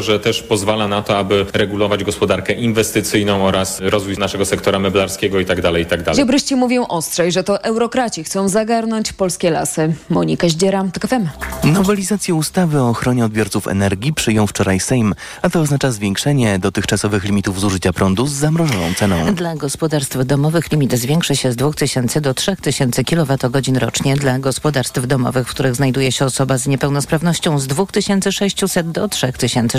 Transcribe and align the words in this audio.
że 0.00 0.20
też 0.20 0.42
pozwala 0.42 0.88
na 0.88 1.02
to, 1.02 1.18
aby 1.18 1.46
regulować 1.52 2.04
gospodarkę 2.04 2.52
inwestycyjną 2.52 3.46
oraz 3.46 3.80
rozwój 3.80 4.18
naszego 4.18 4.44
sektora 4.44 4.78
meblarskiego 4.78 5.40
itd. 5.40 5.62
Tak 5.62 5.78
itd. 5.78 6.14
Ziobryści 6.14 6.56
mówią 6.56 6.86
ostrzej, 6.86 7.32
że 7.32 7.44
to 7.44 7.64
eurokraci 7.64 8.24
chcą 8.24 8.48
zagarnąć 8.48 9.12
polskie 9.12 9.50
lasy. 9.50 9.94
Monika 10.10 10.48
Zdziera, 10.48 10.84
TOK 10.92 11.10
FM. 11.10 11.28
Nowelizację 11.64 12.34
ustawy 12.34 12.80
o 12.80 12.88
ochronie 12.88 13.24
odbiorców 13.24 13.68
energii 13.68 14.12
przyjął 14.12 14.46
wczoraj 14.46 14.80
Sejm, 14.80 15.14
a 15.42 15.50
to 15.50 15.60
oznacza 15.60 15.90
zwiększenie 15.90 16.58
dotychczasowych 16.58 17.24
limitów 17.24 17.60
zużycia 17.60 17.92
prądu 17.92 18.26
z 18.26 18.32
zamrożoną 18.32 18.94
ceną. 18.96 19.34
Dla 19.34 19.56
gospodarstw 19.56 20.26
domowych 20.26 20.72
limit 20.72 20.94
zwiększy 20.94 21.36
się 21.36 21.52
z 21.52 21.56
2000 21.56 22.20
do 22.20 22.34
3000 22.34 23.04
kWh 23.04 23.78
rocznie. 23.78 24.16
Dla 24.16 24.38
gospodarstw 24.38 25.06
domowych, 25.06 25.48
w 25.48 25.50
których 25.50 25.74
znajduje 25.74 26.12
się 26.12 26.24
osoba 26.24 26.58
z 26.58 26.66
niepełnosprawnością 26.66 27.58
z 27.58 27.66
2600 27.66 28.90
do 28.90 29.08
3600. 29.08 29.77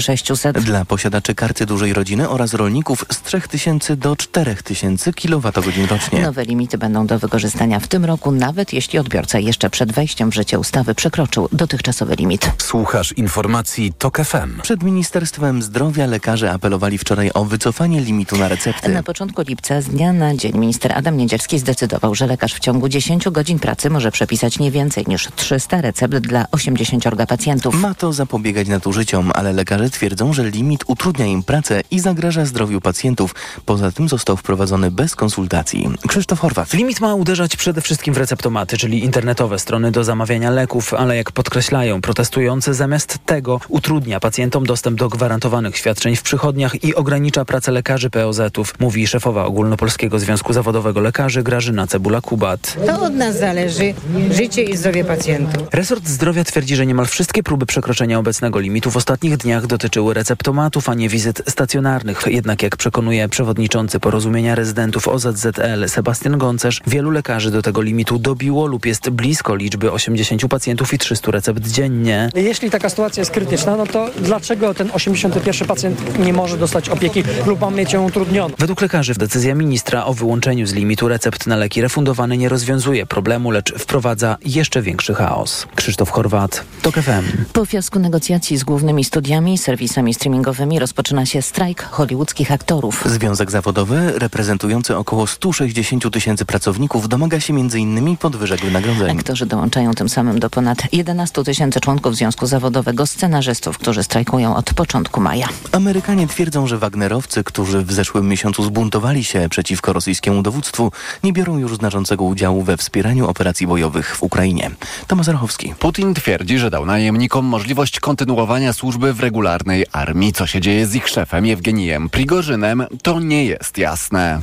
Dla 0.62 0.86
posiadaczy 0.86 1.36
karty 1.36 1.66
dużej 1.66 1.94
rodziny 1.94 2.30
oraz 2.30 2.54
rolników 2.54 3.06
z 3.12 3.22
3000 3.22 3.96
do 3.96 4.16
4000 4.16 5.14
kWh 5.14 5.88
rocznie. 5.90 6.22
Nowe 6.22 6.46
limity 6.46 6.78
będą 6.78 7.08
do 7.08 7.20
wykorzystania 7.20 7.80
w 7.80 7.88
tym 7.88 8.06
roku, 8.06 8.32
nawet 8.32 8.74
jeśli 8.74 9.00
odbiorca 9.00 9.40
jeszcze 9.40 9.70
przed 9.70 9.92
wejściem 9.92 10.32
w 10.32 10.36
życie 10.36 10.60
ustawy 10.60 10.96
przekroczył 10.96 11.50
dotychczasowy 11.52 12.16
limit. 12.16 12.52
Słuchasz 12.58 13.12
informacji 13.12 13.94
TOK 13.98 14.18
FM. 14.26 14.62
Przed 14.62 14.84
Ministerstwem 14.84 15.62
Zdrowia 15.62 16.06
lekarze 16.06 16.52
apelowali 16.52 16.98
wczoraj 16.98 17.32
o 17.34 17.46
wycofanie 17.46 18.02
limitu 18.02 18.38
na 18.38 18.48
recepty. 18.48 18.90
Na 18.90 19.04
początku 19.04 19.42
lipca 19.42 19.82
z 19.82 19.86
dnia 19.86 20.14
na 20.14 20.36
dzień 20.36 20.58
minister 20.58 20.94
Adam 20.94 21.18
Niedzielski 21.18 21.60
zdecydował, 21.60 22.16
że 22.16 22.28
lekarz 22.28 22.54
w 22.54 22.60
ciągu 22.60 22.90
10 22.90 23.30
godzin 23.30 23.60
pracy 23.60 23.90
może 23.90 24.12
przepisać 24.12 24.60
nie 24.60 24.72
więcej 24.72 25.06
niż 25.08 25.28
300 25.36 25.82
recept 25.82 26.18
dla 26.18 26.46
80 26.52 27.04
pacjentów. 27.28 27.76
Ma 27.76 27.94
to 27.94 28.14
zapobiegać 28.14 28.68
nadużyciom, 28.68 29.32
ale 29.36 29.54
lekarze 29.54 29.89
twierdzą, 29.90 30.34
że 30.34 30.50
limit 30.50 30.84
utrudnia 30.88 31.26
im 31.26 31.44
pracę 31.44 31.82
i 31.92 32.00
zagraża 32.00 32.46
zdrowiu 32.46 32.82
pacjentów. 32.82 33.36
Poza 33.66 33.92
tym 33.92 34.10
został 34.10 34.38
wprowadzony 34.38 34.92
bez 34.92 35.16
konsultacji. 35.16 35.90
Krzysztof 36.08 36.40
Horwat. 36.40 36.74
Limit 36.74 37.00
ma 37.00 37.16
uderzać 37.16 37.56
przede 37.56 37.82
wszystkim 37.82 38.14
w 38.14 38.18
receptomaty, 38.18 38.78
czyli 38.78 39.04
internetowe 39.04 39.60
strony 39.60 39.92
do 39.92 40.04
zamawiania 40.04 40.52
leków, 40.52 40.94
ale 40.94 41.16
jak 41.16 41.32
podkreślają 41.32 42.02
protestujący, 42.02 42.74
zamiast 42.74 43.18
tego 43.26 43.60
utrudnia 43.68 44.20
pacjentom 44.20 44.66
dostęp 44.66 45.00
do 45.00 45.10
gwarantowanych 45.10 45.78
świadczeń 45.78 46.16
w 46.16 46.22
przychodniach 46.22 46.84
i 46.84 46.96
ogranicza 46.96 47.46
pracę 47.46 47.72
lekarzy 47.72 48.10
POZ-ów, 48.10 48.74
mówi 48.80 49.08
szefowa 49.08 49.46
Ogólnopolskiego 49.46 50.20
Związku 50.20 50.54
Zawodowego 50.54 51.00
Lekarzy 51.00 51.44
Grażyna 51.44 51.86
Cebula-Kubat. 51.86 52.86
To 52.86 53.02
od 53.02 53.14
nas 53.14 53.40
zależy 53.40 53.94
życie 54.32 54.64
i 54.64 54.78
zdrowie 54.78 55.06
pacjentów. 55.06 55.68
Resort 55.74 56.08
Zdrowia 56.08 56.44
twierdzi, 56.44 56.76
że 56.76 56.86
niemal 56.86 57.06
wszystkie 57.06 57.44
próby 57.44 57.66
przekroczenia 57.66 58.20
obecnego 58.20 58.60
limitu 58.60 58.92
w 58.92 58.98
ostatnich 58.98 59.38
dniach 59.38 59.68
dotyczyły 59.80 60.14
receptomatów, 60.14 60.90
a 60.90 60.94
nie 60.94 61.10
wizyt 61.10 61.42
stacjonarnych. 61.48 62.24
Jednak 62.28 62.64
jak 62.64 62.78
przekonuje 62.78 63.30
przewodniczący 63.30 64.00
porozumienia 64.00 64.56
rezydentów 64.56 65.08
OZZL 65.08 65.88
Sebastian 65.88 66.38
Goncerz, 66.38 66.82
wielu 66.88 67.12
lekarzy 67.12 67.52
do 67.52 67.62
tego 67.62 67.82
limitu 67.82 68.20
dobiło 68.20 68.66
lub 68.66 68.86
jest 68.86 69.10
blisko 69.10 69.56
liczby 69.56 69.92
80 69.92 70.48
pacjentów 70.48 70.94
i 70.94 70.98
300 70.98 71.32
recept 71.32 71.68
dziennie. 71.68 72.30
Jeśli 72.36 72.70
taka 72.70 72.90
sytuacja 72.90 73.22
jest 73.22 73.32
krytyczna, 73.32 73.76
no 73.76 73.88
to 73.88 74.10
dlaczego 74.22 74.74
ten 74.74 74.90
81 74.94 75.68
pacjent 75.68 76.20
nie 76.20 76.34
może 76.34 76.58
dostać 76.58 76.90
opieki 76.90 77.24
lub 77.46 77.62
ma 77.62 77.72
mieć 77.72 77.94
ją 77.94 78.06
utrudnioną? 78.06 78.54
Według 78.58 78.82
lekarzy 78.82 79.14
decyzja 79.14 79.56
ministra 79.56 80.06
o 80.06 80.14
wyłączeniu 80.14 80.68
z 80.68 80.74
limitu 80.74 81.08
recept 81.08 81.48
na 81.48 81.56
leki 81.56 81.82
refundowane 81.82 82.38
nie 82.38 82.50
rozwiązuje 82.50 83.06
problemu, 83.06 83.52
lecz 83.52 83.74
wprowadza 83.74 84.38
jeszcze 84.46 84.82
większy 84.82 85.14
chaos. 85.14 85.68
Krzysztof 85.76 86.10
Chorwat, 86.10 86.64
TOK 86.82 86.96
FM. 86.96 87.46
Po 87.54 87.66
fiasku 87.66 88.00
negocjacji 88.00 88.58
z 88.58 88.64
głównymi 88.64 89.04
studiami 89.04 89.58
serwisami 89.70 90.14
streamingowymi 90.14 90.80
rozpoczyna 90.80 91.26
się 91.26 91.42
strajk 91.42 91.84
hollywoodzkich 91.84 92.52
aktorów. 92.52 93.04
Związek 93.06 93.52
zawodowy 93.52 94.20
reprezentujący 94.20 94.98
około 94.98 95.28
160 95.28 96.14
tysięcy 96.14 96.46
pracowników 96.46 97.10
domaga 97.10 97.40
się 97.40 97.54
m.in. 97.54 98.18
podwyżek 98.18 98.62
wynagrodzeń. 98.62 99.18
Aktorzy 99.18 99.46
dołączają 99.46 99.94
tym 99.94 100.10
samym 100.10 100.40
do 100.40 100.50
ponad 100.50 100.78
11 100.94 101.44
tysięcy 101.44 101.80
członków 101.80 102.16
Związku 102.16 102.46
Zawodowego 102.46 103.08
scenarzystów, 103.08 103.78
którzy 103.78 104.04
strajkują 104.04 104.56
od 104.56 104.74
początku 104.74 105.22
maja. 105.22 105.48
Amerykanie 105.72 106.28
twierdzą, 106.28 106.68
że 106.68 106.78
Wagnerowcy, 106.78 107.44
którzy 107.44 107.84
w 107.84 107.92
zeszłym 107.92 108.28
miesiącu 108.28 108.64
zbuntowali 108.64 109.24
się 109.24 109.50
przeciwko 109.50 109.94
rosyjskiemu 109.94 110.42
dowództwu, 110.44 110.92
nie 111.24 111.34
biorą 111.34 111.58
już 111.58 111.76
znaczącego 111.76 112.24
udziału 112.24 112.64
we 112.64 112.78
wspieraniu 112.78 113.28
operacji 113.28 113.68
bojowych 113.68 114.16
w 114.16 114.24
Ukrainie. 114.24 114.72
Tomasz 115.08 115.28
Rachowski. 115.28 115.74
Putin 115.80 116.14
twierdzi, 116.14 116.60
że 116.60 116.70
dał 116.70 116.86
najemnikom 116.86 117.46
możliwość 117.46 118.00
kontynuowania 118.00 118.74
służby 118.74 119.14
w 119.14 119.20
regularnej 119.60 119.86
armii. 119.92 120.34
Co 120.34 120.48
się 120.48 120.62
dzieje 120.62 120.88
z 120.88 120.96
ich 120.96 121.08
szefem 121.08 121.46
Jewgenijem 121.46 122.10
Prigorzynem, 122.10 122.86
to 123.04 123.20
nie 123.20 123.46
jest 123.46 123.78
jasne. 123.78 124.40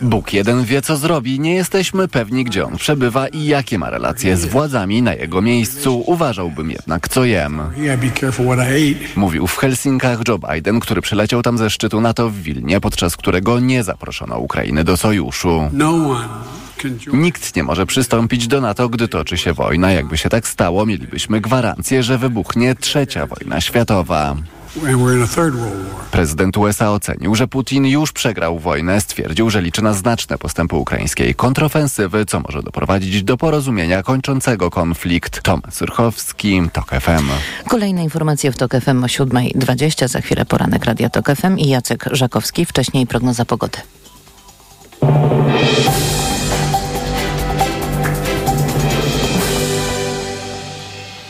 Bóg 0.00 0.32
jeden 0.32 0.64
wie, 0.64 0.82
co 0.82 0.96
zrobi. 0.96 1.40
Nie 1.40 1.54
jesteśmy 1.54 2.08
pewni, 2.08 2.44
gdzie 2.44 2.66
on 2.66 2.76
przebywa 2.76 3.28
i 3.28 3.44
jakie 3.44 3.78
ma 3.78 3.90
relacje 3.90 4.36
z 4.36 4.44
władzami 4.46 5.02
na 5.02 5.14
jego 5.14 5.42
miejscu. 5.42 6.02
Uważałbym 6.06 6.70
jednak, 6.70 7.08
co 7.08 7.24
jem. 7.24 7.60
Mówił 9.16 9.46
w 9.46 9.56
Helsinkach 9.56 10.18
Joe 10.28 10.38
Biden, 10.38 10.80
który 10.80 11.00
przyleciał 11.02 11.42
tam 11.42 11.58
ze 11.58 11.70
szczytu 11.70 12.00
NATO 12.00 12.30
w 12.30 12.34
Wilnie, 12.34 12.80
podczas 12.80 13.16
którego 13.16 13.60
nie 13.60 13.84
zaproszono 13.84 14.38
Ukrainy 14.38 14.84
do 14.84 14.96
sojuszu. 14.96 15.70
Nikt 17.12 17.56
nie 17.56 17.62
może 17.62 17.86
przystąpić 17.86 18.46
do 18.46 18.60
NATO, 18.60 18.88
gdy 18.88 19.08
toczy 19.08 19.38
się 19.38 19.52
wojna. 19.52 19.92
Jakby 19.92 20.18
się 20.18 20.28
tak 20.28 20.48
stało, 20.48 20.86
mielibyśmy 20.86 21.40
gwarancję, 21.40 22.02
że 22.02 22.18
wybuchnie 22.18 22.74
trzecia 22.74 23.26
wojna 23.26 23.60
światowa. 23.60 24.36
Prezydent 26.10 26.56
USA 26.56 26.90
ocenił, 26.90 27.34
że 27.34 27.48
Putin 27.48 27.86
już 27.86 28.12
przegrał 28.12 28.58
wojnę. 28.58 29.00
Stwierdził, 29.00 29.50
że 29.50 29.62
liczy 29.62 29.82
na 29.82 29.92
znaczne 29.92 30.38
postępy 30.38 30.76
ukraińskiej 30.76 31.34
kontrofensywy, 31.34 32.26
co 32.26 32.40
może 32.40 32.62
doprowadzić 32.62 33.22
do 33.22 33.36
porozumienia 33.36 34.02
kończącego 34.02 34.70
konflikt. 34.70 35.42
Tomasz 35.42 35.74
Surchowski, 35.74 36.62
TOK 36.72 36.90
FM. 36.90 37.30
Kolejne 37.68 38.04
informacje 38.04 38.52
w 38.52 38.56
TOK 38.56 38.72
FM 38.72 39.04
o 39.04 39.06
7.20. 39.06 40.08
Za 40.08 40.20
chwilę 40.20 40.44
poranek 40.44 40.84
Radia 40.84 41.10
TOK 41.10 41.26
FM 41.36 41.58
i 41.58 41.68
Jacek 41.68 42.04
Żakowski. 42.12 42.66
Wcześniej 42.66 43.06
prognoza 43.06 43.44
pogody. 43.44 43.78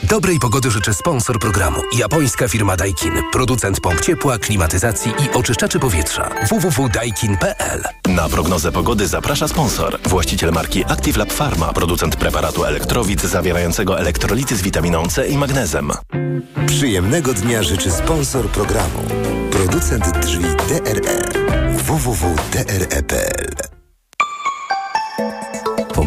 Dobrej 0.09 0.39
pogody 0.39 0.71
życzy 0.71 0.95
sponsor 0.95 1.39
programu. 1.39 1.81
Japońska 1.99 2.49
firma 2.49 2.77
Daikin. 2.77 3.13
Producent 3.33 3.81
pomp 3.81 4.01
ciepła, 4.01 4.39
klimatyzacji 4.39 5.13
i 5.13 5.37
oczyszczaczy 5.37 5.79
powietrza. 5.79 6.31
www.daikin.pl 6.49 7.83
Na 8.09 8.29
prognozę 8.29 8.73
pogody 8.73 9.09
zaprasza 9.09 9.49
sponsor. 9.49 9.99
Właściciel 10.05 10.53
marki 10.53 10.85
Active 10.85 11.17
Lab 11.17 11.33
Pharma. 11.33 11.73
Producent 11.73 12.17
preparatu 12.17 12.65
elektrowid 12.65 13.23
zawierającego 13.23 14.01
elektrolity 14.01 14.57
z 14.57 14.63
witaminą 14.63 15.09
C 15.09 15.29
i 15.29 15.39
magnezem. 15.39 15.93
Przyjemnego 16.67 17.35
dnia 17.35 17.63
życzy 17.63 17.91
sponsor 17.91 18.49
programu. 18.49 19.03
Producent 19.51 20.19
drzwi 20.19 20.47
DRE. 20.69 21.23
www.dre.pl 21.73 23.76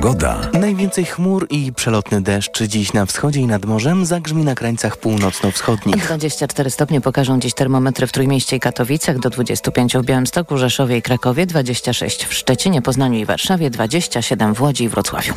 Pogoda. 0.01 0.41
Najwięcej 0.53 1.05
chmur 1.05 1.47
i 1.49 1.73
przelotny 1.73 2.21
deszcz 2.21 2.63
dziś 2.63 2.93
na 2.93 3.05
wschodzie 3.05 3.39
i 3.39 3.47
nad 3.47 3.65
morzem 3.65 4.05
zagrzmi 4.05 4.43
na 4.43 4.55
krańcach 4.55 4.97
północno-wschodnich. 4.97 5.97
24 5.97 6.69
stopnie 6.69 7.01
pokażą 7.01 7.39
dziś 7.39 7.53
termometry 7.53 8.07
w 8.07 8.11
Trójmieście 8.11 8.55
i 8.55 8.59
Katowicach, 8.59 9.19
do 9.19 9.29
25 9.29 9.97
w 9.97 10.03
Białymstoku, 10.03 10.57
Rzeszowie 10.57 10.97
i 10.97 11.01
Krakowie, 11.01 11.45
26 11.45 12.25
w 12.25 12.33
Szczecinie, 12.33 12.81
Poznaniu 12.81 13.19
i 13.19 13.25
Warszawie, 13.25 13.69
27 13.69 14.53
w 14.53 14.61
Łodzi 14.61 14.83
i 14.83 14.89
Wrocławiu. 14.89 15.33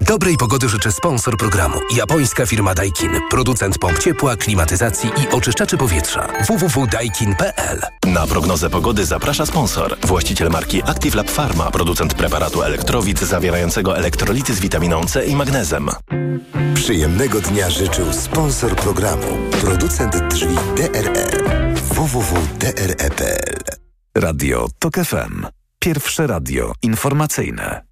Dobrej 0.00 0.36
pogody 0.36 0.68
życzy 0.68 0.92
sponsor 0.92 1.36
programu. 1.36 1.80
Japońska 1.96 2.46
firma 2.46 2.74
Daikin. 2.74 3.10
Producent 3.30 3.78
pomp 3.78 3.98
ciepła, 3.98 4.36
klimatyzacji 4.36 5.10
i 5.10 5.28
oczyszczaczy 5.28 5.76
powietrza. 5.76 6.28
www.daikin.pl 6.48 7.80
Na 8.06 8.26
prognozę 8.26 8.70
pogody 8.70 9.06
zaprasza 9.06 9.46
sponsor. 9.46 9.96
Właściciel 10.02 10.50
marki 10.50 10.82
Active 10.82 11.14
Lab 11.14 11.30
Pharma. 11.30 11.70
Producent 11.70 12.14
preparatu 12.14 12.62
elektrowid 12.62 13.20
zawierającego 13.20 13.98
elektrolity 13.98 14.54
z 14.54 14.60
witaminą 14.60 15.04
C 15.04 15.26
i 15.26 15.36
magnezem. 15.36 15.88
Przyjemnego 16.74 17.40
dnia 17.40 17.70
życzył 17.70 18.12
sponsor 18.12 18.76
programu. 18.76 19.26
Producent 19.60 20.16
drzwi 20.30 20.56
DRE. 20.76 21.26
www.dre.pl 21.94 23.58
Radio 24.14 24.68
TOK 24.78 24.94
FM. 24.94 25.46
Pierwsze 25.78 26.26
radio 26.26 26.72
informacyjne. 26.82 27.82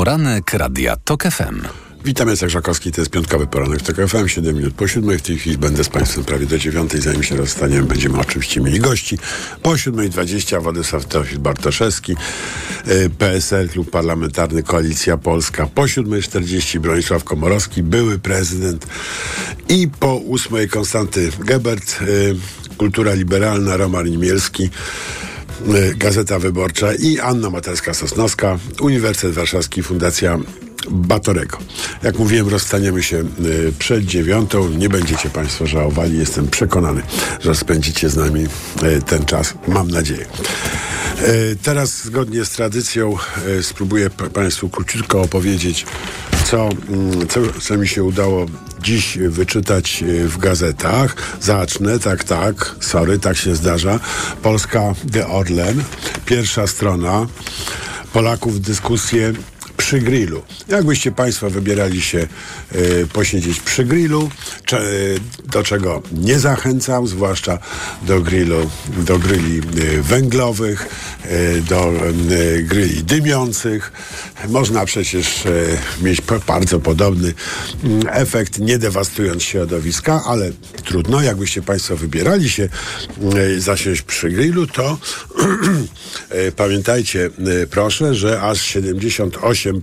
Poranek 0.00 0.54
Radia 0.54 0.96
TOK 0.96 1.22
FM. 1.22 1.60
Witam, 2.04 2.28
Jacek 2.28 2.50
Żakowski, 2.50 2.92
to 2.92 3.00
jest 3.00 3.10
piątkowy 3.10 3.46
poranek 3.46 3.82
TOK 3.82 3.96
FM, 3.96 4.28
7 4.28 4.56
minut 4.56 4.74
po 4.74 4.88
7. 4.88 5.18
W 5.18 5.22
tej 5.22 5.38
chwili 5.38 5.58
będę 5.58 5.84
z 5.84 5.88
Państwem 5.88 6.24
prawie 6.24 6.46
do 6.46 6.58
9. 6.58 6.92
Zanim 6.92 7.22
się 7.22 7.36
rozstaniemy, 7.36 7.82
będziemy 7.86 8.18
oczywiście 8.18 8.60
mieli 8.60 8.80
gości. 8.80 9.18
Po 9.62 9.70
7.20 9.70 10.62
Władysław 10.62 11.04
Teofil 11.04 11.38
Bartoszewski, 11.38 12.16
y, 12.88 13.10
PSL, 13.10 13.68
Klub 13.68 13.90
Parlamentarny 13.90 14.62
Koalicja 14.62 15.16
Polska. 15.16 15.66
Po 15.74 15.82
7.40 15.82 16.78
Bronisław 16.78 17.24
Komorowski, 17.24 17.82
były 17.82 18.18
prezydent. 18.18 18.86
I 19.68 19.88
po 20.00 20.20
8.00 20.20 20.68
Konstanty 20.68 21.30
Gebert, 21.38 22.02
y, 22.02 22.36
Kultura 22.76 23.14
Liberalna, 23.14 23.76
Roman 23.76 24.06
Nimielski. 24.06 24.70
Y, 25.68 25.94
Gazeta 25.96 26.38
Wyborcza 26.38 26.94
i 26.94 27.18
Anna 27.18 27.50
Materska-Sosnowska, 27.50 28.58
Uniwersytet 28.80 29.34
Warszawski, 29.34 29.82
Fundacja 29.82 30.38
Batorego. 30.90 31.58
Jak 32.02 32.18
mówiłem, 32.18 32.48
rozstaniemy 32.48 33.02
się 33.02 33.16
y, 33.16 33.72
przed 33.78 34.04
dziewiątą. 34.04 34.68
Nie 34.68 34.88
będziecie 34.88 35.30
Państwo 35.30 35.66
żałowali. 35.66 36.18
Jestem 36.18 36.48
przekonany, 36.48 37.02
że 37.40 37.54
spędzicie 37.54 38.08
z 38.08 38.16
nami 38.16 38.46
y, 38.82 39.02
ten 39.02 39.24
czas. 39.24 39.54
Mam 39.68 39.90
nadzieję. 39.90 40.26
Y, 41.28 41.56
Teraz, 41.62 42.04
zgodnie 42.04 42.44
z 42.44 42.50
tradycją, 42.50 43.16
y, 43.58 43.62
spróbuję 43.62 44.10
Państwu 44.10 44.68
króciutko 44.68 45.22
opowiedzieć, 45.22 45.86
co, 46.44 46.68
mm, 46.88 47.28
co, 47.28 47.40
co 47.60 47.76
mi 47.76 47.88
się 47.88 48.04
udało 48.04 48.46
dziś 48.82 49.18
wyczytać 49.18 50.02
y, 50.02 50.28
w 50.28 50.38
gazetach. 50.38 51.16
Zacznę, 51.40 51.98
tak, 51.98 52.24
tak, 52.24 52.74
sorry, 52.80 53.18
tak 53.18 53.36
się 53.36 53.56
zdarza. 53.56 54.00
Polska 54.42 54.94
The 55.12 55.28
Orlen, 55.28 55.82
pierwsza 56.26 56.66
strona. 56.66 57.26
Polaków 58.12 58.60
dyskusje 58.60 59.32
przy 59.90 60.00
grillu. 60.00 60.42
Jakbyście 60.68 61.12
Państwo 61.12 61.50
wybierali 61.50 62.02
się 62.02 62.26
y, 62.74 63.06
posiedzieć 63.12 63.60
przy 63.60 63.84
grillu, 63.84 64.30
cze, 64.66 64.82
do 65.44 65.62
czego 65.62 66.02
nie 66.12 66.38
zachęcam, 66.38 67.06
zwłaszcza 67.06 67.58
do 68.02 68.20
grillu, 68.20 68.70
do 68.88 69.18
grilli 69.18 69.58
y, 69.58 70.02
węglowych, 70.02 70.88
do 71.68 71.92
grilli 72.62 73.04
dymiących. 73.04 73.92
Można 74.48 74.84
przecież 74.84 75.44
mieć 76.02 76.20
bardzo 76.46 76.80
podobny 76.80 77.34
mm, 77.84 78.02
efekt, 78.10 78.58
nie 78.58 78.78
dewastując 78.78 79.42
środowiska, 79.42 80.22
ale 80.26 80.50
trudno. 80.84 81.22
Jakbyście 81.22 81.62
Państwo 81.62 81.96
wybierali 81.96 82.50
się 82.50 82.68
zasiąść 83.58 84.02
przy 84.02 84.30
grillu, 84.30 84.66
to 84.66 84.98
pamiętajcie, 86.56 87.30
proszę, 87.70 88.14
że 88.14 88.42
aż 88.42 88.76
78% 88.76 89.79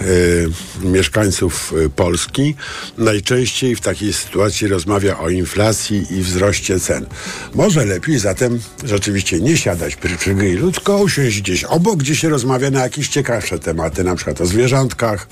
y, 0.00 0.50
mieszkańców 0.82 1.72
y, 1.72 1.90
Polski 1.90 2.54
najczęściej 2.98 3.76
w 3.76 3.80
takiej 3.80 4.12
sytuacji 4.12 4.68
rozmawia 4.68 5.18
o 5.18 5.28
inflacji 5.30 6.06
i 6.10 6.22
wzroście 6.22 6.80
cen. 6.80 7.06
Może 7.54 7.84
lepiej 7.84 8.18
zatem 8.18 8.60
rzeczywiście 8.84 9.40
nie 9.40 9.56
siadać 9.56 9.96
przy, 9.96 10.16
przy 10.16 10.34
grillu, 10.34 10.72
tylko 10.72 10.96
usiąść 10.96 11.40
gdzieś 11.40 11.64
obok, 11.64 11.98
gdzie 11.98 12.16
się 12.16 12.28
rozmawia 12.28 12.70
na 12.70 12.80
jakieś 12.80 13.08
ciekawsze 13.08 13.58
tematy, 13.58 14.04
na 14.04 14.16
przykład 14.16 14.40
o 14.40 14.46
zwierzątkach, 14.46 15.28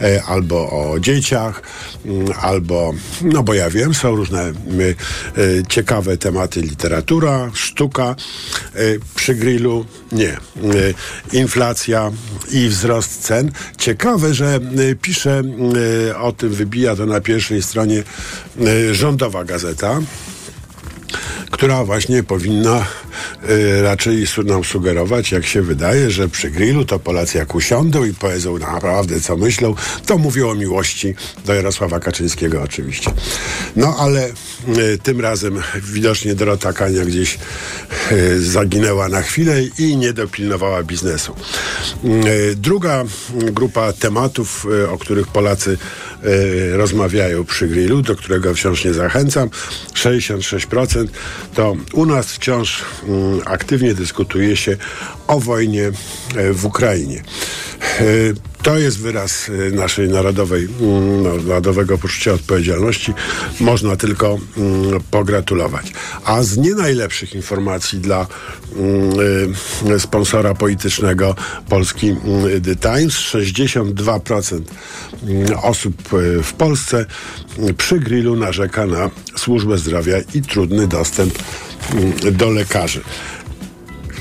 e, 0.00 0.22
albo 0.22 0.56
o 0.70 1.00
dzieciach, 1.00 1.62
albo, 2.40 2.94
no 3.22 3.42
bo 3.42 3.54
ja 3.54 3.70
wiem, 3.70 3.94
są 3.94 4.16
różne 4.16 4.48
y, 4.48 4.94
y, 5.38 5.62
ciekawe 5.68 6.16
tematy, 6.16 6.60
literatura, 6.60 7.50
sztuka. 7.54 8.16
Y, 8.76 9.00
przy 9.14 9.34
grillu 9.34 9.86
nie. 10.12 10.32
Y, 10.32 10.94
inflacja 11.32 12.10
i 12.50 12.68
wzrost 12.72 13.22
cen. 13.22 13.50
Ciekawe, 13.78 14.34
że 14.34 14.60
y, 14.78 14.96
pisze 14.96 15.42
y, 16.10 16.16
o 16.16 16.32
tym, 16.32 16.50
wybija 16.50 16.96
to 16.96 17.06
na 17.06 17.20
pierwszej 17.20 17.62
stronie 17.62 18.02
y, 18.60 18.94
rządowa 18.94 19.44
gazeta 19.44 20.00
która 21.50 21.84
właśnie 21.84 22.22
powinna 22.22 22.86
y, 23.50 23.82
raczej 23.82 24.26
nam 24.44 24.64
sugerować, 24.64 25.32
jak 25.32 25.46
się 25.46 25.62
wydaje, 25.62 26.10
że 26.10 26.28
przy 26.28 26.50
grillu 26.50 26.84
to 26.84 26.98
Polacy 26.98 27.38
jak 27.38 27.54
usiądą 27.54 28.04
i 28.04 28.14
powiedzą 28.14 28.58
naprawdę 28.58 29.20
co 29.20 29.36
myślą, 29.36 29.74
to 30.06 30.18
mówią 30.18 30.50
o 30.50 30.54
miłości 30.54 31.14
do 31.46 31.54
Jarosława 31.54 32.00
Kaczyńskiego 32.00 32.62
oczywiście. 32.62 33.10
No 33.76 33.96
ale 33.98 34.28
y, 34.78 34.98
tym 35.02 35.20
razem 35.20 35.62
widocznie 35.82 36.34
Dorota 36.34 36.72
Kania 36.72 37.04
gdzieś 37.04 37.38
y, 38.12 38.42
zaginęła 38.42 39.08
na 39.08 39.22
chwilę 39.22 39.62
i 39.78 39.96
nie 39.96 40.12
dopilnowała 40.12 40.82
biznesu. 40.82 41.34
Y, 42.04 42.56
druga 42.56 43.04
grupa 43.34 43.92
tematów, 43.92 44.66
y, 44.84 44.90
o 44.90 44.98
których 44.98 45.26
Polacy 45.26 45.78
rozmawiają 46.72 47.44
przy 47.44 47.68
grillu, 47.68 48.02
do 48.02 48.16
którego 48.16 48.54
wciąż 48.54 48.84
nie 48.84 48.92
zachęcam, 48.92 49.48
66%, 49.94 51.06
to 51.54 51.76
u 51.92 52.06
nas 52.06 52.32
wciąż 52.32 52.82
mm, 53.08 53.40
aktywnie 53.44 53.94
dyskutuje 53.94 54.56
się 54.56 54.76
o 55.26 55.40
wojnie 55.40 55.92
e, 56.36 56.52
w 56.52 56.66
Ukrainie. 56.66 57.22
E, 58.00 58.04
To 58.62 58.78
jest 58.78 58.98
wyraz 58.98 59.48
e, 59.48 59.70
naszej 59.70 60.08
narodowej, 60.08 60.68
mm, 60.80 61.22
no, 61.22 61.36
narodowego 61.36 61.98
poczucia 61.98 62.32
odpowiedzialności. 62.32 63.14
Można 63.60 63.96
tylko 63.96 64.38
mm, 64.56 65.00
pogratulować. 65.10 65.92
A 66.24 66.42
z 66.42 66.56
nie 66.56 66.74
najlepszych 66.74 67.34
informacji 67.34 67.98
dla 67.98 68.26
mm, 68.76 69.12
e, 69.94 70.00
sponsora 70.00 70.54
politycznego 70.54 71.34
Polski 71.68 72.16
The 72.64 72.76
Times, 72.76 73.14
62% 73.14 74.60
mm, 75.22 75.58
osób 75.62 75.94
w 76.42 76.52
Polsce 76.52 77.06
przy 77.78 78.00
grillu 78.00 78.36
narzeka 78.36 78.86
na 78.86 79.10
służbę 79.36 79.78
zdrowia 79.78 80.16
i 80.34 80.42
trudny 80.42 80.86
dostęp 80.86 81.38
do 82.32 82.50
lekarzy. 82.50 83.00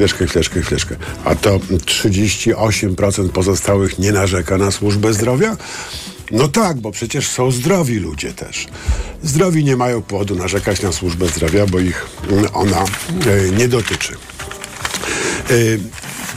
Chwileczkę, 0.02 0.28
chwileczkę, 0.28 0.62
chwileczkę. 0.62 0.96
A 1.26 1.36
to 1.36 1.60
38% 1.60 3.30
pozostałych 3.30 4.00
nie 4.00 4.12
narzeka 4.12 4.58
na 4.58 4.72
służbę 4.72 5.14
zdrowia? 5.14 5.58
No 6.32 6.48
tak, 6.48 6.78
bo 6.78 6.92
przecież 6.92 7.30
są 7.30 7.52
zdrowi 7.52 7.96
ludzie 7.96 8.34
też. 8.34 8.68
Zdrowi 9.24 9.64
nie 9.64 9.76
mają 9.76 10.02
powodu 10.02 10.36
narzekać 10.36 10.82
na 10.82 10.92
służbę 10.92 11.28
zdrowia, 11.28 11.66
bo 11.66 11.80
ich 11.80 12.08
mm, 12.30 12.46
ona 12.54 12.84
e, 12.84 13.52
nie 13.58 13.68
dotyczy. 13.68 14.14
E, 14.14 15.54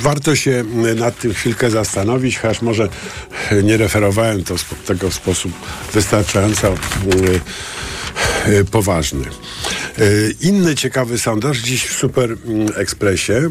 Warto 0.00 0.36
się 0.36 0.50
mm, 0.50 0.98
nad 0.98 1.18
tym 1.18 1.34
chwilkę 1.34 1.70
zastanowić, 1.70 2.38
chociaż 2.38 2.62
może 2.62 2.88
e, 3.50 3.62
nie 3.62 3.76
referowałem 3.76 4.44
to 4.44 4.54
tego 4.86 5.10
w 5.10 5.14
sposób 5.14 5.52
wystarczająco 5.92 6.68
e, 6.68 6.74
poważny. 8.70 9.24
E, 9.98 10.02
Inny 10.40 10.74
ciekawy 10.74 11.18
sondaż 11.18 11.58
dziś 11.58 11.84
w 11.84 11.98
Super 11.98 12.36
mm, 12.46 12.68
Ekspresie. 12.76 13.50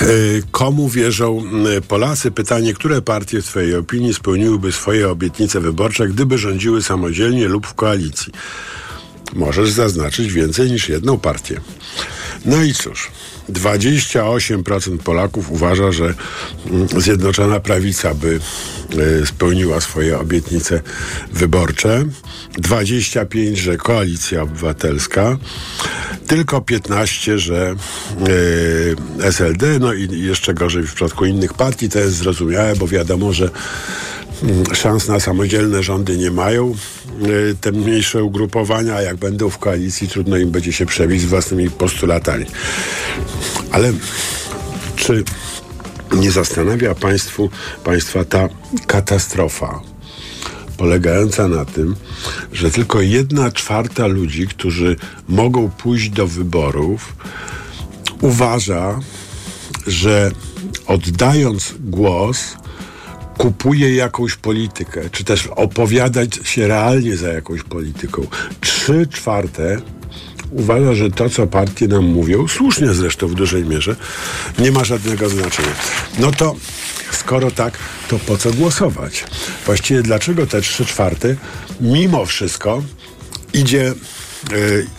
E, 0.00 0.06
Komu 0.50 0.88
wierzą 0.88 1.40
mm, 1.40 1.82
Polacy? 1.82 2.30
Pytanie, 2.30 2.74
które 2.74 3.02
partie 3.02 3.42
w 3.42 3.46
Twojej 3.46 3.74
opinii 3.74 4.14
spełniłyby 4.14 4.72
swoje 4.72 5.10
obietnice 5.10 5.60
wyborcze, 5.60 6.08
gdyby 6.08 6.38
rządziły 6.38 6.82
samodzielnie 6.82 7.48
lub 7.48 7.66
w 7.66 7.74
koalicji? 7.74 8.32
Możesz 9.34 9.70
zaznaczyć 9.70 10.32
więcej 10.32 10.70
niż 10.70 10.88
jedną 10.88 11.18
partię. 11.18 11.60
No 12.44 12.62
i 12.62 12.74
cóż, 12.74 13.10
28% 13.52 14.98
Polaków 14.98 15.50
uważa, 15.50 15.92
że 15.92 16.14
mm, 16.70 16.88
Zjednoczona 17.00 17.60
Prawica 17.60 18.14
by 18.14 18.40
e, 19.22 19.26
spełniła 19.26 19.80
swoje 19.80 20.18
obietnice 20.18 20.80
wyborcze, 21.32 22.04
25%, 22.58 23.54
że 23.54 23.76
Koalicja 23.76 24.42
Obywatelska, 24.42 25.38
tylko 26.26 26.58
15%, 26.58 27.36
że 27.36 27.74
e, 29.20 29.26
SLD, 29.32 29.78
no 29.78 29.92
i 29.92 30.22
jeszcze 30.22 30.54
gorzej 30.54 30.82
w 30.82 30.94
przypadku 30.94 31.24
innych 31.24 31.54
partii, 31.54 31.88
to 31.88 31.98
jest 31.98 32.16
zrozumiałe, 32.16 32.76
bo 32.76 32.88
wiadomo, 32.88 33.32
że 33.32 33.50
szans 34.72 35.08
na 35.08 35.20
samodzielne 35.20 35.82
rządy 35.82 36.16
nie 36.16 36.30
mają 36.30 36.74
y, 37.22 37.56
te 37.60 37.72
mniejsze 37.72 38.24
ugrupowania, 38.24 39.00
jak 39.00 39.16
będą 39.16 39.50
w 39.50 39.58
koalicji, 39.58 40.08
trudno 40.08 40.36
im 40.36 40.50
będzie 40.50 40.72
się 40.72 40.86
przebić 40.86 41.22
z 41.22 41.24
własnymi 41.24 41.70
postulatami. 41.70 42.46
Ale 43.70 43.92
czy 44.96 45.24
nie 46.16 46.30
zastanawia 46.30 46.94
państwu, 46.94 47.50
Państwa 47.84 48.24
ta 48.24 48.48
katastrofa 48.86 49.80
polegająca 50.76 51.48
na 51.48 51.64
tym, 51.64 51.96
że 52.52 52.70
tylko 52.70 53.00
jedna 53.00 53.50
czwarta 53.50 54.06
ludzi, 54.06 54.46
którzy 54.46 54.96
mogą 55.28 55.70
pójść 55.70 56.10
do 56.10 56.26
wyborów, 56.26 57.16
uważa, 58.20 59.00
że 59.86 60.30
oddając 60.86 61.74
głos, 61.80 62.56
kupuje 63.38 63.94
jakąś 63.94 64.36
politykę, 64.36 65.10
czy 65.10 65.24
też 65.24 65.46
opowiadać 65.46 66.40
się 66.44 66.68
realnie 66.68 67.16
za 67.16 67.28
jakąś 67.28 67.62
polityką. 67.62 68.26
Trzy 68.60 69.06
czwarte 69.12 69.80
uważa, 70.50 70.94
że 70.94 71.10
to, 71.10 71.30
co 71.30 71.46
partie 71.46 71.88
nam 71.88 72.04
mówią, 72.04 72.48
słusznie 72.48 72.94
zresztą 72.94 73.28
w 73.28 73.34
dużej 73.34 73.64
mierze, 73.64 73.96
nie 74.58 74.72
ma 74.72 74.84
żadnego 74.84 75.28
znaczenia. 75.28 75.74
No 76.18 76.32
to 76.32 76.56
skoro 77.12 77.50
tak, 77.50 77.78
to 78.08 78.18
po 78.18 78.36
co 78.36 78.52
głosować? 78.52 79.24
Właściwie 79.66 80.02
dlaczego 80.02 80.46
te 80.46 80.60
trzy 80.60 80.86
czwarte 80.86 81.36
mimo 81.80 82.26
wszystko 82.26 82.82
idzie, 83.52 83.94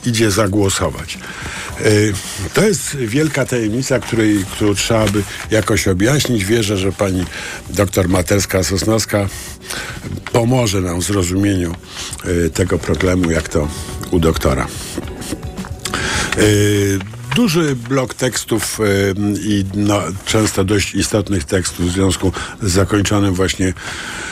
idzie 0.06 0.32
zagłosować? 0.32 1.18
E, 1.82 1.92
to 2.54 2.68
jest 2.68 2.96
wielka 2.96 3.46
tajemnica, 3.46 4.00
której, 4.00 4.46
którą 4.52 4.76
trzeba 4.76 5.06
by 5.06 5.24
jakoś 5.52 5.88
objaśnić. 5.88 6.46
Wierzę, 6.46 6.78
że 6.78 6.92
pani 6.92 7.26
doktor 7.70 8.10
Materska-Sosnowska 8.10 9.28
pomoże 10.32 10.82
nam 10.82 11.02
w 11.02 11.04
zrozumieniu 11.04 11.76
e, 12.46 12.50
tego 12.50 12.80
problemu, 12.80 13.32
jak 13.32 13.50
to 13.50 13.68
u 14.12 14.20
doktora. 14.20 14.68
E, 16.38 16.40
duży 17.36 17.76
blok 17.76 18.14
tekstów 18.14 18.80
e, 18.80 18.84
i 19.40 19.66
no, 19.74 20.02
często 20.26 20.64
dość 20.64 20.96
istotnych 20.96 21.44
tekstów 21.44 21.86
w 21.86 21.92
związku 21.92 22.32
z 22.62 22.72
zakończonym 22.72 23.34
właśnie 23.34 23.74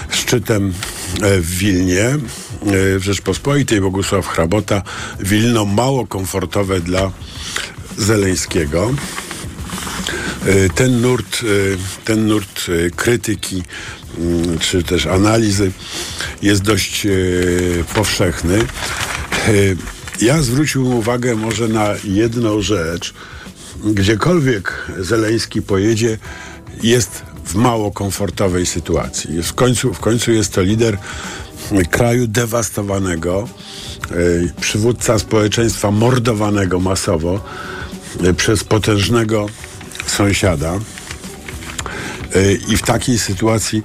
szczytem 0.10 0.74
e, 1.22 1.40
w 1.40 1.58
Wilnie 1.58 2.06
e, 2.06 2.20
w 2.66 3.04
Rzeczpospolitej 3.04 3.82
Bogusław 3.82 4.28
Hrabota 4.28 4.82
Wilno 5.20 5.66
mało 5.66 6.08
komfortowe 6.08 6.80
dla 6.80 7.12
Zeleńskiego. 7.98 8.92
E, 10.46 10.70
Ten 10.70 11.02
nurt, 11.02 11.42
e, 11.44 11.46
ten 12.06 12.28
nurt 12.28 12.66
krytyki 12.96 13.64
mm, 14.18 14.60
czy 14.60 14.84
też 14.84 15.06
analizy 15.06 15.72
jest 16.42 16.62
dość 16.62 17.08
powszechny. 17.94 18.60
Ja 20.22 20.42
zwróciłbym 20.42 20.94
uwagę 20.94 21.36
może 21.36 21.68
na 21.68 21.90
jedną 22.04 22.62
rzecz. 22.62 23.14
Gdziekolwiek 23.84 24.88
Zeleński 25.00 25.62
pojedzie, 25.62 26.18
jest 26.84 27.24
w 27.46 27.56
mało 27.56 27.92
komfortowej 27.92 28.66
sytuacji. 28.66 29.44
W 29.44 29.54
końcu, 29.54 29.94
w 29.94 30.00
końcu 30.00 30.32
jest 30.32 30.54
to 30.54 30.62
lider 30.62 30.98
kraju 31.92 32.28
dewastowanego, 32.28 33.48
e, 34.12 34.16
przywódca 34.62 35.20
społeczeństwa 35.20 35.92
mordowanego 35.92 36.80
masowo 36.80 37.42
e, 38.24 38.34
przez 38.34 38.64
potężnego 38.64 39.46
sąsiada. 40.06 40.80
I 42.68 42.78
w 42.78 42.82
takiej 42.82 43.20
sytuacji 43.20 43.84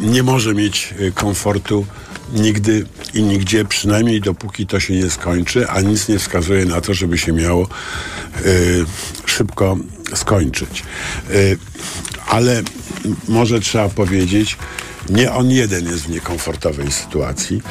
nie 0.00 0.22
może 0.22 0.54
mieć 0.54 0.94
komfortu 1.14 1.86
nigdy 2.32 2.86
i 3.14 3.22
nigdzie, 3.22 3.64
przynajmniej 3.64 4.20
dopóki 4.20 4.66
to 4.66 4.80
się 4.80 4.94
nie 4.94 5.10
skończy, 5.10 5.68
a 5.68 5.80
nic 5.80 6.08
nie 6.08 6.18
wskazuje 6.18 6.64
na 6.64 6.80
to, 6.80 6.94
żeby 6.94 7.18
się 7.18 7.32
miało 7.32 7.68
szybko 9.26 9.76
skończyć. 10.14 10.82
Ale 12.28 12.62
może 13.28 13.60
trzeba 13.60 13.88
powiedzieć, 13.88 14.56
nie 15.10 15.32
on 15.32 15.50
jeden 15.50 15.86
jest 15.86 16.02
w 16.02 16.08
niekomfortowej 16.08 16.92
sytuacji. 16.92 17.62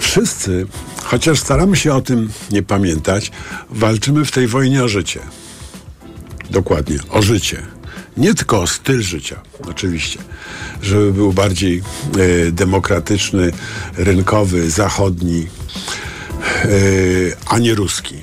Wszyscy, 0.00 0.66
chociaż 1.04 1.40
staramy 1.40 1.76
się 1.76 1.94
o 1.94 2.00
tym 2.00 2.30
nie 2.50 2.62
pamiętać, 2.62 3.30
walczymy 3.70 4.24
w 4.24 4.30
tej 4.30 4.46
wojnie 4.46 4.84
o 4.84 4.88
życie. 4.88 5.20
Dokładnie, 6.50 6.98
o 7.10 7.22
życie. 7.22 7.62
Nie 8.16 8.34
tylko 8.34 8.62
o 8.62 8.66
styl 8.66 9.02
życia, 9.02 9.40
oczywiście, 9.68 10.18
żeby 10.82 11.12
był 11.12 11.32
bardziej 11.32 11.82
e, 12.46 12.52
demokratyczny, 12.52 13.52
rynkowy, 13.96 14.70
zachodni, 14.70 15.46
e, 16.64 16.68
a 17.46 17.58
nie 17.58 17.74
ruski. 17.74 18.14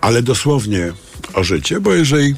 Ale 0.00 0.22
dosłownie 0.22 0.92
o 1.34 1.44
życie, 1.44 1.80
bo 1.80 1.94
jeżeli 1.94 2.34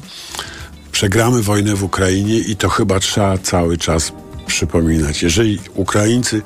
przegramy 0.97 1.41
wojnę 1.41 1.75
w 1.75 1.83
Ukrainie 1.83 2.39
i 2.39 2.55
to 2.55 2.69
chyba 2.69 2.99
trzeba 2.99 3.37
cały 3.37 3.77
czas 3.77 4.11
przypominać, 4.47 5.23
jeżeli 5.23 5.59
Ukraińcy 5.73 6.41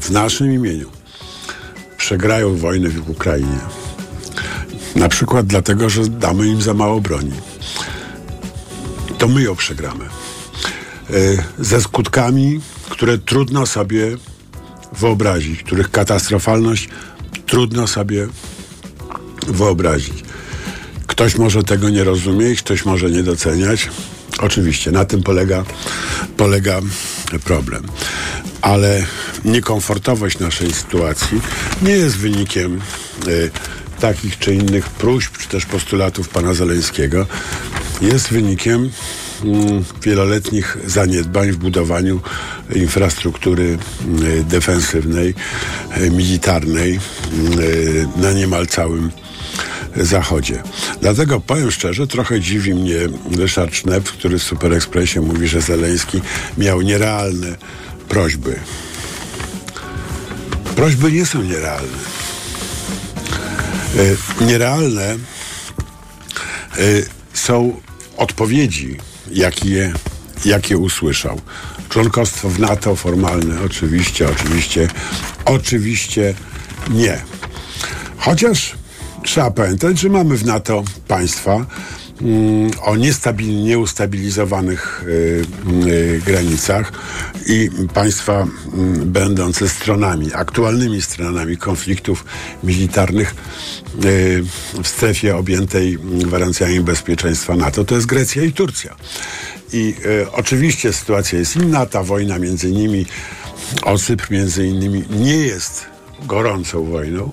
w 0.00 0.10
naszym 0.10 0.52
imieniu 0.52 0.90
przegrają 1.96 2.56
wojnę 2.56 2.88
w 2.88 3.10
Ukrainie, 3.10 3.58
na 4.96 5.08
przykład 5.08 5.46
dlatego, 5.46 5.90
że 5.90 6.08
damy 6.08 6.46
im 6.46 6.62
za 6.62 6.74
mało 6.74 7.00
broni, 7.00 7.32
to 9.18 9.28
my 9.28 9.42
ją 9.42 9.56
przegramy. 9.56 10.04
E, 10.04 11.14
Ze 11.58 11.80
skutkami, 11.80 12.60
które 12.90 13.18
trudno 13.18 13.66
sobie 13.66 14.16
wyobrazić, 14.92 15.62
których 15.62 15.90
katastrofalność 15.90 16.88
trudno 17.46 17.86
sobie 17.86 18.28
wyobrazić. 19.46 20.31
Ktoś 21.22 21.36
może 21.36 21.62
tego 21.62 21.90
nie 21.90 22.04
rozumieć, 22.04 22.62
ktoś 22.62 22.84
może 22.84 23.10
nie 23.10 23.22
doceniać. 23.22 23.88
Oczywiście, 24.38 24.90
na 24.90 25.04
tym 25.04 25.22
polega, 25.22 25.64
polega 26.36 26.80
problem. 27.44 27.82
Ale 28.62 29.06
niekomfortowość 29.44 30.38
naszej 30.38 30.72
sytuacji 30.72 31.40
nie 31.82 31.92
jest 31.92 32.16
wynikiem 32.16 32.80
y, 33.28 33.50
takich 34.00 34.38
czy 34.38 34.54
innych 34.54 34.88
próśb, 34.88 35.38
czy 35.38 35.48
też 35.48 35.66
postulatów 35.66 36.28
pana 36.28 36.54
Zeleńskiego. 36.54 37.26
Jest 38.00 38.28
wynikiem 38.28 38.90
mm, 39.44 39.84
wieloletnich 40.02 40.76
zaniedbań 40.86 41.52
w 41.52 41.56
budowaniu 41.56 42.20
infrastruktury 42.74 43.78
y, 44.22 44.44
defensywnej, 44.44 45.34
y, 45.96 46.10
militarnej 46.10 47.00
y, 47.58 48.08
na 48.16 48.32
niemal 48.32 48.66
całym 48.66 49.10
Zachodzie. 49.96 50.62
Dlatego 51.00 51.40
powiem 51.40 51.70
szczerze, 51.70 52.06
trochę 52.06 52.40
dziwi 52.40 52.74
mnie 52.74 52.98
Ryszard 53.36 53.74
Sznep, 53.74 54.04
który 54.04 54.38
w 54.38 54.42
Super 54.42 54.72
Expressie 54.72 55.20
mówi, 55.20 55.48
że 55.48 55.60
Zeleński 55.60 56.20
miał 56.58 56.80
nierealne 56.80 57.56
prośby. 58.08 58.58
Prośby 60.76 61.12
nie 61.12 61.26
są 61.26 61.42
nierealne. 61.42 61.98
E, 64.40 64.44
nierealne 64.44 65.04
e, 65.04 65.18
są 67.34 67.80
odpowiedzi, 68.16 68.98
jakie, 69.30 69.92
jakie 70.44 70.78
usłyszał. 70.78 71.40
Członkostwo 71.88 72.48
w 72.48 72.58
NATO 72.58 72.96
formalne, 72.96 73.60
oczywiście, 73.64 74.28
oczywiście, 74.28 74.88
oczywiście 75.44 76.34
nie. 76.90 77.18
Chociaż 78.16 78.74
trzeba 79.22 79.50
pamiętać, 79.50 80.00
że 80.00 80.08
mamy 80.08 80.36
w 80.36 80.44
NATO 80.44 80.84
państwa 81.08 81.66
mm, 82.20 82.70
o 82.82 82.96
nieustabilizowanych 83.38 85.04
y, 85.06 85.44
y, 85.86 86.22
granicach 86.26 86.92
i 87.46 87.70
państwa 87.94 88.32
mm, 88.32 89.12
będące 89.12 89.68
stronami, 89.68 90.30
aktualnymi 90.34 91.02
stronami 91.02 91.56
konfliktów 91.56 92.24
militarnych 92.64 93.34
y, 94.04 94.44
w 94.82 94.88
strefie 94.88 95.36
objętej 95.36 95.98
gwarancjami 95.98 96.80
bezpieczeństwa 96.80 97.56
NATO. 97.56 97.84
To 97.84 97.94
jest 97.94 98.06
Grecja 98.06 98.42
i 98.44 98.52
Turcja. 98.52 98.94
I 99.72 99.94
oczywiście 100.32 100.92
sytuacja 100.92 101.38
jest 101.38 101.56
inna, 101.56 101.86
ta 101.86 102.02
wojna 102.02 102.38
między 102.38 102.72
nimi, 102.72 103.06
o 103.82 103.96
między 104.30 104.66
innymi, 104.66 105.04
nie 105.10 105.36
jest 105.36 105.84
gorącą 106.26 106.84
wojną, 106.84 107.30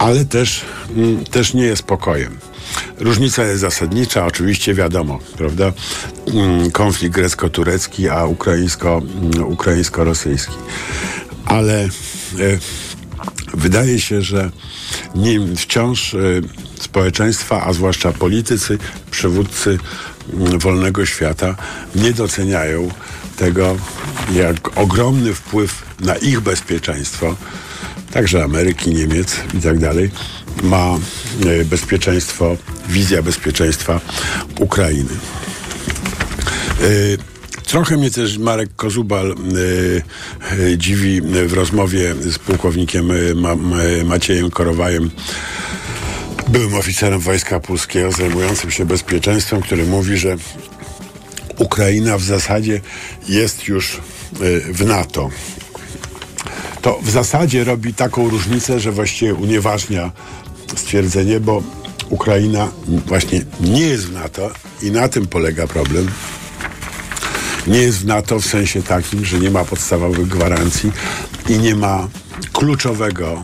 ale 0.00 0.24
też, 0.24 0.60
mm, 0.96 1.24
też 1.24 1.54
nie 1.54 1.64
jest 1.64 1.82
pokojem. 1.82 2.38
Różnica 2.98 3.44
jest 3.44 3.60
zasadnicza, 3.60 4.26
oczywiście 4.26 4.74
wiadomo, 4.74 5.18
prawda? 5.36 5.72
Mm, 6.34 6.70
Konflikt 6.70 7.14
grecko-turecki, 7.14 8.08
a 8.08 8.24
ukraińsko, 8.24 8.98
mm, 8.98 9.46
ukraińsko-rosyjski. 9.46 10.54
Ale 11.44 11.84
e, 11.84 11.88
wydaje 13.54 14.00
się, 14.00 14.22
że 14.22 14.50
nim 15.14 15.56
wciąż 15.56 16.14
e, 16.14 16.18
społeczeństwa, 16.80 17.62
a 17.66 17.72
zwłaszcza 17.72 18.12
politycy, 18.12 18.78
przywódcy 19.10 19.78
wolnego 20.58 21.06
świata 21.06 21.56
nie 21.94 22.12
doceniają 22.12 22.88
tego, 23.36 23.76
jak 24.32 24.78
ogromny 24.78 25.34
wpływ 25.34 25.82
na 26.00 26.16
ich 26.16 26.40
bezpieczeństwo 26.40 27.36
także 28.12 28.44
Ameryki, 28.44 28.94
Niemiec 28.94 29.36
i 29.58 29.60
tak 29.60 29.78
dalej, 29.78 30.10
ma 30.62 30.98
e, 31.46 31.64
bezpieczeństwo, 31.64 32.56
wizja 32.88 33.22
bezpieczeństwa 33.22 34.00
Ukrainy. 34.60 35.10
E, 36.80 37.30
Trochę 37.70 37.96
mnie 37.96 38.10
też 38.10 38.38
Marek 38.38 38.76
Kozubal 38.76 39.30
e, 39.30 40.78
dziwi 40.78 41.20
w 41.22 41.52
rozmowie 41.52 42.14
z 42.20 42.38
pułkownikiem 42.38 43.10
Ma, 43.40 43.56
Ma, 43.56 43.76
Maciejem 44.04 44.50
Korowajem, 44.50 45.10
byłym 46.48 46.74
oficerem 46.74 47.20
Wojska 47.20 47.60
Polskiego 47.60 48.12
zajmującym 48.12 48.70
się 48.70 48.86
bezpieczeństwem, 48.86 49.60
który 49.60 49.84
mówi, 49.84 50.16
że 50.16 50.36
Ukraina 51.58 52.18
w 52.18 52.22
zasadzie 52.22 52.80
jest 53.28 53.68
już 53.68 54.00
w 54.72 54.84
NATO 54.84 55.30
to 56.82 56.98
w 57.02 57.10
zasadzie 57.10 57.64
robi 57.64 57.94
taką 57.94 58.28
różnicę, 58.28 58.80
że 58.80 58.92
właściwie 58.92 59.34
unieważnia 59.34 60.10
stwierdzenie, 60.76 61.40
bo 61.40 61.62
Ukraina 62.08 62.68
właśnie 63.06 63.40
nie 63.60 63.80
jest 63.80 64.06
w 64.06 64.12
NATO 64.12 64.50
i 64.82 64.90
na 64.90 65.08
tym 65.08 65.26
polega 65.26 65.66
problem. 65.66 66.10
Nie 67.66 67.78
jest 67.78 67.98
w 67.98 68.06
NATO 68.06 68.40
w 68.40 68.46
sensie 68.46 68.82
takim, 68.82 69.24
że 69.24 69.38
nie 69.38 69.50
ma 69.50 69.64
podstawowych 69.64 70.28
gwarancji 70.28 70.92
i 71.48 71.58
nie 71.58 71.74
ma 71.74 72.08
kluczowego 72.52 73.42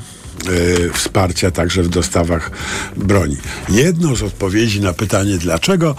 wsparcia 0.93 1.51
także 1.51 1.83
w 1.83 1.89
dostawach 1.89 2.51
broni. 2.97 3.37
Jedną 3.69 4.17
z 4.17 4.23
odpowiedzi 4.23 4.81
na 4.81 4.93
pytanie, 4.93 5.39
dlaczego 5.39 5.97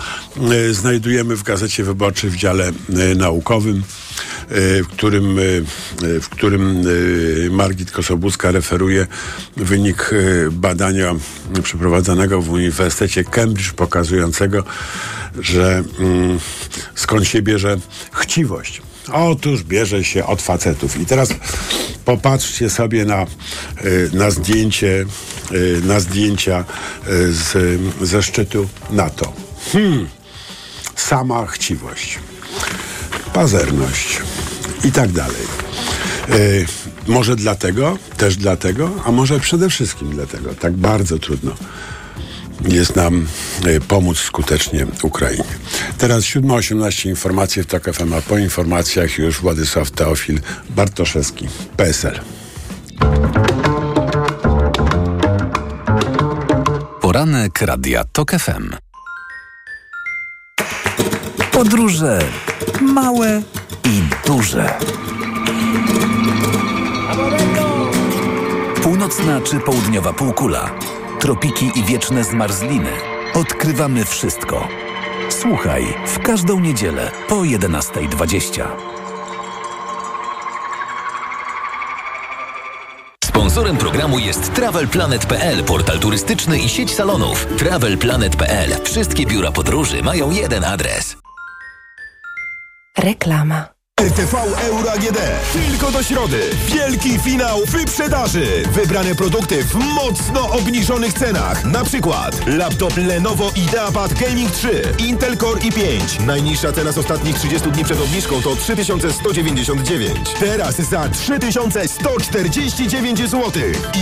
y, 0.52 0.74
znajdujemy 0.74 1.36
w 1.36 1.44
Gazecie 1.44 1.84
Wyborczej 1.84 2.30
w 2.30 2.36
dziale 2.36 2.72
y, 3.12 3.16
naukowym, 3.16 3.84
w 4.84 4.88
którym, 4.88 5.40
w 6.22 6.30
którym 6.30 6.84
Margit 7.52 7.92
Kosobuska 7.92 8.52
referuje 8.52 9.08
wynik 9.58 10.12
badania 10.52 11.16
przeprowadzonego 11.64 12.42
w 12.42 12.50
Uniwersytecie 12.50 13.24
Cambridge 13.24 13.72
pokazującego, 13.72 14.64
że 15.40 15.84
mm, 16.00 16.40
skąd 16.96 17.28
się 17.28 17.42
bierze 17.42 17.78
chciwość. 18.14 18.82
Otóż 19.14 19.64
bierze 19.64 20.04
się 20.04 20.26
od 20.26 20.42
facetów. 20.42 21.00
I 21.00 21.06
teraz 21.06 21.30
popatrzcie 22.06 22.70
sobie 22.70 23.06
na, 23.06 23.26
na 24.14 24.32
zdjęcie, 24.32 25.06
na 25.84 26.00
zdjęcia 26.00 26.66
z, 27.30 27.80
ze 28.02 28.24
szczytu 28.24 28.68
NATO. 28.90 29.34
Hmm. 29.74 30.08
Sama 30.96 31.46
chciwość, 31.46 32.20
pazerność 33.34 34.22
i 34.84 34.92
tak 34.92 35.12
dalej. 35.12 35.48
może 37.08 37.36
dlatego, 37.36 37.98
też 38.18 38.38
dlatego, 38.38 38.92
a 39.06 39.12
może 39.12 39.40
przede 39.40 39.70
wszystkim 39.70 40.10
dlatego, 40.10 40.56
tak 40.56 40.74
bardzo 40.74 41.20
trudno 41.20 41.56
jest 42.62 42.96
nam 42.96 43.28
e, 43.66 43.80
pomóc 43.80 44.18
skutecznie 44.18 44.88
Ukrainie. 45.04 45.44
Teraz 45.98 46.24
7.18 46.24 47.10
informacje 47.10 47.64
w 47.64 47.66
TOK 47.66 47.84
FM, 47.94 48.14
a 48.14 48.22
po 48.22 48.38
informacjach 48.38 49.18
już 49.18 49.42
Władysław 49.42 49.92
Teofil 49.92 50.40
Bartoszewski, 50.70 51.48
PSL. 51.78 52.20
Poranek 57.02 57.62
Radia 57.62 58.04
TOK 58.04 58.32
FM. 58.32 58.70
Podróże 61.52 62.20
małe 62.82 63.42
i 63.86 64.02
duże. 64.28 64.74
Północna 68.84 69.42
czy 69.42 69.60
południowa 69.60 70.14
półkula 70.14 70.72
tropiki 71.20 71.72
i 71.76 71.84
wieczne 71.84 72.24
zmarzliny. 72.24 72.92
Odkrywamy 73.34 74.06
wszystko. 74.06 74.68
Słuchaj 75.30 75.84
w 76.06 76.20
każdą 76.20 76.60
niedzielę 76.60 77.12
po 77.28 77.36
11.20. 77.36 78.68
Sponsorem 83.24 83.78
programu 83.78 84.20
jest 84.20 84.54
TravelPlanet.pl, 84.54 85.64
portal 85.64 86.00
turystyczny 86.00 86.60
i 86.60 86.70
sieć 86.70 86.96
salonów. 86.96 87.46
TravelPlanet.pl. 87.58 88.84
Wszystkie 88.84 89.26
biura 89.26 89.52
podróży 89.52 90.04
mają 90.04 90.32
jeden 90.32 90.64
adres. 90.64 91.18
Reklama. 92.98 93.77
RTV 94.02 94.38
Euro 94.70 94.92
AGD. 94.92 95.18
Tylko 95.54 95.92
do 95.92 96.04
środy. 96.04 96.42
Wielki 96.66 97.20
finał 97.20 97.60
wyprzedaży. 97.66 98.64
Wybrane 98.72 99.16
produkty 99.16 99.64
w 99.64 99.76
mocno 99.76 100.50
obniżonych 100.50 101.14
cenach. 101.14 101.66
Na 101.66 101.84
przykład 101.84 102.48
laptop 102.48 102.98
Lenovo 102.98 103.52
IdeaPad 103.56 104.14
Gaming 104.14 104.52
3, 104.52 104.82
Intel 104.98 105.38
Core 105.38 105.60
i5. 105.60 106.26
Najniższa 106.26 106.72
cena 106.72 106.92
z 106.92 106.98
ostatnich 106.98 107.36
30 107.36 107.72
dni 107.72 107.84
przed 107.84 108.02
obniżką 108.02 108.42
to 108.42 108.56
3199. 108.56 110.30
Teraz 110.40 110.76
za 110.76 111.10
3149 111.10 113.20
zł. 113.20 113.52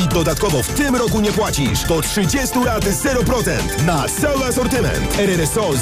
I 0.04 0.08
dodatkowo 0.08 0.64
w 0.64 0.68
tym 0.68 0.96
roku 0.96 1.22
nie 1.22 1.32
płacisz. 1.32 1.84
Do 1.84 2.02
30 2.02 2.60
lat 2.60 2.86
0% 2.86 3.52
na 3.86 4.06
cały 4.22 4.46
asortyment. 4.46 5.20
RRSO 5.20 5.70
0%. 5.70 5.78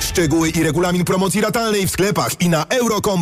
Szczegóły 0.00 0.50
i 0.50 0.62
regulamin 0.62 1.04
promocji 1.04 1.40
ratalnej 1.40 1.86
w 1.86 1.90
sklepach 1.90 2.40
i 2.40 2.48
na 2.48 2.66
euro.com 2.66 3.21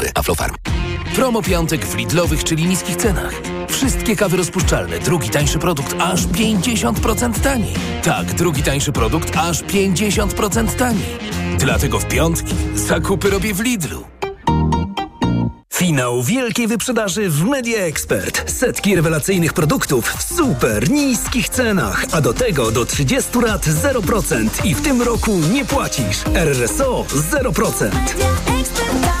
wątroby 0.01 0.11
Aflofarm. 0.15 0.55
Promo 1.15 1.41
piątek 1.41 1.85
w 1.85 1.95
Lidlowych, 1.95 2.43
czyli 2.43 2.65
niskich 2.65 2.95
cenach. 2.95 3.41
Wszystkie 3.69 4.15
kawy 4.15 4.37
rozpuszczalne, 4.37 4.99
drugi 4.99 5.29
tańszy 5.29 5.59
produkt 5.59 5.95
aż 5.99 6.27
50% 6.27 7.39
taniej. 7.39 7.73
Tak, 8.03 8.33
drugi 8.33 8.63
tańszy 8.63 8.91
produkt 8.91 9.37
aż 9.37 9.63
50% 9.63 10.75
taniej. 10.75 11.17
Dlatego 11.57 11.99
w 11.99 12.05
piątki 12.05 12.55
zakupy 12.75 13.29
robię 13.29 13.53
w 13.53 13.59
Lidlu. 13.59 14.03
Finał 15.73 16.23
wielkiej 16.23 16.67
wyprzedaży 16.67 17.29
w 17.29 17.43
Media 17.43 17.79
Expert. 17.79 18.51
Setki 18.51 18.95
rewelacyjnych 18.95 19.53
produktów 19.53 20.09
w 20.09 20.35
super 20.35 20.89
niskich 20.89 21.49
cenach, 21.49 22.05
a 22.11 22.21
do 22.21 22.33
tego 22.33 22.71
do 22.71 22.85
30 22.85 23.39
lat 23.39 23.65
0% 23.65 24.65
i 24.65 24.75
w 24.75 24.81
tym 24.81 25.01
roku 25.01 25.39
nie 25.53 25.65
płacisz. 25.65 26.23
RRSO 26.33 27.05
0%. 27.31 29.20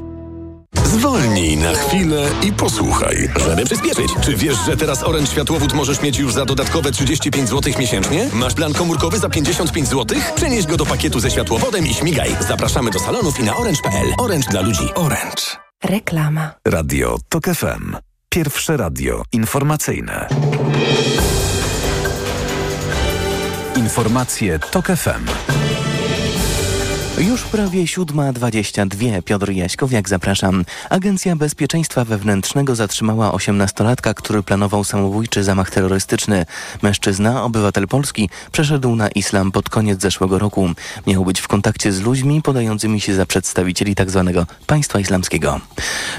Zwolnij 0.91 1.57
na 1.57 1.73
chwilę 1.73 2.29
i 2.43 2.53
posłuchaj. 2.53 3.29
Żeby 3.45 3.65
przyspieszyć. 3.65 4.11
Czy 4.23 4.35
wiesz, 4.35 4.57
że 4.65 4.77
teraz 4.77 5.03
Orange 5.03 5.31
Światłowód 5.31 5.73
możesz 5.73 6.01
mieć 6.01 6.17
już 6.17 6.33
za 6.33 6.45
dodatkowe 6.45 6.91
35 6.91 7.49
zł 7.49 7.73
miesięcznie? 7.79 8.29
Masz 8.33 8.53
plan 8.53 8.73
komórkowy 8.73 9.19
za 9.19 9.29
55 9.29 9.87
zł? 9.87 10.19
Przenieś 10.35 10.65
go 10.65 10.77
do 10.77 10.85
pakietu 10.85 11.19
ze 11.19 11.31
światłowodem 11.31 11.87
i 11.87 11.93
śmigaj. 11.93 12.35
Zapraszamy 12.47 12.91
do 12.91 12.99
salonów 12.99 13.39
i 13.39 13.43
na 13.43 13.57
orange.pl. 13.57 14.07
Orange 14.17 14.47
dla 14.51 14.61
ludzi. 14.61 14.93
Orange. 14.95 15.41
Reklama. 15.83 16.51
Radio 16.67 17.17
TOK 17.29 17.43
FM. 17.45 17.95
Pierwsze 18.29 18.77
radio 18.77 19.23
informacyjne. 19.31 20.27
Informacje 23.75 24.59
TOK 24.59 24.87
FM. 24.87 25.60
Już 27.21 27.43
prawie 27.43 27.83
7.22. 27.83 29.21
Piotr 29.21 29.51
Jaśkowiak, 29.51 30.09
zapraszam. 30.09 30.65
Agencja 30.89 31.35
Bezpieczeństwa 31.35 32.05
Wewnętrznego 32.05 32.75
zatrzymała 32.75 33.31
18-latka, 33.31 34.13
który 34.13 34.43
planował 34.43 34.83
samobójczy 34.83 35.43
zamach 35.43 35.71
terrorystyczny. 35.71 36.45
Mężczyzna, 36.81 37.43
obywatel 37.43 37.87
Polski, 37.87 38.29
przeszedł 38.51 38.95
na 38.95 39.09
islam 39.09 39.51
pod 39.51 39.69
koniec 39.69 40.01
zeszłego 40.01 40.39
roku. 40.39 40.69
Miał 41.07 41.25
być 41.25 41.39
w 41.39 41.47
kontakcie 41.47 41.91
z 41.91 42.01
ludźmi 42.01 42.41
podającymi 42.41 43.01
się 43.01 43.13
za 43.15 43.25
przedstawicieli 43.25 43.95
tzw. 43.95 44.31
Tak 44.35 44.57
państwa 44.67 44.99
islamskiego. 44.99 45.61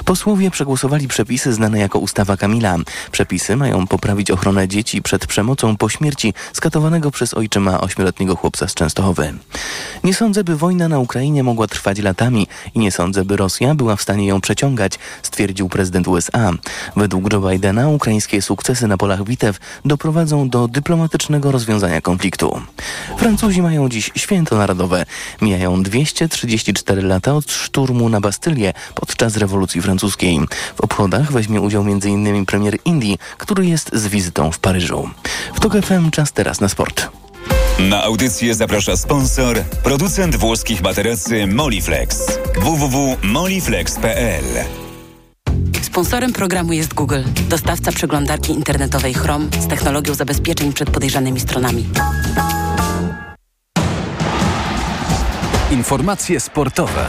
Posłowie 0.04 0.50
przegłosowali 0.50 1.08
przepisy 1.08 1.52
znane 1.52 1.78
jako 1.78 1.98
ustawa 1.98 2.36
Kamila. 2.36 2.76
Przepisy 3.12 3.56
mają 3.56 3.86
poprawić 3.86 4.30
ochronę 4.30 4.68
dzieci 4.68 5.02
przed 5.02 5.26
przemocą 5.26 5.76
po 5.76 5.88
śmierci 5.88 6.34
skatowanego 6.52 7.10
przez 7.10 7.34
ojczyma 7.34 7.80
ośmioletniego 7.80 8.36
chłopca 8.36 8.68
z 8.68 8.74
Częstochowy. 8.74 9.34
Nie 10.04 10.14
sądzę, 10.14 10.44
by 10.44 10.56
wojna 10.56 10.91
na 10.92 10.98
Ukrainie 10.98 11.42
mogła 11.42 11.66
trwać 11.66 11.98
latami 11.98 12.46
i 12.74 12.78
nie 12.78 12.92
sądzę, 12.92 13.24
by 13.24 13.37
Rosja 13.37 13.74
była 13.74 13.96
w 13.96 14.02
stanie 14.02 14.26
ją 14.26 14.40
przeciągać, 14.40 14.98
stwierdził 15.22 15.68
prezydent 15.68 16.09
USA. 16.09 16.52
Według 16.96 17.33
Joe 17.33 17.40
Bidena 17.50 17.88
ukraińskie 17.88 18.42
sukcesy 18.42 18.87
na 18.87 18.96
polach 18.96 19.24
bitew 19.24 19.59
doprowadzą 19.85 20.48
do 20.48 20.68
dyplomatycznego 20.68 21.52
rozwiązania 21.52 22.00
konfliktu. 22.00 22.61
Francuzi 23.18 23.62
mają 23.62 23.88
dziś 23.88 24.11
święto 24.16 24.57
narodowe. 24.57 25.05
Mijają 25.42 25.83
234 25.83 27.02
lata 27.02 27.35
od 27.35 27.50
szturmu 27.50 28.09
na 28.09 28.20
Bastylię 28.20 28.72
podczas 28.94 29.37
rewolucji 29.37 29.83
francuskiej. 29.83 30.40
W 30.76 30.81
obchodach 30.81 31.33
weźmie 31.33 31.61
udział 31.61 31.83
m.in. 31.83 32.46
premier 32.46 32.76
Indii, 32.85 33.18
który 33.38 33.66
jest 33.66 33.90
z 33.92 34.07
wizytą 34.09 34.52
w 34.52 34.59
Paryżu. 34.59 35.11
W 35.55 35.61
TOK 35.61 35.72
FM 35.72 36.11
czas 36.11 36.33
teraz 36.33 36.61
na 36.61 36.68
sport. 36.68 37.21
Na 37.78 38.02
audycję 38.02 38.54
zaprasza 38.54 38.96
sponsor, 38.96 39.62
producent 39.82 40.37
włoskich 40.37 40.82
materacy 40.82 41.46
Moliflex. 41.46 42.38
www.moliflex.pl 42.54 44.44
Sponsorem 45.82 46.32
programu 46.32 46.72
jest 46.72 46.94
Google, 46.94 47.22
dostawca 47.48 47.92
przeglądarki 47.92 48.52
internetowej 48.52 49.14
Chrome 49.14 49.46
z 49.61 49.68
technologią 49.68 50.14
zabezpieczeń 50.14 50.72
przed 50.72 50.90
podejrzanymi 50.90 51.40
stronami. 51.40 51.87
Informacje 55.70 56.40
sportowe. 56.40 57.06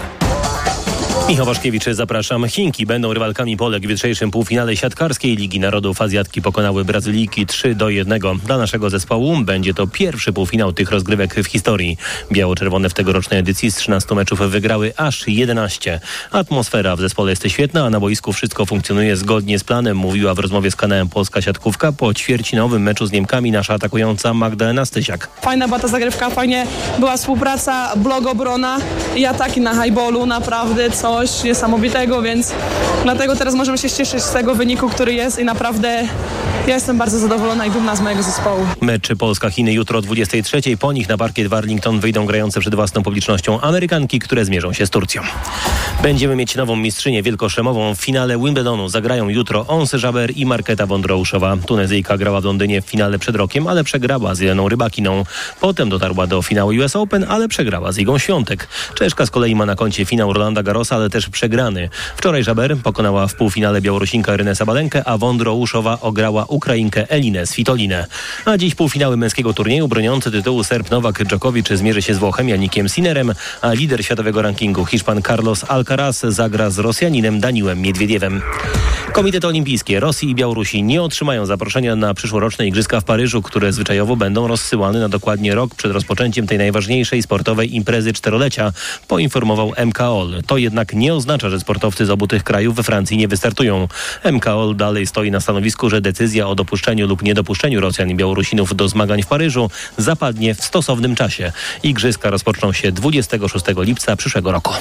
Michał 1.28 1.46
Waszkiewicz, 1.46 1.84
zapraszam. 1.92 2.48
Chinki 2.48 2.86
będą 2.86 3.14
rywalkami 3.14 3.58
Polek 3.58 3.88
w 3.88 3.90
jutrzejszym 3.90 4.32
półfinale 4.32 4.78
siatkarskiej 4.78 5.36
Ligi 5.36 5.60
Narodów. 5.60 6.02
Azjatki 6.02 6.42
pokonały 6.42 6.86
Brazylijki 6.86 7.46
3 7.46 7.76
do 7.76 7.90
1. 7.90 8.20
Dla 8.46 8.58
naszego 8.58 8.90
zespołu 8.90 9.38
będzie 9.38 9.74
to 9.74 9.88
pierwszy 9.88 10.34
półfinał 10.34 10.74
tych 10.74 10.92
rozgrywek 10.92 11.36
w 11.36 11.48
historii. 11.48 11.98
Biało-czerwone 12.32 12.90
w 12.90 12.94
tegorocznej 12.94 13.40
edycji 13.40 13.72
z 13.72 13.76
13 13.76 14.16
meczów 14.16 14.40
wygrały 14.40 14.94
aż 14.98 15.28
11. 15.28 16.00
Atmosfera 16.32 16.96
w 16.96 17.00
zespole 17.00 17.32
jest 17.32 17.44
świetna, 17.48 17.86
a 17.86 17.90
na 17.90 18.00
boisku 18.00 18.34
wszystko 18.34 18.66
funkcjonuje 18.66 19.16
zgodnie 19.16 19.60
z 19.60 19.64
planem, 19.64 19.98
mówiła 19.98 20.34
w 20.34 20.40
rozmowie 20.40 20.72
z 20.72 20.76
kanałem 20.76 21.10
Polska 21.10 21.42
Siatkówka 21.42 21.92
po 21.92 22.14
ćwierćfinałowym 22.14 22.84
meczu 22.84 23.06
z 23.06 23.12
Niemkami 23.12 23.52
nasza 23.52 23.74
atakująca 23.74 24.34
Magdalena 24.34 24.86
Stysiak. 24.86 25.30
Fajna 25.42 25.68
była 25.68 25.80
ta 25.80 25.88
zagrywka, 25.88 26.30
fajnie 26.30 26.68
była 27.00 27.18
współpraca, 27.18 27.94
blok 27.96 28.28
obrona 28.28 28.78
i 29.16 29.26
ataki 29.26 29.62
na 29.62 29.84
highballu, 29.84 30.26
naprawdę 30.26 30.92
coś 31.14 31.44
niesamowitego, 31.44 32.22
więc 32.22 32.54
dlatego 33.04 33.36
teraz 33.36 33.56
możemy 33.56 33.78
się 33.78 33.90
cieszyć 33.90 34.24
z 34.24 34.32
tego 34.32 34.56
wyniku, 34.56 34.90
który 34.90 35.14
jest 35.14 35.40
i 35.40 35.44
naprawdę 35.44 36.08
ja 36.68 36.74
jestem 36.74 36.98
bardzo 36.98 37.20
zadowolona 37.20 37.66
i 37.66 37.72
dumna 37.72 37.96
z 37.96 38.02
mojego 38.02 38.24
zespołu. 38.24 38.66
Mecz 38.82 39.08
Polska-Chiny 39.20 39.74
jutro 39.74 40.00
o 40.00 40.02
23. 40.02 40.62
Po 40.80 40.94
nich 40.94 41.10
na 41.10 41.18
parkiet 41.18 41.48
w 41.48 41.54
Arlington 41.54 42.00
wyjdą 42.00 42.26
grające 42.26 42.60
przed 42.60 42.76
własną 42.76 43.04
publicznością 43.04 43.62
Amerykanki, 43.62 44.20
które 44.20 44.46
zmierzą 44.46 44.74
się 44.74 44.86
z 44.86 44.90
Turcją. 44.90 45.22
Będziemy 46.04 46.36
mieć 46.36 46.56
nową 46.56 46.76
mistrzynię 46.76 47.24
wielkoszemową. 47.24 47.96
W 47.96 48.00
finale 48.00 48.38
Wimbledonu 48.38 48.90
zagrają 48.90 49.30
jutro 49.30 49.68
Onse 49.68 50.00
Żaber 50.00 50.38
i 50.38 50.46
Marketa 50.46 50.86
Wondrouszowa. 50.86 51.58
Tunezyjka 51.68 52.18
grała 52.18 52.42
w 52.42 52.44
Londynie 52.44 52.82
w 52.82 52.86
finale 52.86 53.20
przed 53.20 53.36
rokiem, 53.36 53.68
ale 53.68 53.84
przegrała 53.84 54.36
z 54.36 54.40
Jeleną 54.40 54.70
Rybakiną. 54.70 55.24
Potem 55.60 55.90
dotarła 55.90 56.28
do 56.28 56.42
finału 56.42 56.72
US 56.72 56.96
Open, 56.96 57.26
ale 57.30 57.48
przegrała 57.48 57.92
z 57.92 57.98
Igą 57.98 58.18
Świątek. 58.18 58.68
Czeszka 58.96 59.26
z 59.26 59.32
kolei 59.32 59.56
ma 59.56 59.66
na 59.66 59.76
koncie 59.76 60.06
finał 60.06 60.34
Rolanda 60.34 60.64
Garrosa, 60.64 61.03
ale 61.04 61.10
też 61.10 61.30
przegrany. 61.30 61.90
Wczoraj 62.18 62.44
Żaber 62.44 62.78
pokonała 62.78 63.28
w 63.28 63.36
półfinale 63.36 63.82
Białorusinka 63.82 64.38
Rynę 64.38 64.56
Sabalenkę, 64.56 65.08
a 65.08 65.18
Wondrouszowa 65.18 65.98
ograła 66.02 66.46
Ukrainkę 66.46 67.10
Elinę 67.10 67.48
Svitolinę. 67.48 68.06
A 68.46 68.58
dziś 68.58 68.76
półfinały 68.76 69.18
męskiego 69.18 69.54
turnieju 69.54 69.88
broniący 69.88 70.32
tytułu 70.32 70.64
Serb 70.64 70.92
Nowak 70.92 71.24
Dżokowicz 71.26 71.70
zmierzy 71.70 72.02
się 72.02 72.14
z 72.14 72.18
Włochem 72.18 72.50
Janikiem 72.50 72.90
Sinerem, 72.90 73.34
a 73.62 73.74
lider 73.74 74.06
światowego 74.06 74.42
rankingu 74.42 74.86
Hiszpan 74.86 75.22
Carlos 75.22 75.66
Alcaraz 75.68 76.20
zagra 76.20 76.70
z 76.70 76.80
Rosjaninem 76.80 77.40
Daniłem 77.40 77.82
Miedwiediewem. 77.82 78.42
Komitet 79.14 79.46
Olimpijskie 79.46 80.00
Rosji 80.00 80.30
i 80.30 80.36
Białorusi 80.36 80.84
nie 80.84 81.02
otrzymają 81.02 81.46
zaproszenia 81.46 81.96
na 81.96 82.14
przyszłoroczne 82.14 82.68
Igrzyska 82.68 83.02
w 83.02 83.04
Paryżu, 83.04 83.42
które 83.42 83.74
zwyczajowo 83.74 84.16
będą 84.16 84.48
rozsyłane 84.48 85.00
na 85.00 85.10
dokładnie 85.10 85.56
rok 85.56 85.76
przed 85.76 85.92
rozpoczęciem 85.92 86.48
tej 86.48 86.58
najważniejszej 86.58 87.24
sportowej 87.24 87.76
imprezy 87.76 88.14
czterolecia, 88.14 88.74
poinformował 89.08 89.74
MKOL. 89.86 90.44
To 90.48 90.58
jednak 90.58 90.93
nie 90.96 91.14
oznacza, 91.14 91.50
że 91.50 91.60
sportowcy 91.60 92.06
z 92.06 92.10
obu 92.10 92.28
tych 92.28 92.44
krajów 92.44 92.76
we 92.76 92.84
Francji 92.84 93.18
nie 93.18 93.28
wystartują. 93.28 93.88
MKOL 94.32 94.76
dalej 94.76 95.08
stoi 95.08 95.32
na 95.32 95.40
stanowisku, 95.40 95.90
że 95.90 96.02
decyzja 96.02 96.48
o 96.48 96.56
dopuszczeniu 96.56 97.08
lub 97.08 97.22
niedopuszczeniu 97.22 97.80
Rosjan 97.80 98.10
i 98.10 98.16
Białorusinów 98.16 98.76
do 98.76 98.88
zmagań 98.88 99.24
w 99.24 99.28
Paryżu 99.28 99.70
zapadnie 99.98 100.56
w 100.56 100.64
stosownym 100.64 101.16
czasie. 101.16 101.52
Igrzyska 101.84 102.30
rozpoczną 102.30 102.74
się 102.74 102.92
26 102.92 103.66
lipca 103.78 104.16
przyszłego 104.16 104.52
roku. 104.52 104.74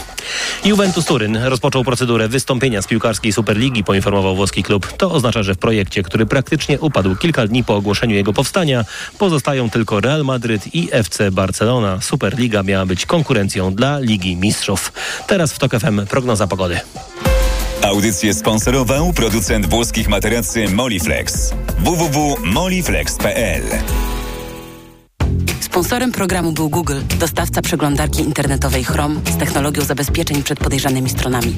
Juventus 0.65 1.05
Turyn 1.05 1.37
rozpoczął 1.37 1.85
procedurę 1.85 2.29
wystąpienia 2.29 2.83
z 2.83 2.87
piłkarskiej 2.87 3.33
Superligi, 3.33 3.85
poinformował 3.85 4.37
włoski 4.37 4.63
klub. 4.63 4.93
To 4.93 5.13
oznacza, 5.13 5.43
że 5.43 5.55
w 5.55 5.59
projekcie, 5.59 6.03
który 6.03 6.27
praktycznie 6.27 6.81
upadł 6.81 7.17
kilka 7.17 7.47
dni 7.47 7.65
po 7.65 7.77
ogłoszeniu 7.77 8.15
jego 8.15 8.33
powstania, 8.33 8.85
pozostają 9.19 9.71
tylko 9.71 10.01
Real 10.01 10.25
Madryt 10.25 10.75
i 10.75 10.89
FC 10.93 11.31
Barcelona. 11.31 12.01
Superliga 12.01 12.63
miała 12.63 12.87
być 12.87 13.07
konkurencją 13.07 13.75
dla 13.75 13.99
Ligi 13.99 14.37
Mistrzów. 14.37 14.93
Teraz 15.27 15.53
w 15.53 15.59
TOK 15.59 15.73
FM 15.73 16.02
prognoza 16.07 16.47
pogody. 16.47 16.81
Audycję 17.83 18.35
sponsorował 18.35 19.13
producent 19.13 19.67
włoskich 19.67 20.09
materacy 20.09 20.69
Moliflex. 20.69 21.55
www.moliflex.pl 21.79 23.63
Sponsorem 25.61 26.13
programu 26.13 26.53
był 26.53 26.69
Google, 26.71 27.01
dostawca 27.19 27.63
przeglądarki 27.63 28.23
internetowej 28.23 28.85
Chrome 28.85 29.21
z 29.35 29.37
technologią 29.37 29.85
zabezpieczeń 29.85 30.43
przed 30.43 30.59
podejrzanymi 30.59 31.11
stronami. 31.11 31.55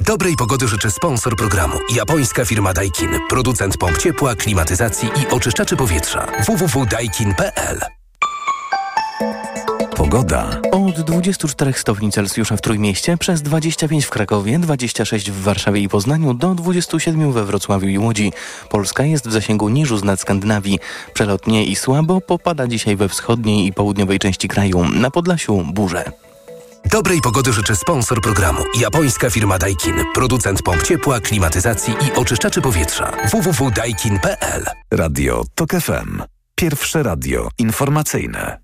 Dobrej 0.00 0.36
pogody 0.36 0.68
życzę 0.68 0.90
sponsor 0.90 1.36
programu. 1.36 1.78
Japońska 1.94 2.44
firma 2.44 2.72
Daikin. 2.72 3.10
Producent 3.28 3.76
pomp 3.76 3.98
ciepła, 3.98 4.34
klimatyzacji 4.34 5.08
i 5.08 5.34
oczyszczaczy 5.34 5.76
powietrza. 5.76 6.26
www.daikin.pl 6.46 7.99
Pogoda. 10.10 10.60
Od 10.72 11.00
24 11.00 11.72
stopni 11.72 12.12
Celsjusza 12.12 12.56
w 12.56 12.60
Trójmieście, 12.60 13.16
przez 13.16 13.42
25 13.42 14.04
w 14.04 14.10
Krakowie, 14.10 14.58
26 14.58 15.30
w 15.30 15.42
Warszawie 15.42 15.80
i 15.80 15.88
Poznaniu, 15.88 16.34
do 16.34 16.54
27 16.54 17.32
we 17.32 17.44
Wrocławiu 17.44 17.88
i 17.88 17.98
Łodzi. 17.98 18.32
Polska 18.70 19.04
jest 19.04 19.28
w 19.28 19.32
zasięgu 19.32 19.68
niżu 19.68 20.04
nad 20.04 20.20
Skandynawii. 20.20 20.78
Przelotnie 21.14 21.64
i 21.64 21.76
słabo 21.76 22.20
popada 22.20 22.66
dzisiaj 22.66 22.96
we 22.96 23.08
wschodniej 23.08 23.66
i 23.66 23.72
południowej 23.72 24.18
części 24.18 24.48
kraju. 24.48 24.84
Na 24.88 25.10
Podlasiu 25.10 25.64
burze. 25.72 26.12
Dobrej 26.84 27.20
pogody 27.20 27.52
życzę 27.52 27.76
sponsor 27.76 28.20
programu. 28.20 28.60
Japońska 28.80 29.30
firma 29.30 29.58
Daikin. 29.58 29.94
Producent 30.14 30.62
pomp 30.62 30.82
ciepła, 30.82 31.20
klimatyzacji 31.20 31.94
i 32.08 32.18
oczyszczaczy 32.18 32.60
powietrza. 32.60 33.12
www.daikin.pl 33.32 34.64
Radio 34.90 35.44
TOK 35.54 35.70
FM. 35.70 36.22
Pierwsze 36.54 37.02
radio 37.02 37.48
informacyjne. 37.58 38.58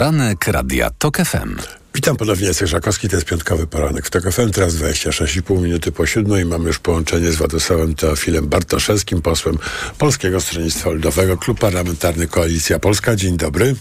Poranek 0.00 0.46
Radia 0.46 0.90
TOK 0.98 1.16
FM. 1.16 1.56
Witam 1.94 2.16
ponownie, 2.16 2.46
Jacek 2.46 2.68
Żakowski, 2.68 3.08
to 3.08 3.16
jest 3.16 3.28
piątkowy 3.28 3.66
poranek 3.66 4.06
w 4.06 4.10
TOK 4.10 4.22
FM, 4.32 4.50
teraz 4.50 4.74
26,5 4.74 5.62
minuty 5.62 5.92
po 5.92 6.06
siódmej. 6.06 6.44
Mamy 6.44 6.66
już 6.66 6.78
połączenie 6.78 7.32
z 7.32 7.36
Władysławem 7.36 7.94
Teofilem 7.94 8.48
Bartoszewskim, 8.48 9.22
posłem 9.22 9.58
Polskiego 9.98 10.40
Stronnictwa 10.40 10.90
Ludowego, 10.90 11.36
Klub 11.36 11.58
Parlamentarny 11.58 12.26
Koalicja 12.26 12.78
Polska. 12.78 13.16
Dzień 13.16 13.36
dobry. 13.36 13.76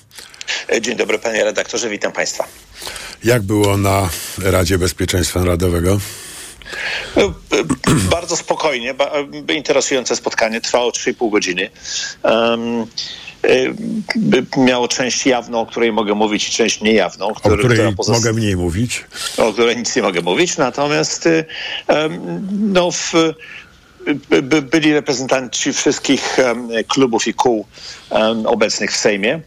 Dzień 0.82 0.96
dobry 0.96 1.20
panie 1.20 1.44
redaktorze, 1.44 1.90
witam 1.90 2.12
państwa. 2.12 2.48
Jak 3.24 3.42
było 3.42 3.78
na 3.78 4.10
Radzie 4.38 4.78
Bezpieczeństwa 4.78 5.40
Narodowego? 5.40 6.00
Bardzo 8.12 8.38
spokojnie, 8.38 8.96
interesujące 9.56 10.16
spotkanie, 10.16 10.62
trwało 10.62 10.92
3,5 10.92 11.32
godziny. 11.32 11.70
Um, 12.24 12.88
miało 14.58 14.88
część 14.88 15.26
jawną, 15.26 15.60
o 15.60 15.66
której 15.66 15.92
mogę 15.92 16.14
mówić, 16.14 16.48
i 16.48 16.52
część 16.52 16.82
niejawną. 16.82 17.34
Który, 17.34 17.56
o 17.56 17.58
której 17.58 17.94
mogę 18.08 18.34
mniej 18.34 18.58
mówić. 18.58 19.06
O 19.38 19.54
której 19.54 19.78
nic 19.78 19.96
nie 19.96 20.02
mogę 20.02 20.22
mówić, 20.22 20.58
natomiast 20.58 21.30
no, 22.52 22.92
w, 22.92 23.14
by, 24.42 24.62
byli 24.62 24.94
reprezentanci 24.94 25.74
wszystkich 25.74 26.38
klubów 26.88 27.28
i 27.28 27.34
kół 27.34 27.66
obecnych 28.46 28.92
w 28.92 28.98
Sejmie. 28.98 29.42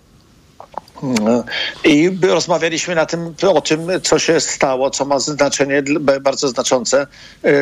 I 1.85 2.11
rozmawialiśmy 2.23 2.95
na 2.95 3.07
tym, 3.07 3.35
o 3.43 3.61
tym, 3.61 3.81
co 4.03 4.19
się 4.19 4.41
stało, 4.41 4.91
co 4.91 5.05
ma 5.05 5.19
znaczenie 5.19 5.83
bardzo 6.21 6.49
znaczące 6.49 7.07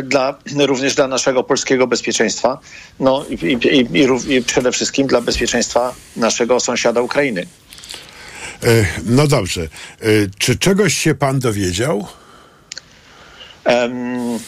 dla, 0.03 0.39
również 0.59 0.95
dla 0.95 1.09
naszego 1.09 1.45
polskiego 1.45 1.87
bezpieczeństwa, 1.87 2.59
no 3.01 3.25
i, 3.29 3.35
i, 3.35 3.79
i, 3.99 4.35
i 4.37 4.43
przede 4.43 4.73
wszystkim 4.73 5.07
dla 5.07 5.21
bezpieczeństwa 5.21 5.95
naszego 6.17 6.61
sąsiada 6.61 7.01
Ukrainy. 7.01 7.47
No 9.05 9.27
dobrze. 9.27 9.69
Czy 10.39 10.59
czegoś 10.59 10.95
się 10.95 11.15
pan 11.15 11.41
dowiedział? 11.41 12.07
Um, 13.65 14.39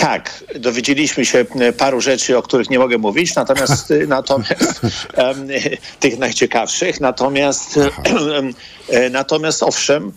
Tak, 0.00 0.44
dowiedzieliśmy 0.54 1.24
się 1.24 1.44
paru 1.78 2.00
rzeczy, 2.00 2.38
o 2.38 2.42
których 2.42 2.70
nie 2.70 2.78
mogę 2.78 2.98
mówić, 2.98 3.34
natomiast, 3.34 3.92
natomiast 4.08 4.80
um, 5.16 5.48
tych 6.00 6.18
najciekawszych, 6.18 7.00
natomiast, 7.00 7.78
natomiast 9.10 9.62
owszem, 9.62 10.12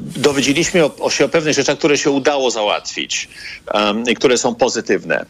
dowiedzieliśmy 0.00 0.84
o, 0.84 1.10
się 1.10 1.24
o 1.24 1.28
pewnych 1.28 1.54
rzeczach, 1.54 1.78
które 1.78 1.98
się 1.98 2.10
udało 2.10 2.50
załatwić 2.50 3.28
um, 3.74 4.04
i 4.10 4.14
które 4.14 4.38
są 4.38 4.54
pozytywne. 4.54 5.26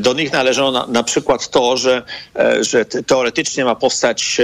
Do 0.00 0.14
nich 0.14 0.32
należą 0.32 0.72
na, 0.72 0.86
na 0.86 1.02
przykład 1.02 1.50
to, 1.50 1.76
że, 1.76 2.02
że 2.60 2.84
teoretycznie 2.84 3.64
ma 3.64 3.74
powstać, 3.74 4.40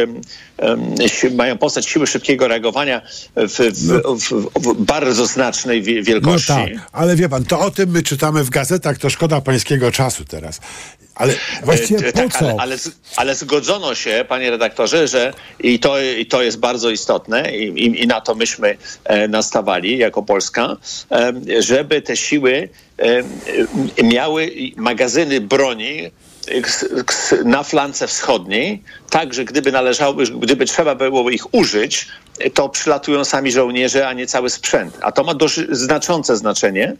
um, 0.58 0.94
mają 1.36 1.58
powstać 1.58 1.86
siły 1.86 2.06
szybkiego 2.06 2.48
reagowania 2.48 3.02
w, 3.36 3.58
w, 3.58 4.02
w, 4.22 4.50
w 4.60 4.84
bardzo 4.84 5.26
znacznej 5.26 5.82
wielkości. 5.82 6.52
No 6.52 6.56
tak, 6.58 6.90
ale 6.92 7.16
wie 7.16 7.28
pan, 7.28 7.44
to 7.44 7.60
o 7.60 7.70
tym 7.70 7.90
my 7.90 8.02
czytamy 8.02 8.44
w 8.44 8.50
gazetach, 8.50 8.98
to 8.98 9.10
szkoda 9.10 9.40
pańskiego 9.40 9.92
czasu 9.92 10.24
teraz. 10.24 10.60
Ale 11.18 11.34
właściwie 11.64 12.12
po 12.12 12.18
tak, 12.18 12.32
co? 12.32 12.38
Ale, 12.38 12.54
ale, 12.58 12.76
ale, 13.16 13.34
zgodzono 13.34 13.94
się, 13.94 14.24
panie 14.28 14.50
redaktorze, 14.50 15.08
że 15.08 15.32
i 15.60 15.78
to, 15.78 16.00
i 16.00 16.26
to 16.26 16.42
jest 16.42 16.58
bardzo 16.58 16.90
istotne 16.90 17.56
i, 17.56 17.84
i, 17.84 18.02
i 18.02 18.06
na 18.06 18.20
to 18.20 18.34
myśmy 18.34 18.76
e, 19.04 19.28
nastawali 19.28 19.98
jako 19.98 20.22
Polska, 20.22 20.76
e, 21.10 21.32
żeby 21.62 22.02
te 22.02 22.16
siły 22.16 22.68
e, 22.98 24.02
miały 24.02 24.52
magazyny 24.76 25.40
broni 25.40 26.10
na 27.44 27.62
flance 27.62 28.06
wschodniej, 28.06 28.82
tak, 29.10 29.34
że 29.34 29.44
gdyby 29.44 29.72
należało, 29.72 30.14
gdyby 30.14 30.66
trzeba 30.66 30.94
było 30.94 31.30
ich 31.30 31.54
użyć, 31.54 32.06
to 32.54 32.68
przylatują 32.68 33.24
sami 33.24 33.52
żołnierze, 33.52 34.08
a 34.08 34.12
nie 34.12 34.26
cały 34.26 34.50
sprzęt. 34.50 34.98
A 35.00 35.12
to 35.12 35.24
ma 35.24 35.34
dość 35.34 35.60
znaczące 35.70 36.36
znaczenie, 36.36 36.96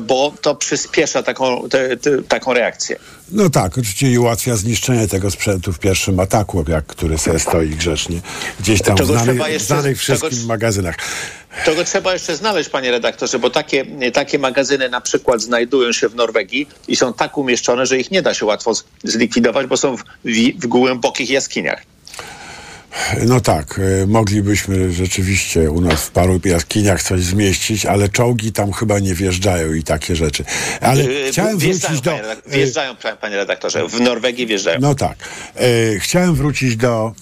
bo 0.00 0.32
to 0.40 0.54
przyspiesza 0.54 1.22
taką, 1.22 1.68
te, 1.68 1.96
te, 1.96 2.22
taką 2.22 2.54
reakcję. 2.54 2.96
No 3.32 3.50
tak, 3.50 3.72
oczywiście 3.72 4.10
i 4.10 4.18
ułatwia 4.18 4.56
zniszczenie 4.56 5.08
tego 5.08 5.30
sprzętu 5.30 5.72
w 5.72 5.78
pierwszym 5.78 6.20
ataku, 6.20 6.64
jak 6.68 6.86
który 6.86 7.18
sobie 7.18 7.38
stoi 7.38 7.68
grzecznie 7.68 8.20
gdzieś 8.60 8.82
tam 8.82 8.96
w 8.96 9.06
znanych, 9.06 9.38
jeszcze, 9.48 9.66
znanych 9.66 9.98
wszystkim 9.98 10.30
tego, 10.30 10.46
magazynach. 10.46 10.96
Tego 11.64 11.84
trzeba 11.84 12.12
jeszcze 12.12 12.36
znaleźć, 12.36 12.70
panie 12.70 12.90
redaktorze, 12.90 13.38
bo 13.38 13.50
takie, 13.50 13.86
takie 14.12 14.38
magazyny 14.38 14.88
na 14.88 15.00
przykład 15.00 15.42
znajdują 15.42 15.92
się 15.92 16.08
w 16.08 16.14
Norwegii 16.14 16.68
i 16.88 16.96
są 16.96 17.12
tak 17.12 17.38
umieszczone, 17.38 17.86
że 17.86 17.98
ich 17.98 18.10
nie 18.10 18.22
da 18.22 18.34
się 18.34 18.46
łatwo 18.46 18.72
zlikwidować, 19.04 19.66
bo 19.66 19.76
są 19.76 19.96
w, 19.96 20.02
w 20.58 20.66
głębokich 20.66 21.30
jaskiniach. 21.30 21.82
No 23.26 23.40
tak, 23.40 23.78
y, 23.78 24.06
moglibyśmy 24.06 24.92
rzeczywiście 24.92 25.70
u 25.70 25.80
nas 25.80 26.00
w 26.00 26.10
paru 26.10 26.40
jaskiniach 26.44 27.02
coś 27.02 27.22
zmieścić, 27.22 27.86
ale 27.86 28.08
czołgi 28.08 28.52
tam 28.52 28.72
chyba 28.72 28.98
nie 28.98 29.14
wjeżdżają 29.14 29.72
i 29.72 29.82
takie 29.82 30.16
rzeczy. 30.16 30.44
Ale 30.80 31.04
yy, 31.04 31.30
chciałem 31.32 31.58
wrócić 31.58 32.00
do... 32.00 32.10
Panie 32.10 32.22
wjeżdżają, 32.46 32.94
panie 33.20 33.36
redaktorze, 33.36 33.88
w 33.88 34.00
Norwegii 34.00 34.46
wjeżdżają. 34.46 34.78
No 34.80 34.94
tak. 34.94 35.16
Yy, 35.60 36.00
chciałem 36.00 36.34
wrócić 36.34 36.76
do, 36.76 37.12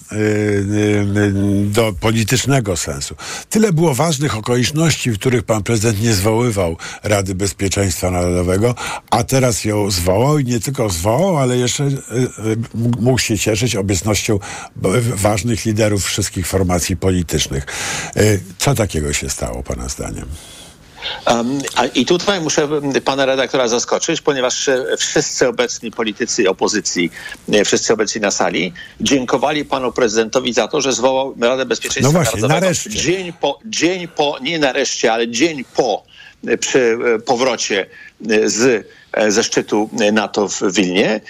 do 1.65 1.93
politycznego 1.99 2.77
sensu. 2.77 3.15
Tyle 3.49 3.73
było 3.73 3.93
ważnych 3.93 4.37
okoliczności, 4.37 5.11
w 5.11 5.19
których 5.19 5.43
pan 5.43 5.63
prezydent 5.63 6.01
nie 6.01 6.13
zwoływał 6.13 6.77
Rady 7.03 7.35
Bezpieczeństwa 7.35 8.11
Narodowego, 8.11 8.75
a 9.09 9.23
teraz 9.23 9.65
ją 9.65 9.91
zwołał 9.91 10.39
i 10.39 10.45
nie 10.45 10.59
tylko 10.59 10.89
zwołał, 10.89 11.37
ale 11.37 11.57
jeszcze 11.57 11.89
mógł 12.99 13.19
się 13.19 13.37
cieszyć 13.37 13.75
obecnością 13.75 14.39
ważnych 15.15 15.62
liderów 15.65 16.05
wszystkich 16.05 16.47
formacji 16.47 16.97
politycznych. 16.97 17.65
Y, 18.17 18.41
co 18.57 18.75
takiego 18.75 19.13
się 19.13 19.29
stało, 19.29 19.63
Pana 19.63 19.89
zdaniem? 19.89 20.25
Um, 21.27 21.61
I 21.95 22.05
tutaj 22.05 22.41
muszę 22.41 22.67
pana 23.05 23.25
redaktora 23.25 23.67
zaskoczyć, 23.67 24.21
ponieważ 24.21 24.69
wszyscy 24.97 25.47
obecni 25.47 25.91
politycy 25.91 26.49
opozycji, 26.49 27.11
wszyscy 27.65 27.93
obecni 27.93 28.21
na 28.21 28.31
sali, 28.31 28.73
dziękowali 29.01 29.65
panu 29.65 29.91
prezydentowi 29.91 30.53
za 30.53 30.67
to, 30.67 30.81
że 30.81 30.93
zwołał 30.93 31.35
Radę 31.41 31.65
Bezpieczeństwa 31.65 32.07
no 32.07 32.11
właśnie, 32.11 32.41
Narodowego. 32.41 32.65
Nareszcie. 32.65 32.89
Dzień 32.89 33.33
po, 33.33 33.59
dzień 33.65 34.07
po, 34.07 34.37
nie 34.41 34.59
nareszcie, 34.59 35.13
ale 35.13 35.27
dzień 35.27 35.63
po 35.75 36.03
przy 36.59 36.97
powrocie 37.25 37.85
z 38.45 38.87
ze 39.27 39.43
szczytu 39.43 39.89
NATO 40.13 40.47
w 40.47 40.61
Wilnie 40.71 41.21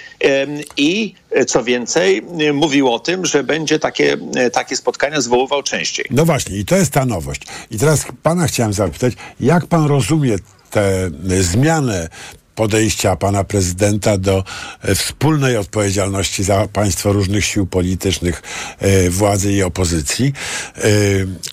i 0.78 1.14
co 1.48 1.64
więcej 1.64 2.22
mówił 2.54 2.94
o 2.94 3.00
tym, 3.00 3.26
że 3.26 3.44
będzie 3.44 3.80
takie, 3.80 4.18
takie 4.54 4.76
spotkania 4.76 5.22
zwoływał 5.22 5.64
częściej. 5.64 6.06
No 6.12 6.26
właśnie 6.26 6.58
i 6.58 6.66
to 6.66 6.76
jest 6.76 6.92
ta 6.92 7.06
nowość. 7.06 7.42
I 7.72 7.80
teraz 7.80 8.06
pana 8.24 8.48
chciałem 8.48 8.74
zapytać, 8.74 9.14
jak 9.40 9.66
pan 9.66 9.86
rozumie 9.86 10.36
tę 10.72 11.12
zmianę 11.40 12.10
podejścia 12.56 13.16
pana 13.16 13.44
prezydenta 13.44 14.18
do 14.18 14.44
e, 14.82 14.96
wspólnej 14.96 15.58
odpowiedzialności 15.58 16.44
za 16.44 16.68
państwo 16.74 17.14
różnych 17.14 17.46
sił 17.46 17.68
politycznych, 17.68 18.42
e, 18.80 19.10
władzy 19.10 19.54
i 19.54 19.64
opozycji. 19.64 20.34
E, 20.78 20.82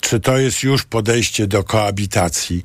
czy 0.01 0.19
to 0.19 0.37
jest 0.37 0.63
już 0.63 0.83
podejście 0.83 1.47
do 1.47 1.63
koabitacji 1.63 2.63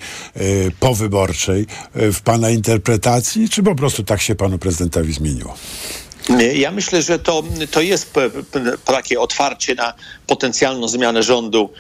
powyborczej 0.81 1.67
w 1.95 2.21
pana 2.21 2.51
interpretacji, 2.51 3.49
czy 3.49 3.63
po 3.63 3.75
prostu 3.75 4.05
tak 4.05 4.23
się 4.23 4.35
panu 4.35 4.59
prezydentowi 4.59 5.13
zmieniło? 5.13 5.57
Ja 6.55 6.71
myślę, 6.71 7.03
że 7.03 7.19
to, 7.19 7.43
to 7.71 7.81
jest 7.81 8.15
takie 8.85 9.21
otwarcie 9.21 9.75
na 9.75 9.95
potencjalną 10.27 10.89
zmianę 10.89 11.23
rządu 11.23 11.71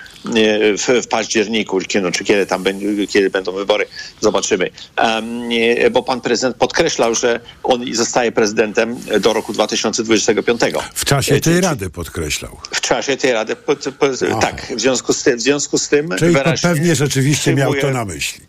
w, 0.78 1.02
w 1.02 1.08
październiku, 1.08 1.80
no, 2.02 2.10
czy 2.10 2.24
kiedy 2.24 2.46
tam 2.46 2.64
kiedy 3.08 3.30
będą 3.30 3.52
wybory, 3.52 3.86
zobaczymy. 4.20 4.70
Um, 5.04 5.48
bo 5.90 6.02
pan 6.02 6.20
prezydent 6.20 6.56
podkreślał, 6.56 7.14
że 7.14 7.40
on 7.62 7.94
zostaje 7.94 8.32
prezydentem 8.32 8.96
do 9.20 9.32
roku 9.32 9.52
2025. 9.52 10.60
W 10.94 11.04
czasie 11.04 11.40
tej 11.40 11.60
rady 11.60 11.90
podkreślał. 11.90 12.58
W 12.70 12.80
czasie 12.80 13.16
tej 13.16 13.32
rady, 13.32 13.56
po, 13.56 13.76
po, 13.76 14.06
tak. 14.40 14.72
W 14.76 14.80
związku 14.80 15.12
z 15.12 15.22
tym, 15.22 15.36
w 15.36 15.40
związku 15.40 15.78
z 15.78 15.88
tym 15.88 16.08
Czyli 16.18 16.36
pewnie 16.62 16.94
rzeczywiście 16.94 17.54
miał 17.54 17.74
to 17.74 17.90
na 17.90 18.04
myśli. 18.04 18.40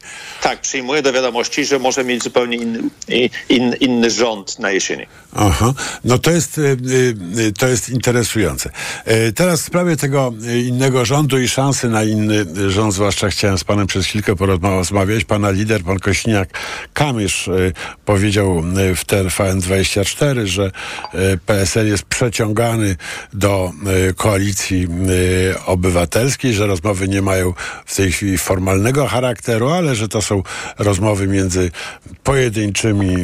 Tak, 0.42 0.62
przyjmuję 0.62 1.02
do 1.02 1.14
wiadomości, 1.14 1.66
że 1.66 1.80
może 1.80 2.04
mieć 2.04 2.24
zupełnie 2.24 2.58
inny, 2.58 2.80
in, 3.50 3.76
inny 3.80 4.12
rząd 4.12 4.60
na 4.60 4.72
jesieni. 4.72 5.06
Aha, 5.34 5.74
no 6.04 6.18
to 6.18 6.32
jest, 6.32 6.62
to 7.60 7.68
jest 7.68 7.90
interesujące. 7.90 8.70
Teraz 9.36 9.62
w 9.62 9.70
sprawie 9.88 9.98
tego 9.98 10.34
innego 10.66 11.06
rządu 11.06 11.40
i 11.40 11.48
szansy 11.48 11.90
na 11.90 12.04
inny 12.04 12.46
rząd, 12.72 12.94
zwłaszcza 12.94 13.30
chciałem 13.30 13.58
z 13.58 13.64
panem 13.64 13.88
przez 13.88 14.06
chwilkę 14.06 14.36
porozmawiać. 14.36 15.24
Pana 15.24 15.52
lider, 15.52 15.84
pan 15.84 15.98
Kośniak-Kamysz 15.98 17.52
powiedział 18.06 18.62
w 18.96 19.06
TVN24, 19.06 20.46
że 20.46 20.72
PSL 21.46 21.88
jest 21.88 22.04
przeciągany 22.04 22.96
do 23.34 23.72
koalicji 24.16 24.88
obywatelskiej, 25.66 26.54
że 26.54 26.68
rozmowy 26.68 27.08
nie 27.08 27.22
mają 27.22 27.54
w 27.86 27.96
tej 27.96 28.12
chwili 28.12 28.38
formalnego 28.38 29.08
charakteru, 29.08 29.70
ale 29.70 29.96
że 29.96 30.08
to 30.08 30.22
są 30.22 30.44
rozmowy 30.80 31.28
między 31.28 31.72
pojedynczymi 32.24 33.16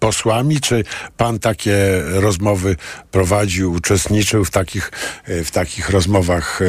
posłami. 0.00 0.60
Czy 0.60 0.84
pan 1.16 1.38
takie 1.38 1.76
rozmowy 2.04 2.76
prowadził, 3.10 3.72
uczestniczył 3.72 4.44
w 4.44 4.50
takich, 4.50 4.92
w 5.26 5.50
takich 5.50 5.63
rozmowach 5.90 6.60
e, 6.62 6.64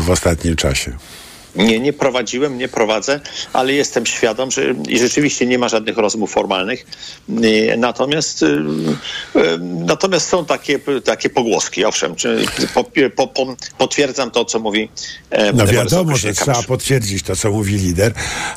w 0.00 0.10
ostatnim 0.10 0.56
czasie? 0.56 0.92
Nie, 1.56 1.80
nie 1.80 1.92
prowadziłem, 1.92 2.58
nie 2.58 2.68
prowadzę, 2.68 3.20
ale 3.52 3.72
jestem 3.72 4.06
świadom, 4.06 4.50
że 4.50 4.74
i 4.88 4.98
rzeczywiście 4.98 5.46
nie 5.46 5.58
ma 5.58 5.68
żadnych 5.68 5.98
rozmów 5.98 6.32
formalnych. 6.32 6.86
E, 7.28 7.76
natomiast, 7.76 8.42
e, 8.42 8.48
natomiast 9.62 10.28
są 10.28 10.44
takie, 10.44 10.78
takie 11.04 11.30
pogłoski, 11.30 11.84
owszem. 11.84 12.14
Po, 12.74 12.84
po, 13.16 13.26
po, 13.26 13.56
potwierdzam 13.78 14.30
to, 14.30 14.44
co 14.44 14.58
mówi. 14.58 14.88
No 15.54 15.66
wiadomo, 15.66 16.16
że 16.16 16.32
trzeba 16.32 16.62
potwierdzić 16.62 17.22
to, 17.22 17.36
co 17.36 17.50
mówi 17.50 17.74
lider, 17.74 18.12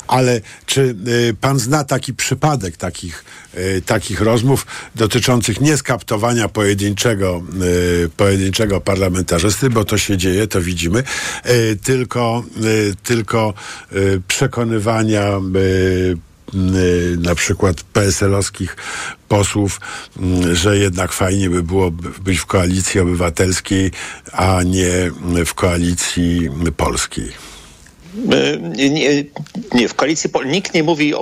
ale 0.06 0.40
czy 0.66 0.96
pan 1.40 1.58
zna 1.58 1.84
taki 1.84 2.14
przypadek 2.14 2.76
takich 2.76 3.24
Y, 3.58 3.82
takich 3.86 4.20
rozmów 4.20 4.66
dotyczących 4.94 5.60
nie 5.60 5.76
skaptowania 5.76 6.48
pojedynczego, 6.48 7.42
y, 8.04 8.08
pojedynczego 8.16 8.80
parlamentarzysty, 8.80 9.70
bo 9.70 9.84
to 9.84 9.98
się 9.98 10.16
dzieje, 10.16 10.46
to 10.46 10.60
widzimy, 10.60 11.02
y, 11.46 11.78
tylko, 11.82 12.44
tylko 13.02 13.54
przekonywania 14.28 15.40
na 17.18 17.34
przykład 17.34 17.82
PSL-owskich 17.82 18.76
posłów, 19.28 19.80
że 20.52 20.78
jednak 20.78 21.12
fajnie 21.12 21.50
by 21.50 21.62
było 21.62 21.90
być 22.20 22.38
w 22.38 22.46
koalicji 22.46 23.00
obywatelskiej, 23.00 23.90
a 24.32 24.62
nie 24.62 25.10
w 25.46 25.54
koalicji 25.54 26.50
polskiej. 26.76 27.49
Nie, 28.76 29.24
nie, 29.74 29.88
w 29.88 29.94
koalicji 29.94 30.30
nikt 30.46 30.74
nie 30.74 30.82
mówi 30.82 31.12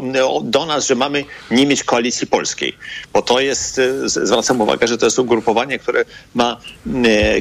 do 0.43 0.67
nas, 0.67 0.87
że 0.87 0.95
mamy 0.95 1.25
nie 1.51 1.67
mieć 1.67 1.85
koalicji 1.85 2.27
polskiej, 2.27 2.77
bo 3.13 3.23
to 3.23 3.41
jest, 3.41 3.81
zwracam 4.05 4.61
uwagę, 4.61 4.89
że 4.89 4.99
to 4.99 5.07
jest 5.07 5.19
ugrupowanie, 5.19 5.79
które 5.79 6.05
ma 6.35 6.61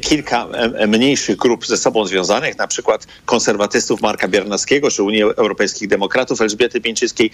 kilka 0.02 0.48
mniejszych 0.88 1.38
grup 1.38 1.68
ze 1.68 1.78
sobą 1.78 2.06
związanych, 2.06 2.58
na 2.58 2.68
przykład 2.68 3.08
konserwatystów 3.26 4.02
Marka 4.02 4.28
Biernackiego, 4.28 4.92
czy 4.92 5.04
Unii 5.04 5.22
Europejskich 5.22 5.88
Demokratów 5.88 6.42
Elżbiety 6.42 6.82
Pieńczyckiej, 6.82 7.32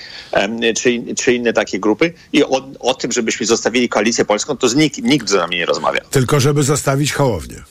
czy, 0.78 1.04
czy 1.18 1.34
inne 1.34 1.54
takie 1.54 1.80
grupy 1.80 2.14
i 2.34 2.44
o, 2.44 2.70
o 2.80 2.94
tym, 2.94 3.12
żebyśmy 3.12 3.46
zostawili 3.46 3.90
koalicję 3.90 4.26
polską, 4.26 4.58
to 4.58 4.68
nikt, 4.76 4.98
nikt 4.98 5.30
z 5.30 5.34
nami 5.34 5.58
nie 5.58 5.66
rozmawia. 5.66 6.02
Tylko 6.10 6.40
żeby 6.40 6.64
zostawić 6.64 7.14
Hołownię. 7.14 7.64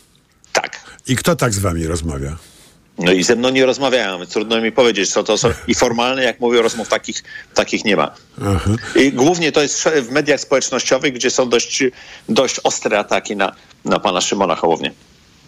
Tak. 0.52 0.80
I 1.08 1.16
kto 1.16 1.36
tak 1.36 1.54
z 1.54 1.58
wami 1.58 1.86
rozmawia? 1.86 2.36
No 2.98 3.12
i 3.12 3.22
ze 3.22 3.36
mną 3.36 3.50
nie 3.50 3.66
rozmawiają. 3.66 4.26
Trudno 4.26 4.60
mi 4.60 4.72
powiedzieć, 4.72 5.12
co 5.12 5.24
to 5.24 5.38
są. 5.38 5.48
I 5.68 5.74
formalne, 5.74 6.22
jak 6.22 6.40
mówię, 6.40 6.62
rozmów 6.62 6.88
takich, 6.88 7.22
takich 7.54 7.84
nie 7.84 7.96
ma. 7.96 8.14
Aha. 8.46 8.70
I 8.96 9.12
głównie 9.12 9.52
to 9.52 9.62
jest 9.62 9.88
w 10.02 10.10
mediach 10.10 10.40
społecznościowych, 10.40 11.12
gdzie 11.12 11.30
są 11.30 11.48
dość, 11.48 11.84
dość 12.28 12.60
ostre 12.64 12.98
ataki 12.98 13.36
na, 13.36 13.52
na 13.84 14.00
pana 14.00 14.20
Szymona 14.20 14.56
Hołownię. 14.56 14.92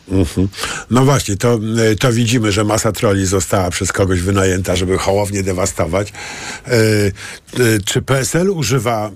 Mhm. 0.08 0.48
No 0.90 1.04
właśnie, 1.04 1.36
to, 1.36 1.58
to 2.00 2.12
widzimy, 2.12 2.52
że 2.52 2.64
masa 2.64 2.92
troli 2.92 3.26
została 3.26 3.70
przez 3.70 3.92
kogoś 3.92 4.20
wynajęta, 4.20 4.76
żeby 4.76 4.98
hołownie 4.98 5.42
dewastować. 5.42 6.08
E, 6.66 6.70
e, 6.70 7.12
czy 7.84 8.02
PSL 8.02 8.50
używa, 8.50 9.10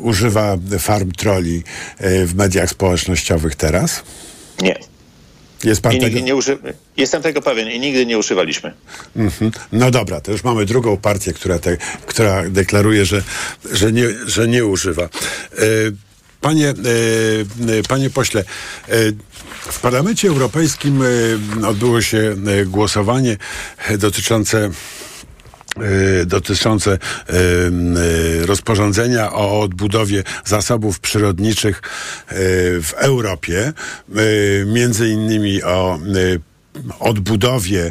używa 0.00 0.56
farm 0.78 1.12
troli 1.12 1.62
w 2.00 2.34
mediach 2.34 2.70
społecznościowych 2.70 3.54
teraz? 3.54 4.02
Nie. 4.60 4.78
Jest 5.64 5.80
pan 5.80 5.92
I 5.92 5.94
nigdy 5.94 6.10
tego? 6.10 6.26
nie 6.26 6.36
uży... 6.36 6.58
Jestem 6.96 7.22
tego 7.22 7.42
pewien 7.42 7.70
i 7.70 7.80
nigdy 7.80 8.06
nie 8.06 8.18
używaliśmy. 8.18 8.72
Mhm. 9.16 9.50
No 9.72 9.90
dobra, 9.90 10.20
to 10.20 10.32
już 10.32 10.44
mamy 10.44 10.66
drugą 10.66 10.96
partię, 10.96 11.32
która, 11.32 11.58
te, 11.58 11.76
która 12.06 12.48
deklaruje, 12.48 13.04
że, 13.04 13.22
że, 13.72 13.92
nie, 13.92 14.08
że 14.26 14.48
nie 14.48 14.64
używa. 14.66 15.02
E, 15.04 15.08
Panie, 16.40 16.68
e, 16.68 16.74
panie 17.88 18.10
pośle, 18.10 18.44
e, 18.88 18.94
w 19.70 19.80
Parlamencie 19.80 20.28
Europejskim 20.28 21.02
e, 21.62 21.68
odbyło 21.68 22.02
się 22.02 22.36
e, 22.46 22.64
głosowanie 22.64 23.36
dotyczące 23.98 24.64
e, 24.64 24.70
dotyczące 26.26 26.92
e, 26.92 26.98
e, 27.34 28.46
rozporządzenia 28.46 29.32
o 29.32 29.60
odbudowie 29.60 30.22
zasobów 30.44 31.00
przyrodniczych 31.00 31.82
w 32.82 32.90
Europie, 32.96 33.72
między 34.66 35.08
innymi 35.08 35.62
o 35.62 35.98
odbudowie 37.00 37.90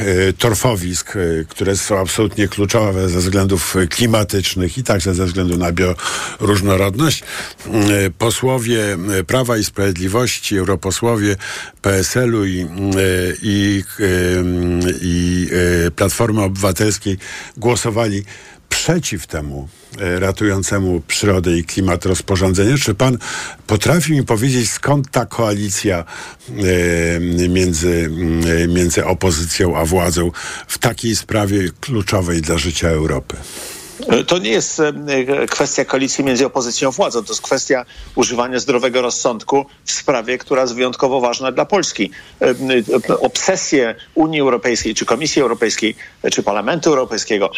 e, 0.00 0.32
torfowisk, 0.32 1.16
e, 1.16 1.20
które 1.48 1.76
są 1.76 1.98
absolutnie 1.98 2.48
kluczowe 2.48 3.08
ze 3.08 3.18
względów 3.18 3.76
klimatycznych 3.90 4.78
i 4.78 4.82
także 4.82 5.14
ze 5.14 5.26
względu 5.26 5.56
na 5.56 5.72
bioróżnorodność. 5.72 7.22
E, 7.66 8.10
Posłowie 8.10 8.96
Prawa 9.26 9.56
i 9.56 9.64
Sprawiedliwości, 9.64 10.58
europosłowie 10.58 11.36
PSL-u 11.82 12.44
i, 12.44 12.60
e, 12.60 12.66
i, 13.42 13.84
e, 14.00 14.04
i 15.00 15.48
Platformy 15.96 16.42
Obywatelskiej 16.42 17.18
głosowali 17.56 18.24
przeciw 18.68 19.26
temu 19.26 19.68
ratującemu 19.96 21.00
przyrodę 21.00 21.58
i 21.58 21.64
klimat 21.64 22.06
rozporządzeniu. 22.06 22.78
Czy 22.78 22.94
pan 22.94 23.18
potrafi 23.66 24.12
mi 24.12 24.24
powiedzieć, 24.24 24.70
skąd 24.70 25.10
ta 25.10 25.26
koalicja 25.26 26.04
e, 26.48 27.48
między, 27.48 28.10
e, 28.64 28.68
między 28.68 29.04
opozycją 29.04 29.76
a 29.76 29.84
władzą 29.84 30.30
w 30.68 30.78
takiej 30.78 31.16
sprawie 31.16 31.68
kluczowej 31.80 32.42
dla 32.42 32.58
życia 32.58 32.88
Europy? 32.88 33.36
To 34.26 34.38
nie 34.38 34.50
jest 34.50 34.82
kwestia 35.50 35.84
koalicji 35.84 36.24
między 36.24 36.46
opozycją 36.46 36.88
a 36.88 36.90
władzą, 36.90 37.24
to 37.24 37.32
jest 37.32 37.42
kwestia 37.42 37.84
używania 38.14 38.58
zdrowego 38.58 39.02
rozsądku 39.02 39.66
w 39.84 39.92
sprawie, 39.92 40.38
która 40.38 40.62
jest 40.62 40.74
wyjątkowo 40.74 41.20
ważna 41.20 41.52
dla 41.52 41.64
Polski. 41.64 42.10
Obsesje 43.20 43.94
Unii 44.14 44.40
Europejskiej, 44.40 44.94
czy 44.94 45.04
Komisji 45.04 45.42
Europejskiej, 45.42 45.94
czy 46.32 46.42
Parlamentu 46.42 46.90
Europejskiego, 46.90 47.50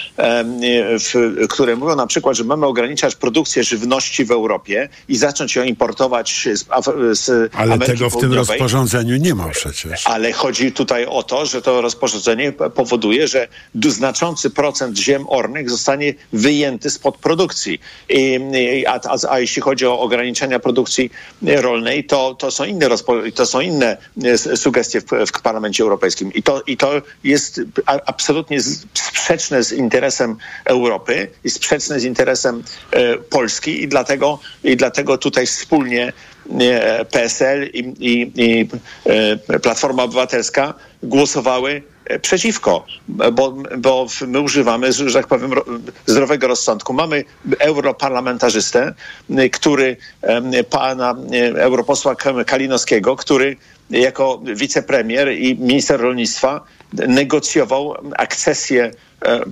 które 1.48 1.76
mówią 1.76 1.96
na 1.96 2.07
przykład, 2.07 2.37
że 2.37 2.44
mamy 2.44 2.66
ograniczać 2.66 3.16
produkcję 3.16 3.64
żywności 3.64 4.24
w 4.24 4.31
Europie 4.31 4.88
i 5.09 5.16
zacząć 5.16 5.57
ją 5.57 5.62
importować 5.62 6.48
z, 6.55 6.66
z 7.18 7.50
Ale 7.55 7.74
Ameryki 7.74 7.98
tego 7.98 8.11
w 8.11 8.16
tym 8.16 8.33
rozporządzeniu 8.33 9.16
nie 9.16 9.35
ma 9.35 9.48
przecież. 9.48 10.07
Ale 10.07 10.33
chodzi 10.33 10.72
tutaj 10.72 11.07
o 11.07 11.22
to, 11.22 11.46
że 11.46 11.62
to 11.62 11.81
rozporządzenie 11.81 12.53
powoduje, 12.53 13.29
że 13.29 13.48
znaczący 13.88 14.50
procent 14.50 14.98
ziem 14.98 15.24
ornych 15.29 15.70
zostanie 15.70 16.14
wyjęty 16.33 16.90
spod 16.90 17.16
produkcji. 17.19 17.81
A, 18.87 18.95
a, 18.95 19.16
a 19.31 19.38
jeśli 19.40 19.62
chodzi 19.62 19.87
o 19.87 20.01
ograniczenia 20.01 20.59
produkcji 20.59 21.11
rolnej, 21.43 22.05
to, 22.05 22.35
to, 22.35 22.51
są, 22.51 22.64
inne 22.64 22.88
rozpo, 22.88 23.14
to 23.35 23.47
są 23.47 23.61
inne 23.61 23.97
e, 24.25 24.38
sugestie 24.57 25.01
w, 25.01 25.05
w 25.27 25.43
Parlamencie 25.43 25.83
Europejskim. 25.83 26.33
I 26.33 26.43
to, 26.43 26.62
I 26.66 26.77
to 26.77 26.93
jest 27.25 27.61
absolutnie 28.07 28.61
sprzeczne 28.95 29.62
z 29.62 29.73
interesem 29.73 30.37
Europy 30.64 31.29
i 31.45 31.51
sprzeczne 31.51 32.01
z 32.01 32.05
interesem 32.05 32.62
e, 32.90 33.16
Polski 33.16 33.83
i 33.83 33.88
dlatego, 33.88 34.38
i 34.64 34.77
dlatego 34.77 35.19
tutaj 35.19 35.47
wspólnie 35.47 36.12
e, 36.61 37.05
PSL 37.05 37.66
i, 37.73 37.79
i, 38.01 38.33
i 38.37 38.69
Platforma 39.62 40.03
Obywatelska 40.03 40.75
głosowały 41.03 41.83
przeciwko, 42.23 42.87
bo, 43.09 43.53
bo 43.79 44.07
my 44.27 44.40
używamy, 44.40 44.92
że 44.92 45.12
tak 45.12 45.27
powiem, 45.27 45.53
ro- 45.53 45.64
zdrowego 46.07 46.46
rozsądku. 46.46 46.92
Mamy 46.92 47.25
europarlamentarzystę, 47.59 48.94
który 49.53 49.96
pana 50.70 51.14
europosła 51.57 52.14
Kalinowskiego, 52.46 53.16
który 53.16 53.57
jako 53.90 54.42
wicepremier 54.55 55.33
i 55.33 55.57
minister 55.59 56.01
rolnictwa 56.01 56.64
negocjował 56.92 57.94
akcesję 58.16 58.90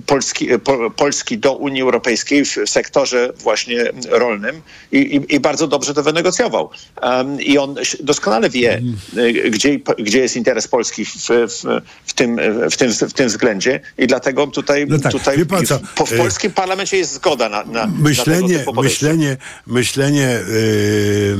Polski, 0.05 0.53
e, 0.53 0.59
po, 0.59 0.91
Polski 0.91 1.37
do 1.37 1.53
Unii 1.53 1.81
Europejskiej 1.81 2.45
w 2.45 2.55
sektorze 2.65 3.33
właśnie 3.37 3.91
rolnym 4.09 4.61
i, 4.91 4.97
i, 4.97 5.35
i 5.35 5.39
bardzo 5.39 5.67
dobrze 5.67 5.93
to 5.93 6.03
wynegocjował. 6.03 6.69
Em, 7.01 7.41
I 7.41 7.57
on 7.57 7.75
doskonale 7.99 8.49
wie, 8.49 8.81
e, 9.17 9.49
gdzie, 9.49 9.79
gdzie 9.99 10.19
jest 10.19 10.35
interes 10.35 10.67
Polski 10.67 11.05
w, 11.05 11.11
w, 11.29 11.63
w, 12.05 12.13
tym, 12.13 12.39
w, 12.71 12.77
tym, 12.77 12.91
w 12.93 13.13
tym 13.13 13.27
względzie 13.27 13.79
i 13.97 14.07
dlatego 14.07 14.47
tutaj, 14.47 14.85
No 14.89 14.99
tak, 14.99 15.11
tutaj 15.11 15.37
w, 15.37 15.47
po- 15.95 16.05
w 16.05 16.13
e, 16.13 16.17
polskim 16.17 16.51
parlamencie 16.51 16.97
jest 16.97 17.13
zgoda 17.13 17.49
na, 17.49 17.63
na, 17.63 17.71
na 17.73 17.85
tego 17.85 17.97
myślenie, 18.03 18.59
typu 18.59 18.73
podejście. 18.73 19.05
myślenie, 19.05 19.37
myślenie 19.67 20.39
yy, 20.47 21.37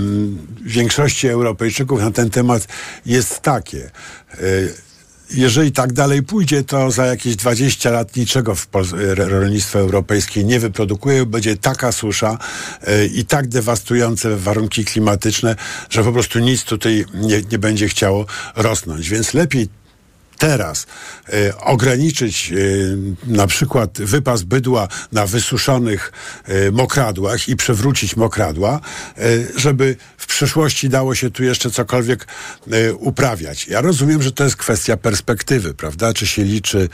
większości 0.62 1.28
Europejczyków 1.28 2.02
na 2.02 2.12
ten 2.12 2.30
temat 2.30 2.68
jest 3.06 3.40
takie. 3.40 3.92
Yy, 4.42 4.89
jeżeli 5.32 5.72
tak 5.72 5.94
dalej 5.94 6.24
pójdzie, 6.24 6.64
to 6.64 6.92
za 6.92 7.06
jakieś 7.06 7.36
20 7.36 7.92
lat 7.92 8.16
niczego 8.16 8.56
w 8.56 8.68
rolnictwo 9.16 9.80
europejskie 9.80 10.44
nie 10.44 10.60
wyprodukuje. 10.60 11.26
Będzie 11.26 11.58
taka 11.58 11.92
susza 11.92 12.38
yy, 12.88 13.08
i 13.08 13.26
tak 13.26 13.48
dewastujące 13.48 14.36
warunki 14.36 14.86
klimatyczne, 14.86 15.56
że 15.90 16.04
po 16.04 16.12
prostu 16.12 16.40
nic 16.40 16.64
tutaj 16.64 17.06
nie, 17.14 17.42
nie 17.52 17.60
będzie 17.60 17.88
chciało 17.88 18.26
rosnąć. 18.56 19.10
Więc 19.10 19.34
lepiej 19.34 19.68
teraz 20.40 20.88
e, 21.34 21.58
ograniczyć 21.58 22.52
e, 22.52 22.56
na 23.28 23.48
przykład 23.48 24.02
wypas 24.02 24.44
bydła 24.44 24.88
na 25.12 25.26
wysuszonych 25.26 26.12
e, 26.46 26.72
mokradłach 26.72 27.50
i 27.50 27.56
przewrócić 27.56 28.16
mokradła, 28.16 28.80
żeby 29.56 29.96
w 30.18 30.28
przyszłości 30.28 30.90
dało 30.90 31.16
się 31.16 31.32
tu 31.32 31.44
jeszcze 31.44 31.72
cokolwiek 31.72 32.28
uprawiać. 33.00 33.68
Ja 33.68 33.82
rozumiem, 33.82 34.22
że 34.22 34.32
to 34.32 34.44
jest 34.44 34.56
kwestia 34.56 34.98
perspektywy, 34.98 35.74
prawda? 35.74 36.14
Czy 36.14 36.28
się 36.28 36.44
liczy, 36.44 36.90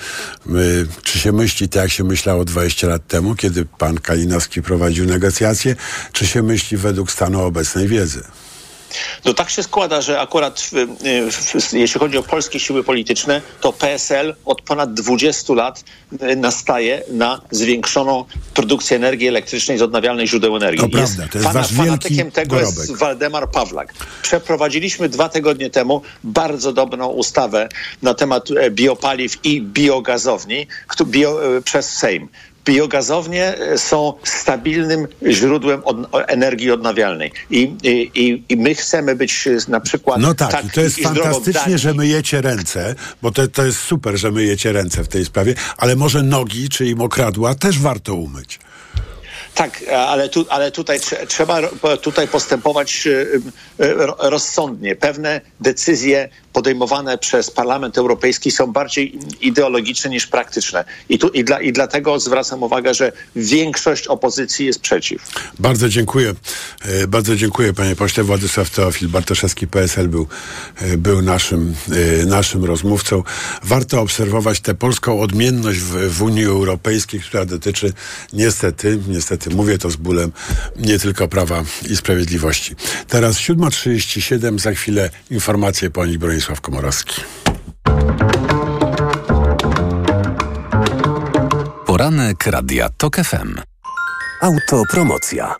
czy 1.03 1.19
się 1.19 1.31
myśli 1.31 1.69
tak, 1.69 1.83
jak 1.83 1.91
się 1.91 2.03
myślało 2.03 2.45
20 2.45 2.87
lat 2.87 3.07
temu, 3.07 3.35
kiedy 3.35 3.65
pan 3.65 3.97
Kalinowski 3.97 4.61
prowadził 4.61 5.05
negocjacje, 5.05 5.75
czy 6.11 6.27
się 6.27 6.43
myśli 6.43 6.77
według 6.77 7.11
stanu 7.11 7.41
obecnej 7.41 7.87
wiedzy? 7.87 8.23
No 9.25 9.33
tak 9.33 9.49
się 9.49 9.63
składa, 9.63 10.01
że 10.01 10.19
akurat 10.19 10.59
w, 10.59 10.71
w, 11.31 11.69
w, 11.69 11.73
jeśli 11.73 11.99
chodzi 11.99 12.17
o 12.17 12.23
polskie 12.23 12.59
siły 12.59 12.83
polityczne, 12.83 13.41
to 13.61 13.73
PSL 13.73 14.35
od 14.45 14.61
ponad 14.61 14.93
20 14.93 15.53
lat 15.53 15.83
y, 16.13 16.35
nastaje 16.35 17.03
na 17.11 17.41
zwiększoną 17.51 18.25
produkcję 18.53 18.97
energii 18.97 19.27
elektrycznej 19.27 19.77
z 19.77 19.81
odnawialnych 19.81 20.27
źródeł 20.27 20.55
energii. 20.55 20.79
To 20.81 20.97
prawda, 20.97 21.27
to 21.27 21.37
jest 21.37 21.51
wasz 21.53 21.73
wielki 21.73 21.85
fanatykiem 21.85 22.31
tego 22.31 22.59
jest 22.59 22.75
dorobek. 22.75 22.97
Waldemar 22.97 23.51
Pawlak. 23.51 23.93
Przeprowadziliśmy 24.21 25.09
dwa 25.09 25.29
tygodnie 25.29 25.69
temu 25.69 26.01
bardzo 26.23 26.73
dobrą 26.73 27.07
ustawę 27.07 27.69
na 28.01 28.13
temat 28.13 28.51
e, 28.51 28.71
biopaliw 28.71 29.45
i 29.45 29.61
biogazowni 29.61 30.67
bio, 31.05 31.57
e, 31.57 31.61
przez 31.61 31.93
Sejm. 31.93 32.29
Biogazownie 32.65 33.53
są 33.77 34.13
stabilnym 34.23 35.07
źródłem 35.29 35.81
od, 35.83 35.97
energii 36.27 36.71
odnawialnej. 36.71 37.31
I, 37.49 37.75
i, 37.83 38.43
I 38.49 38.57
my 38.57 38.75
chcemy 38.75 39.15
być 39.15 39.47
na 39.67 39.79
przykład. 39.79 40.21
No 40.21 40.33
tak, 40.33 40.51
tak 40.51 40.65
i 40.65 40.69
to 40.69 40.81
jest 40.81 40.99
i 40.99 41.03
fantastycznie, 41.03 41.77
że 41.77 41.93
myjecie 41.93 42.41
ręce, 42.41 42.95
bo 43.21 43.31
to, 43.31 43.47
to 43.47 43.65
jest 43.65 43.79
super, 43.79 44.17
że 44.17 44.31
myjecie 44.31 44.71
ręce 44.71 45.03
w 45.03 45.07
tej 45.07 45.25
sprawie, 45.25 45.55
ale 45.77 45.95
może 45.95 46.23
nogi, 46.23 46.69
czyli 46.69 46.95
mokradła, 46.95 47.55
też 47.55 47.79
warto 47.79 48.15
umyć. 48.15 48.59
Tak, 49.55 49.83
ale, 49.97 50.29
tu, 50.29 50.45
ale 50.49 50.71
tutaj 50.71 50.99
trze- 50.99 51.27
trzeba 51.27 51.61
tutaj 52.01 52.27
postępować 52.27 53.07
e, 53.07 53.25
ro- 54.05 54.15
rozsądnie. 54.19 54.95
Pewne 54.95 55.41
decyzje 55.59 56.29
podejmowane 56.53 57.17
przez 57.17 57.51
Parlament 57.51 57.97
Europejski 57.97 58.51
są 58.51 58.71
bardziej 58.71 59.19
ideologiczne 59.41 60.09
niż 60.09 60.27
praktyczne. 60.27 60.85
I, 61.09 61.19
tu, 61.19 61.27
i, 61.29 61.43
dla, 61.43 61.61
i 61.61 61.71
dlatego 61.73 62.19
zwracam 62.19 62.63
uwagę, 62.63 62.93
że 62.93 63.11
większość 63.35 64.07
opozycji 64.07 64.65
jest 64.65 64.79
przeciw. 64.79 65.21
Bardzo 65.59 65.89
dziękuję. 65.89 66.33
E, 66.85 67.07
Bardzo 67.07 67.35
dziękuję 67.35 67.73
panie 67.73 67.95
pośle. 67.95 68.23
Władysław 68.23 68.69
Teofil 68.69 69.07
Bartoszewski, 69.07 69.67
PSL 69.67 70.07
był, 70.07 70.27
e, 70.81 70.97
był 70.97 71.21
naszym, 71.21 71.75
e, 72.21 72.25
naszym 72.25 72.65
rozmówcą. 72.65 73.23
Warto 73.63 74.01
obserwować 74.01 74.59
tę 74.59 74.75
polską 74.75 75.21
odmienność 75.21 75.79
w, 75.79 76.09
w 76.17 76.21
Unii 76.23 76.45
Europejskiej, 76.45 77.19
która 77.19 77.45
dotyczy 77.45 77.93
niestety, 78.33 78.99
niestety 79.07 79.44
mówię 79.49 79.77
to 79.77 79.89
z 79.89 79.95
bólem, 79.95 80.31
nie 80.77 80.99
tylko 80.99 81.27
Prawa 81.27 81.63
i 81.89 81.97
Sprawiedliwości. 81.97 82.75
Teraz 83.07 83.35
7.37, 83.37 84.59
za 84.59 84.71
chwilę 84.71 85.09
informacje 85.31 85.89
po 85.89 86.05
nich 86.05 86.17
Bronisław 86.17 86.61
Komorowski. 86.61 87.21
Poranek 91.85 92.47
Radia 92.47 92.89
TOK 92.97 93.15
FM. 93.15 93.55
Autopromocja. 94.41 95.55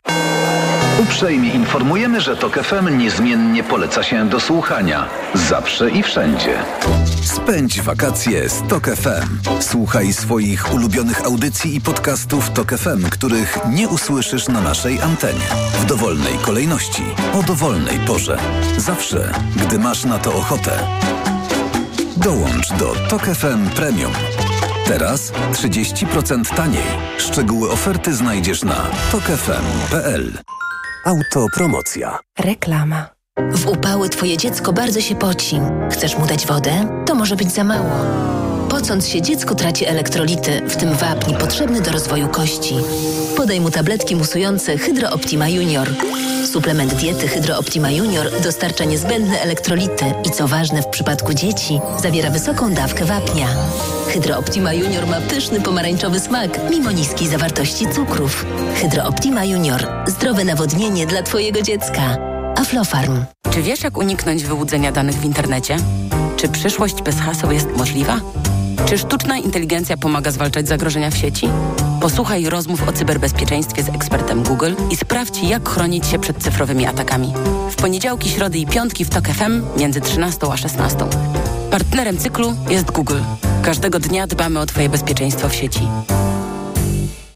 Uprzejmie 1.02 1.50
informujemy, 1.50 2.22
że 2.22 2.36
TOK 2.36 2.60
FM 2.64 2.98
niezmiennie 2.98 3.64
poleca 3.64 4.04
się 4.04 4.30
do 4.30 4.40
słuchania. 4.40 5.08
Zawsze 5.34 5.90
i 5.90 6.04
wszędzie. 6.04 6.58
Spędź 7.24 7.82
wakacje 7.82 8.50
z 8.50 8.62
TOK 8.68 8.86
FM. 8.86 9.38
Słuchaj 9.60 10.14
swoich 10.14 10.74
ulubionych 10.74 11.26
audycji 11.26 11.76
i 11.76 11.82
podcastów 11.82 12.50
TOK 12.50 12.72
FM, 12.72 13.10
których 13.10 13.58
nie 13.70 13.88
usłyszysz 13.88 14.48
na 14.48 14.62
naszej 14.62 15.02
antenie. 15.02 15.46
W 15.82 15.86
dowolnej 15.86 16.34
kolejności, 16.42 17.04
o 17.34 17.44
dowolnej 17.44 18.00
porze. 18.00 18.38
Zawsze, 18.78 19.32
gdy 19.56 19.80
masz 19.80 20.06
na 20.06 20.18
to 20.20 20.34
ochotę. 20.34 20.72
Dołącz 22.18 22.70
do 22.70 22.96
TOK 23.10 23.24
FM 23.24 23.70
Premium. 23.76 24.12
Teraz 24.88 25.32
30% 25.54 26.56
taniej. 26.56 26.88
Szczegóły 27.18 27.72
oferty 27.72 28.14
znajdziesz 28.14 28.64
na 28.64 28.86
tokefm.pl. 29.12 30.38
Autopromocja. 31.06 32.20
Reklama. 32.40 33.10
W 33.52 33.68
upały 33.68 34.10
twoje 34.10 34.38
dziecko 34.38 34.74
bardzo 34.74 35.02
się 35.02 35.16
poci. 35.16 35.60
Chcesz 35.92 36.18
mu 36.18 36.26
dać 36.26 36.48
wodę? 36.48 37.04
To 37.06 37.16
może 37.16 37.36
być 37.36 37.52
za 37.52 37.64
mało. 37.64 37.92
Pocąc 38.76 39.08
się, 39.08 39.22
dziecko 39.22 39.56
traci 39.56 39.86
elektrolity, 39.86 40.62
w 40.68 40.76
tym 40.76 40.94
wapń 40.94 41.34
potrzebny 41.34 41.82
do 41.82 41.92
rozwoju 41.92 42.28
kości. 42.28 42.76
Podaj 43.38 43.62
mu 43.62 43.72
tabletki 43.72 44.16
musujące 44.16 44.78
Hydro 44.78 45.10
Optima 45.10 45.50
Junior. 45.50 45.90
Suplement 46.52 46.94
diety 46.94 47.28
Hydro 47.28 47.58
Optima 47.58 47.92
Junior 47.92 48.42
dostarcza 48.44 48.84
niezbędne 48.84 49.42
elektrolity 49.42 50.06
i 50.26 50.32
co 50.32 50.48
ważne 50.48 50.82
w 50.82 50.88
przypadku 50.88 51.34
dzieci, 51.34 51.80
zawiera 52.02 52.30
wysoką 52.30 52.74
dawkę 52.74 53.06
wapnia. 53.06 53.48
Hydro 54.08 54.38
Optima 54.38 54.74
Junior 54.74 55.08
ma 55.08 55.22
pyszny 55.22 55.62
pomarańczowy 55.62 56.20
smak, 56.20 56.60
mimo 56.70 56.92
niskiej 56.92 57.28
zawartości 57.28 57.88
cukrów. 57.88 58.46
Hydro 58.82 59.04
Optima 59.04 59.46
Junior. 59.46 59.88
Zdrowe 60.08 60.44
nawodnienie 60.44 61.08
dla 61.08 61.24
twojego 61.24 61.62
dziecka. 61.62 62.18
Aflofarm. 62.56 63.26
Czy 63.52 63.62
wiesz, 63.62 63.84
jak 63.84 63.98
uniknąć 63.98 64.44
wyłudzenia 64.44 64.92
danych 64.92 65.16
w 65.16 65.26
internecie? 65.26 65.78
Czy 66.38 66.50
przyszłość 66.50 67.02
bez 67.02 67.16
haseł 67.20 67.52
jest 67.52 67.68
możliwa? 67.78 68.20
Czy 68.86 68.98
sztuczna 68.98 69.38
inteligencja 69.38 69.98
pomaga 69.98 70.32
zwalczać 70.32 70.68
zagrożenia 70.68 71.12
w 71.12 71.18
sieci? 71.18 71.50
Posłuchaj 72.02 72.46
rozmów 72.50 72.88
o 72.88 72.92
cyberbezpieczeństwie 72.92 73.84
z 73.84 73.90
ekspertem 73.90 74.44
Google 74.44 74.74
i 74.92 74.96
sprawdź, 74.96 75.44
jak 75.44 75.70
chronić 75.70 76.08
się 76.08 76.20
przed 76.20 76.38
cyfrowymi 76.38 76.86
atakami. 76.86 77.34
W 77.72 77.76
poniedziałki, 77.76 78.30
środy 78.30 78.58
i 78.58 78.68
piątki 78.68 79.06
w 79.06 79.10
TOK 79.10 79.28
FM 79.28 79.80
między 79.80 80.02
13 80.02 80.48
a 80.52 80.58
16. 80.58 80.98
Partnerem 81.72 82.18
cyklu 82.18 82.54
jest 82.70 82.92
Google. 82.92 83.20
Każdego 83.64 84.00
dnia 84.00 84.28
dbamy 84.28 84.60
o 84.60 84.66
Twoje 84.66 84.90
bezpieczeństwo 84.90 85.50
w 85.50 85.56
sieci. 85.56 85.82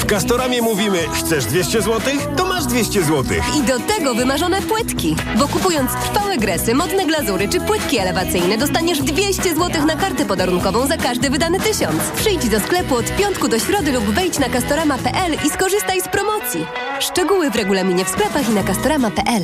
W 0.00 0.08
Castoramie 0.08 0.62
mówimy, 0.62 0.98
chcesz 1.14 1.44
200 1.44 1.82
zł? 1.82 2.00
To 2.36 2.46
masz 2.46 2.66
200 2.66 3.02
zł. 3.02 3.24
I 3.58 3.62
do 3.62 3.78
tego 3.78 4.14
wymarzone 4.14 4.62
płytki. 4.62 5.16
Bo 5.38 5.48
kupując 5.48 5.90
trwałe 5.92 6.36
gresy, 6.38 6.74
modne 6.74 7.06
glazury 7.06 7.48
czy 7.48 7.60
płytki 7.60 7.98
elewacyjne 7.98 8.58
dostaniesz 8.58 8.98
200 9.02 9.42
zł 9.54 9.86
na 9.86 9.96
kartę 9.96 10.24
podarunkową 10.26 10.86
za 10.86 10.96
każdy 10.96 11.30
wydany 11.30 11.60
tysiąc. 11.60 12.02
Przyjdź 12.16 12.48
do 12.48 12.60
sklepu 12.60 12.96
od 12.96 13.16
piątku 13.16 13.48
do 13.48 13.58
środy 13.58 13.92
lub 13.92 14.04
wejdź 14.04 14.38
na 14.38 14.48
castorama.pl 14.48 15.32
i 15.46 15.50
skorzystaj 15.50 16.00
z 16.00 16.08
promocji. 16.08 16.66
Szczegóły 17.00 17.50
w 17.50 17.56
regulaminie 17.56 18.04
w 18.04 18.08
sklepach 18.08 18.48
i 18.48 18.52
na 18.52 18.62
castorama.pl. 18.62 19.42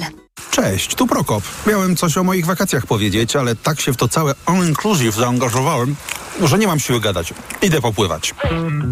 Cześć, 0.51 0.95
tu 0.95 1.07
Prokop. 1.07 1.45
Miałem 1.67 1.97
coś 1.97 2.19
o 2.19 2.25
moich 2.25 2.47
wakacjach 2.47 2.87
powiedzieć, 2.87 3.37
ale 3.37 3.57
tak 3.57 3.81
się 3.81 3.93
w 3.93 3.97
to 3.97 4.09
całe 4.09 4.35
all-inclusive 4.47 5.13
zaangażowałem, 5.13 5.97
że 6.45 6.59
nie 6.59 6.67
mam 6.67 6.81
siły 6.81 7.01
gadać. 7.01 7.35
Idę 7.63 7.81
popływać. 7.81 8.35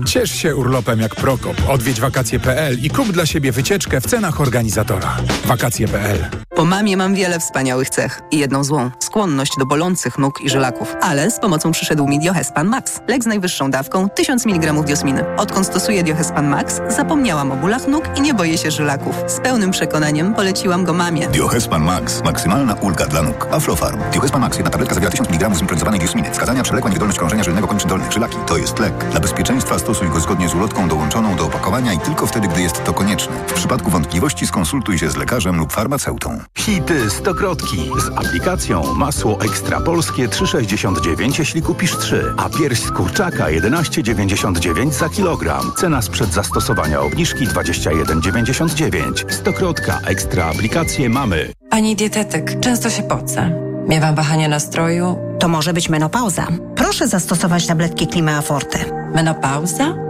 Ciesz 0.07 0.31
się 0.31 0.57
urlopem 0.57 1.01
jak 1.01 1.15
Prokop. 1.15 1.57
Odwiedź 1.69 2.01
wakacje.pl 2.01 2.79
i 2.83 2.91
kup 2.91 3.13
dla 3.13 3.27
siebie 3.27 3.53
wycieczkę 3.53 4.01
w 4.01 4.07
cenach 4.07 4.41
organizatora. 4.41 5.17
Wakacje.pl 5.45 6.50
Po 6.61 6.65
mamie 6.65 6.97
mam 6.97 7.15
wiele 7.15 7.41
wspaniałych 7.41 7.91
cech 7.91 8.21
i 8.31 8.39
jedną 8.39 8.65
złą. 8.65 8.91
Skłonność 8.99 9.53
do 9.59 9.67
bolących 9.67 10.19
nóg 10.19 10.41
i 10.41 10.51
żylaków. 10.51 10.97
Ale 11.01 11.31
z 11.31 11.41
pomocą 11.41 11.73
przyszedł 11.73 12.07
mi 12.07 12.19
Diohespan 12.19 12.67
Max. 12.67 13.01
Lek 13.09 13.25
z 13.25 13.27
najwyższą 13.27 13.71
dawką 13.71 14.09
1000 14.09 14.47
mg 14.47 14.73
diosminy. 14.73 15.37
Odkąd 15.37 15.67
stosuję 15.67 16.03
Diohespan 16.03 16.49
Max, 16.49 16.81
zapomniałam 16.89 17.53
o 17.53 17.57
bólach 17.57 17.89
nóg 17.89 18.05
i 18.17 18.21
nie 18.21 18.35
boję 18.35 18.59
się 18.59 18.71
żylaków. 18.71 19.15
Z 19.27 19.41
pełnym 19.41 19.71
przekonaniem 19.71 20.35
poleciłam 20.35 20.85
go 20.85 20.93
mamie. 20.93 21.29
Diohespan 21.29 21.83
Max. 21.83 22.23
Maksymalna 22.25 22.75
ulga 22.75 23.07
dla 23.07 23.23
nóg. 23.23 23.49
Aflofarm. 23.51 24.01
Diohespan 24.13 24.41
Max. 24.41 24.57
Jedna 24.57 24.71
tabletka 24.71 24.95
zawiera 24.95 25.11
1000 25.11 25.31
mg 25.31 25.55
zimpronizowanej 25.55 26.01
diosminy. 26.01 26.31
Wskazania 26.31 26.63
przewlekła 26.63 26.91
niewydolność 26.91 27.19
krążenia 27.19 27.43
żylnego 27.43 27.69
kończyn 27.69 27.89
dolnych. 27.89 28.13
Żylaki. 28.13 28.37
To 28.47 28.57
jest 28.57 28.79
lek. 28.79 29.11
Dla 29.11 29.21
bezpieczeństwa 29.21 29.79
stosuj 29.79 30.09
go 30.09 30.21
zgodnie 30.21 30.49
z 30.49 30.55
ulotką 30.55 30.89
dołączoną 30.89 31.37
do 31.37 31.47
opakowania 31.47 31.93
i 31.93 31.99
tylko 31.99 32.27
wtedy, 32.27 32.49
gdy 32.49 32.63
jest 32.63 32.85
to 32.85 32.93
konieczne. 32.93 33.37
W 33.47 33.53
przypadku 33.53 33.91
wątpliwości 33.91 34.47
skonsultuj 34.47 34.99
się 34.99 35.11
z 35.11 35.17
lekarzem 35.17 35.57
lub 35.57 35.73
farmaceutą. 35.73 36.41
Hity 36.59 37.11
stokrotki 37.11 37.77
z 37.77 38.19
aplikacją 38.19 38.95
masło 38.95 39.39
ekstra 39.41 39.81
polskie 39.81 40.29
3,69 40.29 41.39
jeśli 41.39 41.63
kupisz 41.63 41.97
3, 41.99 42.35
a 42.37 42.49
pierś 42.49 42.81
z 42.81 42.91
kurczaka 42.91 43.45
11,99 43.45 44.91
za 44.93 45.09
kilogram. 45.09 45.73
Cena 45.77 46.03
sprzed 46.03 46.33
zastosowania 46.33 47.01
obniżki 47.01 47.47
21,99. 47.47 49.33
Stokrotka 49.33 50.01
ekstra 50.07 50.45
aplikacje 50.45 51.09
mamy. 51.09 51.53
Pani 51.71 51.97
dietetyk, 51.97 52.61
często 52.61 52.91
się 52.91 53.03
pocę. 53.03 53.51
Miewam 53.89 54.15
wahania 54.15 54.49
nastroju. 54.49 55.17
To 55.39 55.49
może 55.49 55.73
być 55.73 55.89
menopauza. 55.89 56.47
Proszę 56.77 57.09
zastosować 57.09 57.67
tabletki 57.67 58.07
Klimea 58.07 58.43
Forte. 58.43 58.79
Menopauza? 59.15 60.10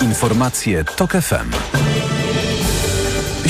Informacje 0.00 0.84
TOK 0.84 1.12
FM. 1.12 1.93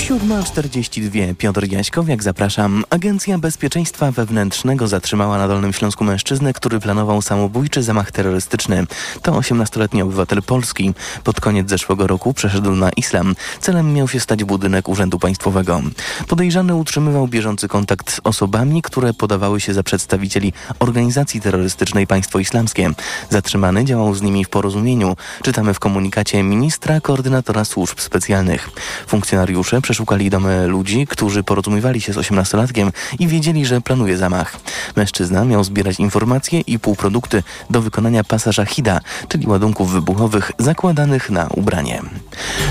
7.42. 0.04 1.34
Piotr 1.34 1.72
Jaśkowiak, 1.72 2.22
zapraszam. 2.22 2.84
Agencja 2.90 3.38
Bezpieczeństwa 3.38 4.12
Wewnętrznego 4.12 4.88
zatrzymała 4.88 5.38
na 5.38 5.48
Dolnym 5.48 5.72
Śląsku 5.72 6.04
mężczyznę, 6.04 6.52
który 6.52 6.80
planował 6.80 7.22
samobójczy 7.22 7.82
zamach 7.82 8.12
terrorystyczny. 8.12 8.86
To 9.22 9.32
18-letni 9.32 10.02
obywatel 10.02 10.42
Polski. 10.42 10.94
Pod 11.24 11.40
koniec 11.40 11.70
zeszłego 11.70 12.06
roku 12.06 12.34
przeszedł 12.34 12.70
na 12.70 12.90
islam. 12.90 13.34
Celem 13.60 13.92
miał 13.92 14.08
się 14.08 14.20
stać 14.20 14.44
budynek 14.44 14.88
Urzędu 14.88 15.18
Państwowego. 15.18 15.82
Podejrzany 16.28 16.74
utrzymywał 16.74 17.28
bieżący 17.28 17.68
kontakt 17.68 18.10
z 18.10 18.20
osobami, 18.24 18.82
które 18.82 19.14
podawały 19.14 19.60
się 19.60 19.74
za 19.74 19.82
przedstawicieli 19.82 20.52
organizacji 20.78 21.40
terrorystycznej 21.40 22.06
Państwo 22.06 22.38
Islamskie. 22.38 22.90
Zatrzymany 23.30 23.84
działał 23.84 24.14
z 24.14 24.22
nimi 24.22 24.44
w 24.44 24.48
porozumieniu. 24.48 25.16
Czytamy 25.42 25.74
w 25.74 25.78
komunikacie 25.78 26.42
ministra 26.42 27.00
koordynatora 27.00 27.64
służb 27.64 28.00
specjalnych. 28.00 28.70
Funkcjonariusze 29.06 29.80
przeszukali 29.94 30.30
domy 30.30 30.66
ludzi, 30.66 31.06
którzy 31.06 31.42
porozumiewali 31.42 32.00
się 32.00 32.12
z 32.12 32.16
18-latkiem 32.16 32.92
i 33.18 33.28
wiedzieli, 33.28 33.66
że 33.66 33.80
planuje 33.80 34.16
zamach. 34.16 34.56
Mężczyzna 34.96 35.44
miał 35.44 35.64
zbierać 35.64 36.00
informacje 36.00 36.60
i 36.60 36.78
półprodukty 36.78 37.42
do 37.70 37.82
wykonania 37.82 38.24
pasaża 38.24 38.64
HIDA, 38.64 39.00
czyli 39.28 39.46
ładunków 39.46 39.90
wybuchowych 39.90 40.52
zakładanych 40.58 41.30
na 41.30 41.46
ubranie. 41.46 42.02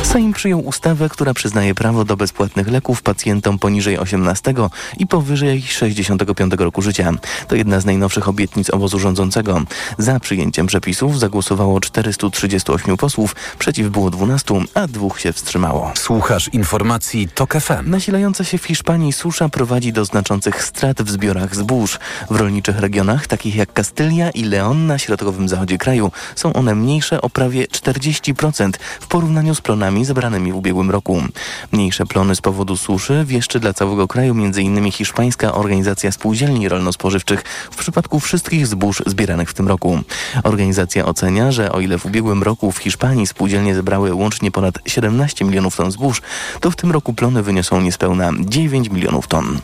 Sejm 0.03 0.33
przyjął 0.33 0.59
ustawę, 0.59 1.09
która 1.09 1.33
przyznaje 1.33 1.75
prawo 1.75 2.05
do 2.05 2.17
bezpłatnych 2.17 2.67
leków 2.67 3.01
pacjentom 3.01 3.59
poniżej 3.59 3.97
18 3.99 4.53
i 4.97 5.07
powyżej 5.07 5.61
65 5.61 6.53
roku 6.57 6.81
życia. 6.81 7.11
To 7.47 7.55
jedna 7.55 7.79
z 7.79 7.85
najnowszych 7.85 8.27
obietnic 8.29 8.69
obozu 8.69 8.99
rządzącego. 8.99 9.61
Za 9.97 10.19
przyjęciem 10.19 10.67
przepisów 10.67 11.19
zagłosowało 11.19 11.79
438 11.79 12.97
posłów, 12.97 13.35
przeciw 13.59 13.89
było 13.89 14.09
12, 14.09 14.55
a 14.73 14.87
dwóch 14.87 15.19
się 15.19 15.33
wstrzymało. 15.33 15.91
Słuchasz 15.95 16.49
informacji 16.53 17.12
TOK 17.35 17.53
FM. 17.53 17.89
Nasilająca 17.89 18.43
się 18.43 18.57
w 18.57 18.65
Hiszpanii 18.65 19.13
susza 19.13 19.49
prowadzi 19.49 19.93
do 19.93 20.05
znaczących 20.05 20.63
strat 20.63 21.01
w 21.01 21.09
zbiorach 21.09 21.55
zbóż. 21.55 21.99
W 22.29 22.35
rolniczych 22.35 22.79
regionach, 22.79 23.27
takich 23.27 23.55
jak 23.55 23.73
Kastylia 23.73 24.31
i 24.31 24.43
Leon 24.43 24.87
na 24.87 24.99
środkowym 24.99 25.49
zachodzie 25.49 25.77
kraju, 25.77 26.11
są 26.35 26.53
one 26.53 26.75
mniejsze 26.75 27.21
o 27.21 27.29
prawie 27.29 27.65
40% 27.65 28.71
w 28.99 29.07
porównaniu 29.07 29.55
z 29.55 29.61
plonami 29.61 30.05
zebranymi 30.05 30.51
w 30.51 30.55
ubiegłym 30.55 30.91
roku. 30.91 31.23
Mniejsze 31.71 32.05
plony 32.05 32.35
z 32.35 32.41
powodu 32.41 32.77
suszy 32.77 33.25
wieszczy 33.27 33.59
dla 33.59 33.73
całego 33.73 34.07
kraju 34.07 34.33
m.in. 34.33 34.91
Hiszpańska 34.91 35.53
Organizacja 35.53 36.11
Spółdzielni 36.11 36.69
Rolno-Spożywczych 36.69 37.43
w 37.71 37.75
przypadku 37.75 38.19
wszystkich 38.19 38.67
zbóż 38.67 39.03
zbieranych 39.05 39.49
w 39.49 39.53
tym 39.53 39.67
roku. 39.67 39.99
Organizacja 40.43 41.05
ocenia, 41.05 41.51
że 41.51 41.71
o 41.71 41.79
ile 41.79 41.97
w 41.97 42.05
ubiegłym 42.05 42.43
roku 42.43 42.71
w 42.71 42.77
Hiszpanii 42.77 43.27
spółdzielnie 43.27 43.75
zebrały 43.75 44.13
łącznie 44.13 44.51
ponad 44.51 44.79
17 44.85 45.45
milionów 45.45 45.75
ton 45.75 45.91
zbóż, 45.91 46.21
to 46.59 46.71
w 46.71 46.75
tym 46.75 46.91
roku 46.91 47.02
kuplone 47.03 47.43
wyniosą 47.43 47.81
niespełna 47.81 48.31
9 48.39 48.89
milionów 48.89 49.27
ton. 49.27 49.59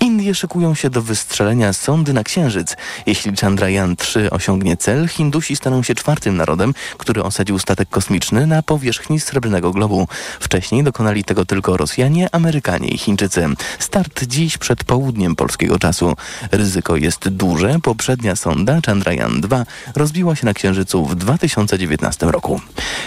Indie 0.00 0.34
szykują 0.34 0.74
się 0.74 0.90
do 0.90 1.02
wystrzelenia 1.02 1.72
sondy 1.72 2.12
na 2.12 2.24
Księżyc. 2.24 2.76
Jeśli 3.06 3.32
Chandrayaan-3 3.32 4.28
osiągnie 4.30 4.76
cel, 4.76 5.08
Hindusi 5.08 5.56
staną 5.56 5.82
się 5.82 5.94
czwartym 5.94 6.36
narodem, 6.36 6.74
który 6.98 7.22
osadził 7.22 7.58
statek 7.58 7.88
kosmiczny 7.88 8.46
na 8.46 8.62
powierzchni 8.62 9.20
Srebrnego 9.20 9.72
Globu. 9.72 10.08
Wcześniej 10.40 10.84
dokonali 10.84 11.24
tego 11.24 11.44
tylko 11.44 11.76
Rosjanie, 11.76 12.28
Amerykanie 12.32 12.88
i 12.88 12.98
Chińczycy. 12.98 13.48
Start 13.78 14.24
dziś 14.24 14.58
przed 14.58 14.84
południem 14.84 15.36
polskiego 15.36 15.78
czasu. 15.78 16.16
Ryzyko 16.52 16.96
jest 16.96 17.28
duże. 17.28 17.76
Poprzednia 17.82 18.36
sonda 18.36 18.80
Chandrayaan-2 18.80 19.64
rozbiła 19.96 20.36
się 20.36 20.46
na 20.46 20.54
Księżycu 20.54 21.04
w 21.04 21.14
2019 21.14 22.26
roku. 22.26 22.60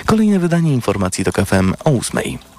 Kolejne 0.05 0.39
wydanie 0.39 0.73
informacji 0.73 1.25
to 1.25 1.31
KFM 1.31 1.73
o 1.85 1.91
8. 1.91 2.50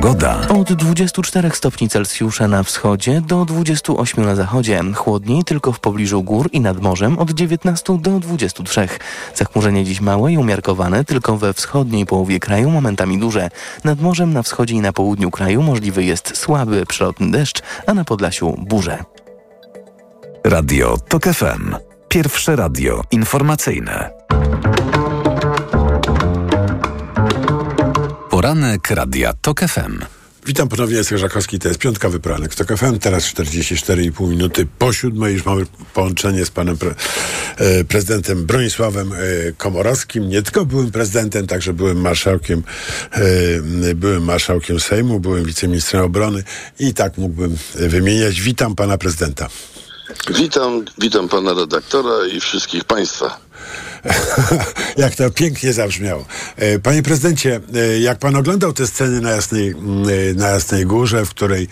Pogoda. 0.00 0.48
Od 0.48 0.72
24 0.72 1.50
stopni 1.50 1.88
Celsjusza 1.88 2.48
na 2.48 2.62
wschodzie 2.62 3.20
do 3.20 3.44
28 3.44 4.24
na 4.24 4.34
zachodzie. 4.34 4.82
Chłodniej 4.94 5.44
tylko 5.44 5.72
w 5.72 5.80
pobliżu 5.80 6.22
gór 6.22 6.48
i 6.52 6.60
nad 6.60 6.80
morzem 6.80 7.18
od 7.18 7.30
19 7.30 7.98
do 7.98 8.20
23. 8.20 8.88
Zachmurzenie 9.34 9.84
dziś 9.84 10.00
małe 10.00 10.32
i 10.32 10.38
umiarkowane, 10.38 11.04
tylko 11.04 11.36
we 11.36 11.52
wschodniej 11.52 12.06
połowie 12.06 12.40
kraju 12.40 12.70
momentami 12.70 13.18
duże. 13.18 13.50
Nad 13.84 14.00
morzem 14.00 14.32
na 14.32 14.42
wschodzie 14.42 14.74
i 14.74 14.80
na 14.80 14.92
południu 14.92 15.30
kraju 15.30 15.62
możliwy 15.62 16.04
jest 16.04 16.36
słaby 16.36 16.86
przelotny 16.86 17.30
deszcz, 17.30 17.62
a 17.86 17.94
na 17.94 18.04
Podlasiu 18.04 18.56
burze. 18.58 19.04
Radio 20.44 20.98
TOK 21.08 21.24
FM. 21.24 21.74
Pierwsze 22.08 22.56
radio 22.56 23.02
informacyjne. 23.10 24.10
Poranek 28.40 28.90
Radia 28.90 29.32
TOK 29.42 29.60
FM. 29.60 29.98
Witam 30.46 30.68
ponownie, 30.68 30.96
jest 30.96 31.10
Żakowski, 31.10 31.58
to 31.58 31.68
jest 31.68 31.80
piątka 31.80 32.08
wypranek 32.08 32.54
TOK 32.54 32.68
FM, 32.78 32.98
teraz 32.98 33.24
44,5 33.24 34.28
minuty 34.28 34.66
po 34.78 34.92
siódmej, 34.92 35.34
już 35.34 35.44
mamy 35.44 35.66
połączenie 35.94 36.46
z 36.46 36.50
panem 36.50 36.78
pre, 36.78 36.94
e, 37.56 37.84
prezydentem 37.84 38.46
Bronisławem 38.46 39.12
e, 39.12 39.16
Komorowskim, 39.52 40.28
nie 40.28 40.42
tylko 40.42 40.66
byłym 40.66 40.90
prezydentem, 40.90 41.46
także 41.46 41.72
byłem 41.72 42.00
marszałkiem, 42.00 42.62
e, 43.12 43.94
byłem 43.94 44.24
marszałkiem 44.24 44.80
Sejmu, 44.80 45.20
byłem 45.20 45.44
wiceministrem 45.44 46.04
obrony 46.04 46.42
i 46.78 46.94
tak 46.94 47.18
mógłbym 47.18 47.56
wymieniać. 47.74 48.40
Witam 48.40 48.74
pana 48.74 48.98
prezydenta. 48.98 49.48
Witam, 50.30 50.84
witam 50.98 51.28
pana 51.28 51.54
redaktora 51.54 52.26
i 52.32 52.40
wszystkich 52.40 52.84
państwa. 52.84 53.49
jak 54.96 55.14
to 55.14 55.30
pięknie 55.30 55.72
zabrzmiało. 55.72 56.24
E, 56.56 56.78
panie 56.78 57.02
prezydencie, 57.02 57.60
e, 57.74 58.00
jak 58.00 58.18
pan 58.18 58.36
oglądał 58.36 58.72
te 58.72 58.86
sceny 58.86 59.20
na 59.20 59.30
Jasnej, 59.30 59.70
e, 59.70 59.74
na 60.34 60.48
Jasnej 60.48 60.86
Górze, 60.86 61.26
w 61.26 61.30
której 61.30 61.68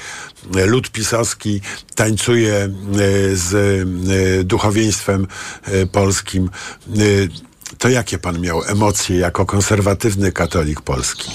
lud 0.66 0.90
pisowski 0.90 1.60
tańcuje 1.94 2.68
z 3.32 3.86
duchowieństwem 4.46 5.26
polskim, 5.92 6.50
to 7.78 7.88
jakie 7.88 8.18
pan 8.18 8.40
miał 8.40 8.62
emocje 8.64 9.16
jako 9.16 9.46
konserwatywny 9.46 10.32
katolik 10.32 10.80
polski? 10.80 11.30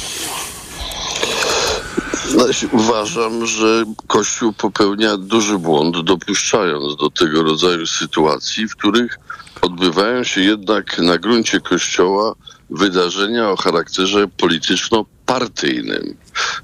No, 2.32 2.45
uważam, 2.71 3.45
że 3.45 3.84
Kościół 4.07 4.53
popełnia 4.53 5.17
duży 5.17 5.57
błąd, 5.57 6.01
dopuszczając 6.01 6.95
do 6.95 7.09
tego 7.09 7.43
rodzaju 7.43 7.88
sytuacji, 7.88 8.67
w 8.67 8.76
których 8.76 9.19
odbywają 9.61 10.24
się 10.24 10.41
jednak 10.41 10.99
na 10.99 11.17
gruncie 11.17 11.59
Kościoła 11.59 12.36
wydarzenia 12.69 13.49
o 13.49 13.55
charakterze 13.55 14.28
polityczno-partyjnym. 14.28 16.15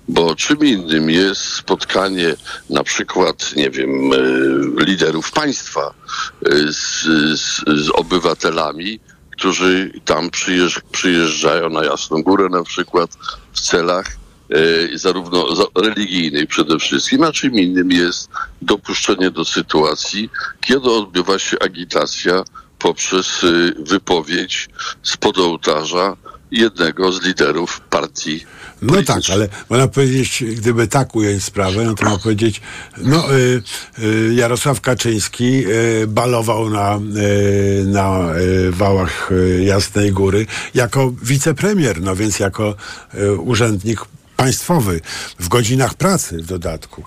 Bo 0.08 0.36
czym 0.36 0.60
innym 0.60 1.10
jest 1.10 1.42
spotkanie 1.42 2.36
na 2.70 2.84
przykład, 2.84 3.56
nie 3.56 3.70
wiem, 3.70 4.14
e, 4.14 4.86
liderów 4.86 5.32
państwa 5.32 5.94
e, 6.46 6.74
z, 6.74 7.04
z, 7.40 7.64
z 7.86 7.90
obywatelami, 7.90 9.00
którzy 9.32 9.92
tam 10.06 10.30
przyjeżdżają 10.92 11.70
na 11.70 11.84
Jasną 11.84 12.24
Górę 12.24 12.48
na 12.52 12.64
przykład 12.64 13.10
w 13.54 13.62
celach 13.62 14.19
zarówno 14.94 15.46
religijnej 15.76 16.48
przede 16.48 16.80
wszystkim, 16.80 17.24
a 17.24 17.32
czym 17.32 17.54
innym 17.54 17.92
jest 17.92 18.30
dopuszczenie 18.62 19.32
do 19.32 19.46
sytuacji, 19.46 20.30
kiedy 20.62 20.92
odbywa 20.92 21.40
się 21.40 21.60
agitacja 21.60 22.44
poprzez 22.80 23.44
y, 23.44 23.74
wypowiedź 23.80 24.70
spod 25.04 25.38
ołtarza 25.38 26.18
jednego 26.52 27.12
z 27.12 27.24
liderów 27.24 27.82
partii 27.82 28.46
no 28.82 29.04
tak, 29.04 29.22
ale 29.32 29.50
można 29.70 29.88
powiedzieć, 29.88 30.44
gdyby 30.58 30.88
tak 30.88 31.16
ująć 31.16 31.44
sprawę, 31.44 31.86
no 31.86 31.94
to 31.94 32.06
można 32.06 32.20
powiedzieć, 32.20 32.62
no 32.98 33.36
y, 33.36 33.62
y, 34.00 34.34
Jarosław 34.34 34.82
Kaczyński 34.82 35.64
y, 35.68 36.08
balował 36.08 36.70
na, 36.70 37.00
na 37.86 38.20
wałach 38.70 39.30
Jasnej 39.66 40.12
Góry 40.12 40.46
jako 40.74 41.14
wicepremier, 41.24 42.02
no 42.02 42.16
więc 42.16 42.40
jako 42.40 42.76
urzędnik 43.38 44.06
państwowy, 44.40 45.02
w 45.40 45.48
godzinach 45.48 45.94
pracy 45.94 46.38
w 46.38 46.46
dodatku. 46.46 47.04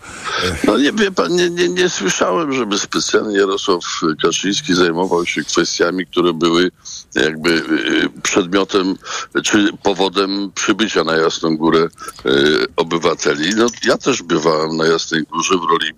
No 0.65 0.79
nie 0.79 0.93
wie 0.93 1.11
pan, 1.11 1.37
nie, 1.37 1.51
nie, 1.51 1.69
nie 1.69 1.89
słyszałem, 1.89 2.53
żeby 2.53 2.79
specjalnie 2.79 3.39
Jarosław 3.39 3.81
Kaczyński 4.23 4.75
zajmował 4.75 5.27
się 5.27 5.45
kwestiami, 5.45 6.07
które 6.07 6.33
były 6.33 6.71
jakby 7.15 7.51
y, 7.51 8.21
przedmiotem 8.23 8.97
czy 9.45 9.69
powodem 9.83 10.53
przybycia 10.55 11.05
na 11.05 11.17
Jasną 11.17 11.57
Górę 11.57 11.89
y, 12.27 12.67
obywateli. 12.77 13.55
No, 13.55 13.67
ja 13.85 13.99
też 13.99 14.23
bywałem 14.23 14.77
na 14.77 14.87
Jasnej 14.87 15.23
Górze 15.23 15.55
w 15.55 15.71
roli 15.71 15.93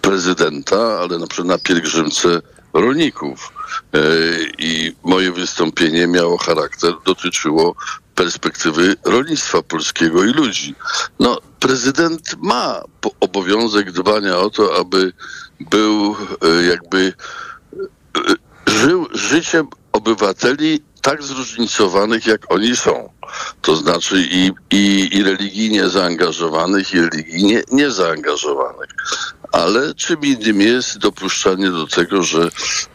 prezydenta, 0.00 0.98
ale 1.00 1.18
na 1.18 1.26
przykład 1.26 1.48
na 1.48 1.58
pielgrzymce 1.58 2.42
rolników. 2.72 3.52
I 4.58 4.92
moje 5.04 5.32
wystąpienie 5.32 6.06
miało 6.06 6.38
charakter, 6.38 6.92
dotyczyło 7.04 7.74
perspektywy 8.14 8.96
rolnictwa 9.04 9.62
polskiego 9.62 10.24
i 10.24 10.32
ludzi. 10.32 10.74
No, 11.20 11.38
prezydent 11.60 12.34
ma 12.42 12.82
obowiązek 13.20 13.92
dbania 13.92 14.38
o 14.38 14.50
to, 14.50 14.78
aby 14.78 15.12
był 15.60 16.16
e, 16.42 16.62
jakby 16.62 17.12
e, 18.16 18.20
żył 18.66 19.06
życiem 19.12 19.66
obywateli 19.92 20.82
tak 21.02 21.22
zróżnicowanych, 21.22 22.26
jak 22.26 22.52
oni 22.52 22.76
są. 22.76 23.08
To 23.62 23.76
znaczy 23.76 24.16
i, 24.30 24.50
i, 24.70 25.08
i 25.16 25.22
religijnie 25.22 25.88
zaangażowanych, 25.88 26.94
i 26.94 27.00
religijnie 27.00 27.62
niezaangażowanych. 27.72 28.88
Ale 29.54 29.94
czym 29.94 30.20
innym 30.20 30.60
jest 30.60 30.98
dopuszczanie 30.98 31.70
do 31.70 31.86
tego, 31.86 32.22
że 32.22 32.50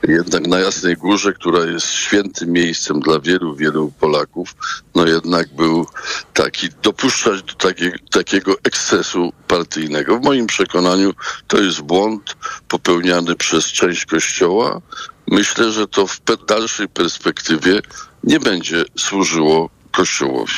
jednak 0.07 0.47
na 0.47 0.60
Jasnej 0.60 0.97
Górze, 0.97 1.34
która 1.34 1.66
jest 1.66 1.88
świętym 1.91 2.51
miejscem 2.51 2.99
dla 2.99 3.20
wielu, 3.20 3.55
wielu 3.55 3.91
Polaków, 3.99 4.55
no 4.95 5.07
jednak 5.07 5.55
był 5.55 5.88
taki, 6.34 6.70
dopuszczać 6.84 7.43
do 7.43 7.53
takie, 7.53 7.91
takiego 8.12 8.55
ekscesu 8.64 9.34
partyjnego. 9.47 10.20
W 10.20 10.24
moim 10.24 10.47
przekonaniu 10.47 11.14
to 11.47 11.62
jest 11.62 11.82
błąd 11.82 12.36
popełniany 12.68 13.36
przez 13.36 13.66
część 13.66 14.05
Kościoła. 14.05 14.82
Myślę, 15.28 15.72
że 15.72 15.88
to 15.88 16.07
w 16.07 16.22
dalszej 16.47 16.88
perspektywie 16.88 17.82
nie 18.24 18.39
będzie 18.39 18.86
służyło 18.97 19.70
Kościołowi. 19.91 20.53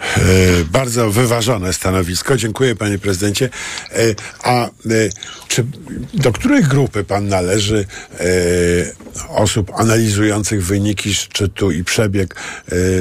E, 0.00 0.20
bardzo 0.64 1.10
wyważone 1.10 1.72
stanowisko. 1.72 2.36
Dziękuję 2.36 2.76
panie 2.76 2.98
prezydencie. 2.98 3.48
E, 3.92 3.96
a 4.42 4.66
e, 4.66 4.70
czy 5.48 5.64
do 6.14 6.32
której 6.32 6.62
grupy 6.62 7.04
pan 7.04 7.28
należy 7.28 7.86
osób 9.28 9.72
analizujących 9.74 10.64
wyniki 10.64 11.14
szczytu 11.14 11.70
i 11.70 11.84
przebieg 11.84 12.34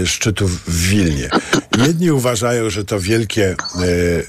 szczytu 0.05 0.47
w 0.47 0.87
Wilnie? 0.87 1.29
Jedni 1.77 2.11
uważają, 2.11 2.69
że 2.69 2.85
to 2.85 2.99
wielkie 2.99 3.55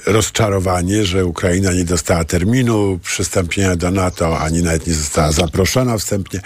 rozczarowanie, 0.06 1.04
że 1.04 1.26
Ukraina 1.26 1.72
nie 1.72 1.84
dostała 1.84 2.24
terminu 2.24 2.98
przystąpienia 3.04 3.76
do 3.76 3.90
NATO, 3.90 4.38
ani 4.40 4.62
nawet 4.62 4.86
nie 4.86 4.94
została 4.94 5.32
zaproszona 5.32 5.98
wstępnie. 5.98 6.40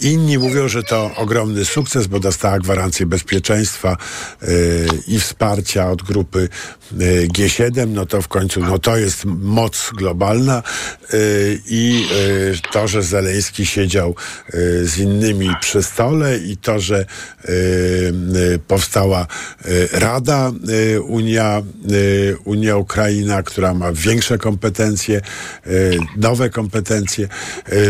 Inni 0.00 0.38
mówią, 0.38 0.68
że 0.68 0.82
to 0.82 1.10
ogromny 1.16 1.64
sukces, 1.64 2.06
bo 2.06 2.20
dostała 2.20 2.58
gwarancję 2.58 3.06
bezpieczeństwa 3.06 3.96
i 5.08 5.20
wsparcia 5.20 5.90
od 5.90 6.02
grupy 6.02 6.48
e, 6.92 6.96
G7, 7.26 7.88
no 7.88 8.06
to 8.06 8.22
w 8.22 8.28
końcu 8.28 8.60
no 8.60 8.78
to 8.78 8.96
jest 8.96 9.24
moc 9.24 9.90
globalna 9.96 10.62
e, 11.12 11.16
i 11.68 12.06
e, 12.64 12.72
to, 12.72 12.88
że 12.88 13.02
Zeleński 13.02 13.66
siedział 13.66 14.14
z 14.82 14.98
innymi 14.98 15.50
przy 15.60 15.82
stole 15.82 16.38
i 16.38 16.56
to, 16.56 16.80
że 16.80 17.06
powstała 18.66 19.26
Rada 19.92 20.52
Unia, 21.02 21.62
Unia 22.44 22.76
Ukraina, 22.76 23.42
która 23.42 23.74
ma 23.74 23.92
większe 23.92 24.38
kompetencje, 24.38 25.20
nowe 26.16 26.50
kompetencje, 26.50 27.28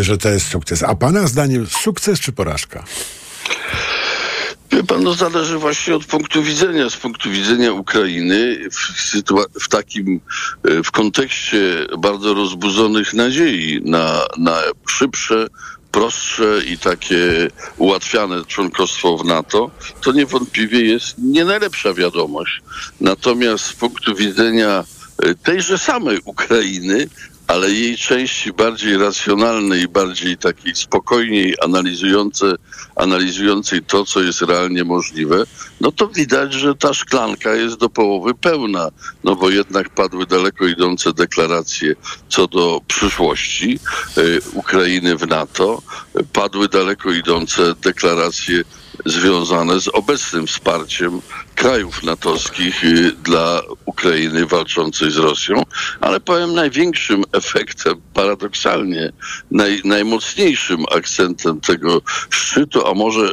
że 0.01 0.19
to 0.19 0.29
jest 0.29 0.47
sukces. 0.47 0.83
A 0.83 0.95
pana 0.95 1.27
zdaniem 1.27 1.67
sukces 1.67 2.21
czy 2.21 2.33
porażka? 2.33 2.85
Wie 4.75 4.85
pan, 4.85 5.03
no 5.03 5.14
zależy 5.14 5.59
właśnie 5.59 5.95
od 5.95 6.05
punktu 6.05 6.43
widzenia. 6.43 6.91
Z 6.91 6.97
punktu 6.97 7.31
widzenia 7.31 7.72
Ukrainy 7.72 8.59
w, 8.72 9.61
w 9.61 9.68
takim, 9.68 10.20
e, 10.64 10.83
w 10.83 10.91
kontekście 10.91 11.87
bardzo 11.99 12.35
rozbudzonych 12.35 13.14
nadziei 13.14 13.81
na, 13.85 14.20
na 14.39 14.59
szybsze, 14.89 15.47
prostsze 15.93 16.61
i 16.66 16.79
takie 16.79 17.51
ułatwiane 17.77 18.45
członkostwo 18.45 19.16
w 19.16 19.25
NATO, 19.25 19.70
to 20.01 20.12
niewątpliwie 20.12 20.85
jest 20.85 21.18
nie 21.18 21.45
najlepsza 21.45 21.95
wiadomość. 21.95 22.62
Natomiast 23.01 23.64
z 23.64 23.72
punktu 23.72 24.14
widzenia 24.14 24.85
e, 25.22 25.35
tejże 25.35 25.79
samej 25.79 26.18
Ukrainy, 26.25 27.09
ale 27.47 27.70
jej 27.70 27.97
części 27.97 28.53
bardziej 28.53 28.97
racjonalnej, 28.97 29.88
bardziej 29.88 30.36
takiej 30.36 30.74
spokojniej 30.74 31.55
analizujące, 31.62 32.55
analizującej 32.97 33.82
to, 33.82 34.05
co 34.05 34.22
jest 34.22 34.42
realnie 34.42 34.84
możliwe, 34.84 35.45
no 35.80 35.92
to 35.92 36.09
widać, 36.09 36.53
że 36.53 36.74
ta 36.74 36.95
szklanka 36.95 37.55
jest 37.55 37.76
do 37.76 37.88
połowy 37.88 38.34
pełna, 38.34 38.90
no 39.24 39.36
bo 39.36 39.51
jednak 39.51 39.90
padły 39.90 40.26
daleko 40.26 40.66
idące 40.66 41.12
deklaracje 41.12 41.95
co 42.28 42.47
do 42.47 42.80
przyszłości 42.86 43.78
y, 44.18 44.40
Ukrainy 44.53 45.16
w 45.16 45.28
NATO, 45.28 45.82
padły 46.32 46.68
daleko 46.68 47.12
idące 47.12 47.74
deklaracje 47.74 48.64
związane 49.07 49.80
z 49.80 49.88
obecnym 49.88 50.47
wsparciem 50.47 51.20
krajów 51.55 52.03
natowskich 52.03 52.84
y, 52.84 53.12
dla 53.24 53.61
Ukrainy 53.84 54.47
walczącej 54.47 55.11
z 55.11 55.16
Rosją, 55.16 55.62
ale 56.01 56.20
powiem 56.20 56.55
największym 56.55 57.22
efektem, 57.32 57.95
paradoksalnie 58.14 59.12
naj, 59.51 59.80
najmocniejszym 59.84 60.84
akcentem 60.97 61.61
tego 61.61 62.03
szczytu, 62.30 62.86
a 62.86 62.95
może 62.95 63.30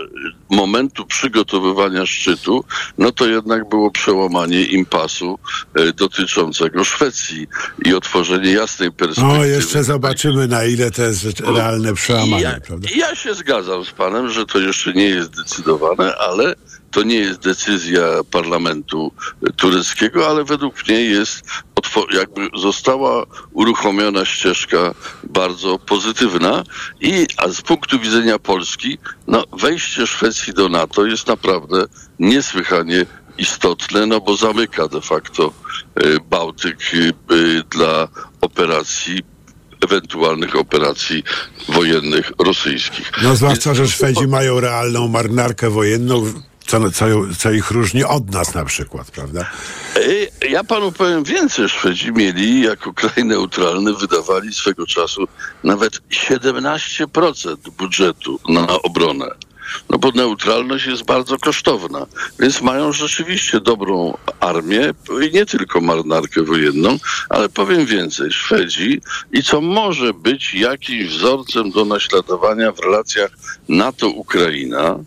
momentu 0.50 1.06
przygotowywania 1.06 2.06
szczytu, 2.06 2.64
no 2.98 3.12
to 3.12 3.28
jednak 3.28 3.70
było 3.70 3.92
przełamanie 3.92 4.64
impasu 4.64 5.40
y, 5.80 5.94
dotyczącego 5.94 6.84
Szwecji 6.84 7.48
i 7.86 7.94
otworzenie 7.94 8.52
jasnej 8.52 8.92
perspektywy. 8.92 9.40
O, 9.40 9.46
jeszcze 9.46 9.84
zobaczymy, 9.84 10.48
na 10.48 10.64
ile 10.66 10.92
to 10.92 11.02
jest 11.04 11.40
realne 11.40 11.94
przełamanie, 11.94 12.44
Ja, 12.44 12.60
prawda? 12.68 12.88
ja 12.96 13.16
się 13.16 13.34
zgadzam 13.34 13.86
z 13.86 13.92
panem, 13.92 14.30
że 14.30 14.46
to 14.46 14.60
jeszcze 14.60 14.94
nie 14.94 15.06
jest 15.06 15.32
zdecydowane, 15.52 16.16
ale 16.18 16.56
to 16.92 17.04
nie 17.04 17.16
jest 17.16 17.40
decyzja 17.40 18.02
parlamentu 18.32 19.12
tureckiego, 19.56 20.28
ale 20.28 20.44
według 20.44 20.88
mnie 20.88 21.02
jest 21.02 21.42
jakby 22.14 22.50
została 22.60 23.26
uruchomiona 23.54 24.26
ścieżka 24.26 24.94
bardzo 25.24 25.80
pozytywna 25.80 26.64
i 27.02 27.28
a 27.38 27.48
z 27.48 27.62
punktu 27.62 28.00
widzenia 28.00 28.40
Polski, 28.40 28.98
no 29.28 29.44
wejście 29.54 30.08
Szwecji 30.08 30.54
do 30.54 30.70
NATO 30.70 31.06
jest 31.06 31.28
naprawdę 31.28 31.86
niesłychanie 32.20 33.06
istotne, 33.38 34.06
no 34.06 34.22
bo 34.22 34.36
zamyka 34.36 34.88
de 34.88 35.02
facto 35.02 35.54
e, 35.96 36.20
Bałtyk 36.30 36.78
e, 36.94 36.98
e, 36.98 37.64
dla 37.70 38.08
operacji 38.42 39.31
ewentualnych 39.82 40.56
operacji 40.56 41.24
wojennych 41.70 42.32
rosyjskich. 42.40 43.12
No 43.24 43.36
zwłaszcza, 43.36 43.74
że 43.74 43.88
Szwedzi 43.88 44.28
mają 44.28 44.60
realną 44.60 45.08
marynarkę 45.08 45.70
wojenną, 45.70 46.34
co, 46.68 46.92
co, 46.92 47.06
co 47.38 47.52
ich 47.52 47.72
różni 47.72 48.04
od 48.04 48.32
nas 48.32 48.54
na 48.56 48.66
przykład, 48.66 49.12
prawda? 49.12 49.46
E, 50.42 50.48
Ja 50.48 50.64
panu 50.64 50.92
powiem 50.92 51.24
więcej. 51.24 51.70
Szwedzi 51.70 52.12
mieli 52.12 52.62
jako 52.62 52.94
kraj 52.94 53.26
neutralny, 53.26 53.94
wydawali 53.94 54.54
swego 54.54 54.86
czasu 54.86 55.28
nawet 55.64 55.94
17% 56.10 57.56
budżetu 57.78 58.40
na 58.50 58.68
obronę. 58.68 59.26
No 59.90 59.98
bo 59.98 60.12
neutralność 60.12 60.86
jest 60.86 61.04
bardzo 61.04 61.38
kosztowna, 61.38 62.06
więc 62.40 62.62
mają 62.62 62.92
rzeczywiście 62.92 63.60
dobrą 63.60 64.18
armię 64.40 64.94
i 65.22 65.32
nie 65.34 65.46
tylko 65.46 65.82
marynarkę 65.82 66.44
wojenną, 66.44 66.98
ale 67.30 67.50
powiem 67.50 67.86
więcej, 67.86 68.32
Szwedzi 68.32 69.02
i 69.32 69.44
co 69.44 69.62
może 69.62 70.14
być 70.14 70.54
jakimś 70.54 71.06
wzorcem 71.06 71.72
do 71.72 71.86
naśladowania 71.86 72.72
w 72.72 72.80
relacjach 72.80 73.32
NATO-Ukraina, 73.70 75.00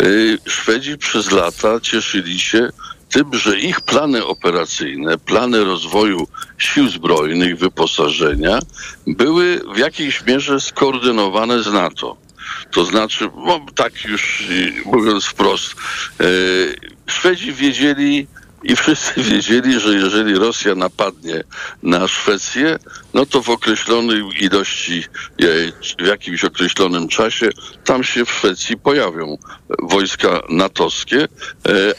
y, 0.00 0.38
Szwedzi 0.46 0.98
przez 0.98 1.30
lata 1.30 1.80
cieszyli 1.80 2.40
się 2.40 2.68
tym, 3.14 3.34
że 3.34 3.58
ich 3.58 3.80
plany 3.80 4.26
operacyjne, 4.26 5.18
plany 5.18 5.64
rozwoju 5.64 6.28
sił 6.58 6.88
zbrojnych, 6.88 7.58
wyposażenia 7.58 8.58
były 9.06 9.60
w 9.74 9.78
jakiejś 9.78 10.26
mierze 10.26 10.60
skoordynowane 10.60 11.62
z 11.62 11.72
NATO. 11.72 12.23
To 12.70 12.84
znaczy, 12.84 13.30
no, 13.36 13.66
tak 13.74 14.04
już 14.04 14.48
mówiąc 14.84 15.24
wprost, 15.24 15.74
y, 16.20 16.74
Szwedzi 17.06 17.52
wiedzieli 17.52 18.26
i 18.64 18.76
wszyscy 18.76 19.22
wiedzieli, 19.22 19.80
że 19.80 19.94
jeżeli 19.94 20.34
Rosja 20.34 20.74
napadnie 20.74 21.44
na 21.82 22.08
Szwecję, 22.08 22.78
no 23.14 23.26
to 23.26 23.42
w 23.42 23.50
określonej 23.50 24.22
ilości, 24.40 25.04
e, 25.42 26.04
w 26.04 26.06
jakimś 26.06 26.44
określonym 26.44 27.08
czasie, 27.08 27.48
tam 27.84 28.04
się 28.04 28.24
w 28.24 28.30
Szwecji 28.30 28.76
pojawią 28.76 29.38
wojska 29.82 30.40
natowskie, 30.48 31.22
e, 31.22 31.28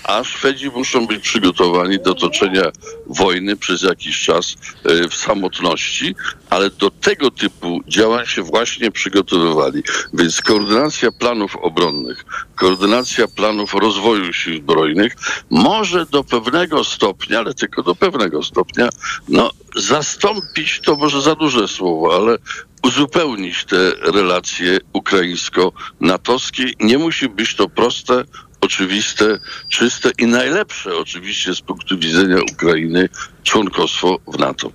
a 0.03 0.23
Szwedzi 0.23 0.69
muszą 0.69 1.07
być 1.07 1.23
przygotowani 1.23 1.99
do 1.99 2.13
toczenia 2.13 2.71
wojny 3.07 3.55
przez 3.55 3.81
jakiś 3.81 4.25
czas 4.25 4.55
e, 4.83 5.07
w 5.09 5.15
samotności, 5.15 6.15
ale 6.49 6.69
do 6.69 6.91
tego 6.91 7.31
typu 7.31 7.81
działań 7.87 8.25
się 8.25 8.43
właśnie 8.43 8.91
przygotowywali. 8.91 9.83
Więc 10.13 10.41
koordynacja 10.41 11.11
planów 11.11 11.55
obronnych, 11.55 12.25
koordynacja 12.55 13.27
planów 13.27 13.73
rozwoju 13.73 14.33
sił 14.33 14.57
zbrojnych 14.57 15.15
może 15.49 16.05
do 16.05 16.23
pewnego 16.23 16.54
stopnia, 16.83 17.39
ale 17.39 17.53
tylko 17.53 17.83
do 17.83 17.95
pewnego 17.95 18.43
stopnia, 18.43 18.89
no 19.29 19.51
zastąpić 19.75 20.81
to 20.81 20.95
może 20.95 21.21
za 21.21 21.35
duże 21.35 21.67
słowo, 21.67 22.15
ale 22.15 22.37
uzupełnić 22.83 23.65
te 23.65 23.91
relacje 24.11 24.77
ukraińsko-natowskie. 24.93 26.65
Nie 26.79 26.97
musi 26.97 27.29
być 27.29 27.55
to 27.55 27.69
proste 27.69 28.23
oczywiste, 28.65 29.39
czyste 29.69 30.09
i 30.17 30.25
najlepsze 30.25 30.97
oczywiście 30.97 31.55
z 31.55 31.61
punktu 31.61 31.99
widzenia 31.99 32.37
Ukrainy 32.53 33.09
członkostwo 33.43 34.19
w 34.27 34.39
NATO. 34.39 34.71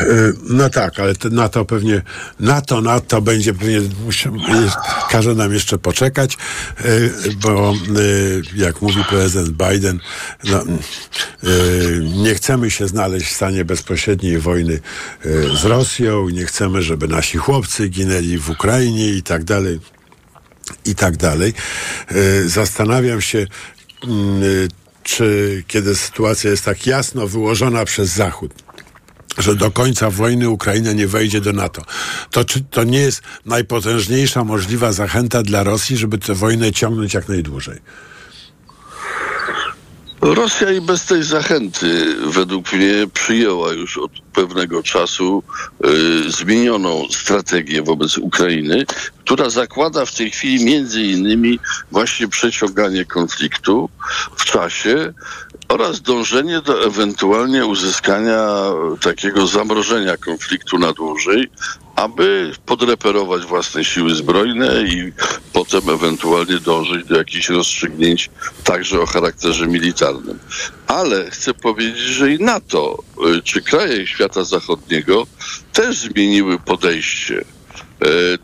E, 0.00 0.04
No 0.48 0.70
tak, 0.70 1.00
ale 1.00 1.14
to 1.14 1.28
NATO 1.30 1.64
pewnie, 1.64 2.02
NATO, 2.40 2.80
NATO 2.80 3.22
będzie 3.22 3.54
pewnie, 3.54 3.80
każe 5.10 5.34
nam 5.34 5.52
jeszcze 5.52 5.78
poczekać, 5.78 6.34
e, 6.34 6.82
bo 7.42 7.70
e, 7.70 7.74
jak 8.56 8.82
mówi 8.82 9.04
prezydent 9.08 9.50
Biden, 9.50 10.00
no, 10.44 10.64
nie 12.24 12.34
chcemy 12.34 12.70
się 12.70 12.86
znaleźć 12.88 13.26
w 13.26 13.36
stanie 13.36 13.64
bezpośredniej 13.64 14.38
wojny 14.38 14.80
z 15.60 15.64
Rosją, 15.64 16.28
nie 16.28 16.44
chcemy, 16.46 16.82
żeby 16.82 17.08
nasi 17.08 17.38
chłopcy 17.38 17.88
ginęli 17.88 18.38
w 18.38 18.50
Ukrainie 18.50 19.08
i 19.08 19.22
tak 19.22 19.44
dalej, 19.44 19.80
i 20.84 20.94
tak 20.94 21.16
dalej. 21.16 21.52
E, 22.08 22.14
Zastanawiam 22.48 23.20
się, 23.20 23.46
mm, 24.04 24.68
czy 25.02 25.62
kiedy 25.66 25.96
sytuacja 25.96 26.50
jest 26.50 26.64
tak 26.64 26.86
jasno 26.86 27.26
wyłożona 27.26 27.84
przez 27.84 28.10
Zachód, 28.10 28.54
że 29.38 29.54
do 29.54 29.70
końca 29.70 30.10
wojny 30.10 30.48
Ukraina 30.48 30.92
nie 30.92 31.06
wejdzie 31.06 31.40
do 31.40 31.52
NATO. 31.52 31.82
To 32.30 32.44
czy 32.44 32.60
to 32.60 32.84
nie 32.84 32.98
jest 32.98 33.22
najpotężniejsza 33.46 34.44
możliwa 34.44 34.92
zachęta 34.92 35.42
dla 35.42 35.62
Rosji, 35.62 35.96
żeby 35.96 36.18
tę 36.18 36.34
wojnę 36.34 36.72
ciągnąć 36.72 37.14
jak 37.14 37.28
najdłużej? 37.28 37.78
Rosja 40.24 40.72
i 40.72 40.80
bez 40.80 41.04
tej 41.04 41.22
zachęty 41.22 42.16
według 42.26 42.72
mnie 42.72 43.06
przyjęła 43.14 43.72
już 43.72 43.98
od 43.98 44.12
pewnego 44.32 44.82
czasu 44.82 45.42
y, 46.26 46.30
zmienioną 46.30 47.06
strategię 47.10 47.82
wobec 47.82 48.18
Ukrainy, 48.18 48.86
która 49.18 49.50
zakłada 49.50 50.04
w 50.04 50.14
tej 50.14 50.30
chwili 50.30 50.64
między 50.64 51.02
innymi 51.02 51.58
właśnie 51.90 52.28
przeciąganie 52.28 53.04
konfliktu 53.04 53.90
w 54.36 54.44
czasie 54.44 55.12
oraz 55.68 56.00
dążenie 56.00 56.60
do 56.60 56.86
ewentualnie 56.86 57.66
uzyskania 57.66 58.48
takiego 59.00 59.46
zamrożenia 59.46 60.16
konfliktu 60.16 60.78
na 60.78 60.92
dłużej, 60.92 61.50
aby 61.96 62.52
podreperować 62.66 63.42
własne 63.42 63.84
siły 63.84 64.14
zbrojne 64.14 64.82
i 64.82 65.12
potem 65.52 65.90
ewentualnie 65.90 66.60
dążyć 66.60 67.06
do 67.06 67.16
jakichś 67.16 67.48
rozstrzygnięć 67.48 68.30
także 68.64 69.00
o 69.00 69.06
charakterze 69.06 69.66
militarnym. 69.66 70.38
Ale 70.86 71.30
chcę 71.30 71.54
powiedzieć, 71.54 71.98
że 71.98 72.32
i 72.32 72.38
NATO, 72.38 72.98
y, 73.36 73.42
czy 73.42 73.62
kraje 73.62 74.06
świata 74.06 74.44
zachodniego 74.44 75.26
też 75.72 75.96
zmieniły 75.96 76.58
podejście 76.58 77.44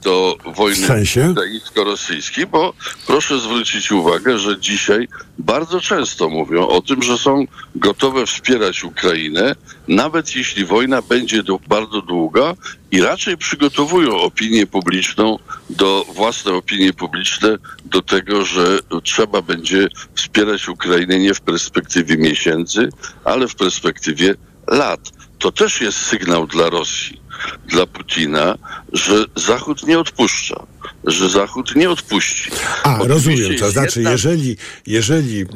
do 0.03 0.37
wojny 0.45 0.83
W 0.83 0.87
sensie? 0.87 1.31
ukraińsko-rosyjskiej, 1.31 2.47
bo 2.47 2.75
proszę 3.07 3.41
zwrócić 3.41 3.93
uwagę, 3.93 4.39
że 4.39 4.61
dzisiaj 4.61 5.09
bardzo 5.39 5.81
często 5.81 6.29
mówią 6.29 6.69
o 6.69 6.83
tym, 6.83 7.03
że 7.03 7.19
są 7.19 7.45
gotowe 7.75 8.27
wspierać 8.27 8.85
Ukrainę, 8.85 9.57
nawet 9.89 10.37
jeśli 10.37 10.65
wojna 10.65 11.03
będzie 11.03 11.43
bardzo 11.69 12.03
długa 12.03 12.55
i 12.91 13.01
raczej 13.01 13.37
przygotowują 13.37 14.17
opinię 14.17 14.67
publiczną 14.67 15.39
do, 15.71 16.07
własne 16.15 16.53
opinie 16.53 16.93
publiczne 16.93 17.57
do 17.85 18.03
tego, 18.03 18.45
że 18.45 18.79
trzeba 19.03 19.43
będzie 19.43 19.89
wspierać 20.15 20.69
Ukrainę 20.69 21.19
nie 21.19 21.35
w 21.35 21.41
perspektywie 21.41 22.17
miesięcy, 22.17 22.89
ale 23.25 23.49
w 23.49 23.55
perspektywie 23.55 24.35
lat. 24.67 25.01
To 25.39 25.53
też 25.53 25.81
jest 25.81 25.99
sygnał 25.99 26.47
dla 26.47 26.71
Rosji 26.71 27.20
dla 27.67 27.87
Putina, 27.87 28.59
że 28.93 29.25
Zachód 29.37 29.87
nie 29.87 29.99
odpuszcza, 29.99 30.67
że 31.05 31.31
Zachód 31.31 31.77
nie 31.77 31.91
odpuści. 31.91 32.51
A, 32.83 32.99
Oczywiście 32.99 33.09
rozumiem. 33.15 33.59
To 33.59 33.71
znaczy, 33.71 34.01
jedna- 34.01 34.11
jeżeli, 34.11 34.57
jeżeli 34.87 35.41
e, 35.43 35.47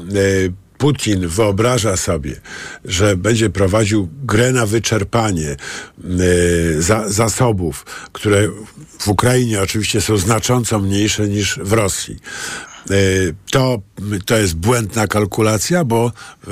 Putin 0.79 1.29
wyobraża 1.29 1.97
sobie, 1.97 2.41
że 2.85 3.17
będzie 3.17 3.51
prowadził 3.51 4.09
grę 4.25 4.53
na 4.53 4.67
wyczerpanie 4.67 5.51
e, 5.51 5.57
za, 6.83 7.09
zasobów, 7.09 7.87
które 8.13 8.49
w 8.99 9.09
Ukrainie 9.09 9.63
oczywiście 9.63 10.01
są 10.01 10.17
znacząco 10.17 10.79
mniejsze 10.79 11.29
niż 11.29 11.59
w 11.63 11.73
Rosji. 11.73 12.17
E, 12.91 12.95
To, 13.51 13.79
to 14.27 14.37
jest 14.37 14.55
błędna 14.57 15.07
kalkulacja, 15.07 15.85
bo 15.85 16.13
e, 16.47 16.51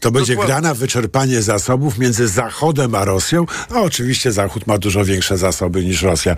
to 0.00 0.10
będzie 0.10 0.32
dokładnie. 0.34 0.54
gra 0.54 0.60
na 0.60 0.74
wyczerpanie 0.74 1.42
zasobów 1.42 1.98
między 1.98 2.28
Zachodem 2.28 2.94
a 2.94 3.04
Rosją, 3.04 3.46
a 3.74 3.80
oczywiście 3.80 4.32
Zachód 4.32 4.66
ma 4.66 4.78
dużo 4.78 5.04
większe 5.04 5.38
zasoby 5.38 5.84
niż 5.84 6.02
Rosja. 6.02 6.36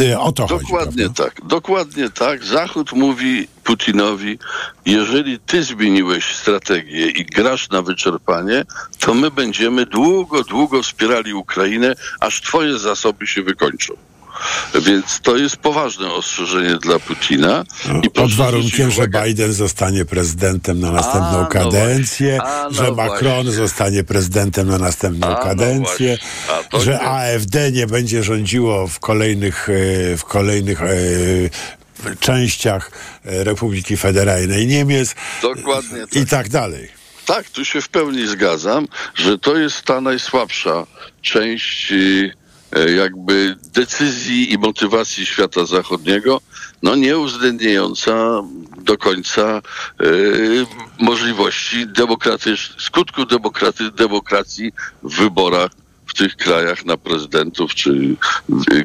E, 0.00 0.18
O 0.20 0.32
to 0.32 0.46
chodzi. 0.46 0.64
Dokładnie 0.64 1.08
tak, 1.10 1.40
dokładnie 1.44 2.10
tak. 2.10 2.44
Zachód 2.44 2.92
mówi 2.92 3.48
Putinowi, 3.64 4.38
jeżeli 4.86 5.38
ty 5.38 5.64
zmieniłeś 5.64 6.36
strategię 6.36 7.06
i 7.10 7.24
grasz 7.26 7.68
na 7.70 7.82
wyczerpanie, 7.82 8.64
to 8.98 9.14
my 9.14 9.30
będziemy 9.30 9.86
długo, 9.86 10.42
długo 10.44 10.82
wspierali 10.82 11.34
Ukrainę, 11.34 11.94
aż 12.20 12.40
twoje 12.42 12.78
zasoby 12.78 13.26
się 13.26 13.42
wykończą. 13.42 13.94
Więc 14.82 15.20
to 15.20 15.36
jest 15.36 15.56
poważne 15.56 16.12
ostrzeżenie 16.12 16.76
dla 16.76 16.98
Putina. 16.98 17.64
I 18.02 18.10
Pod 18.10 18.32
warunkiem, 18.32 18.90
że 18.90 19.08
Biden 19.08 19.52
zostanie 19.52 20.04
prezydentem 20.04 20.80
na 20.80 20.92
następną 20.92 21.38
A, 21.38 21.42
no 21.42 21.46
kadencję, 21.46 22.36
właśnie. 22.36 22.42
A, 22.42 22.68
no 22.68 22.84
że 22.84 22.92
Macron 22.92 23.32
właśnie. 23.32 23.52
zostanie 23.52 24.04
prezydentem 24.04 24.68
na 24.68 24.78
następną 24.78 25.26
A, 25.26 25.30
no 25.30 25.36
kadencję. 25.36 26.18
A, 26.48 26.62
to 26.62 26.80
że 26.80 26.90
nie. 26.90 27.00
AfD 27.00 27.72
nie 27.72 27.86
będzie 27.86 28.22
rządziło 28.22 28.88
w 28.88 29.00
kolejnych, 29.00 29.68
e, 29.68 30.16
w 30.16 30.24
kolejnych 30.24 30.82
e, 30.82 30.86
częściach 32.20 32.90
e, 33.24 33.44
Republiki 33.44 33.96
Federalnej 33.96 34.66
Niemiec 34.66 35.14
Dokładnie 35.42 36.04
i 36.12 36.26
tak 36.26 36.48
dalej. 36.48 36.88
Tak, 37.26 37.50
tu 37.50 37.64
się 37.64 37.80
w 37.80 37.88
pełni 37.88 38.26
zgadzam, 38.26 38.88
że 39.14 39.38
to 39.38 39.56
jest 39.56 39.82
ta 39.82 40.00
najsłabsza 40.00 40.86
część 41.22 41.92
y, 41.92 42.32
jakby 42.96 43.56
decyzji 43.74 44.52
i 44.52 44.58
motywacji 44.58 45.26
świata 45.26 45.66
zachodniego, 45.66 46.40
no 46.82 46.94
nie 46.94 47.18
uwzględniająca 47.18 48.42
do 48.78 48.98
końca 48.98 49.62
y, 50.02 50.66
możliwości 50.98 51.86
demokratycznych, 51.86 52.82
skutku 52.82 53.26
demokraty, 53.26 53.90
demokracji 53.90 54.72
w 55.02 55.16
wyborach 55.16 55.70
w 56.06 56.14
tych 56.14 56.36
krajach 56.36 56.84
na 56.84 56.96
prezydentów 56.96 57.74
czy 57.74 58.16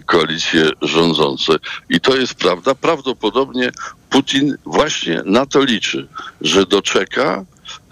koalicje 0.06 0.70
rządzące. 0.82 1.54
I 1.90 2.00
to 2.00 2.16
jest 2.16 2.36
prawda. 2.36 2.76
Prawdopodobnie 2.76 3.72
Putin 4.10 4.58
właśnie 4.66 5.22
na 5.26 5.46
to 5.46 5.64
liczy, 5.64 6.08
że 6.42 6.66
doczeka, 6.66 7.46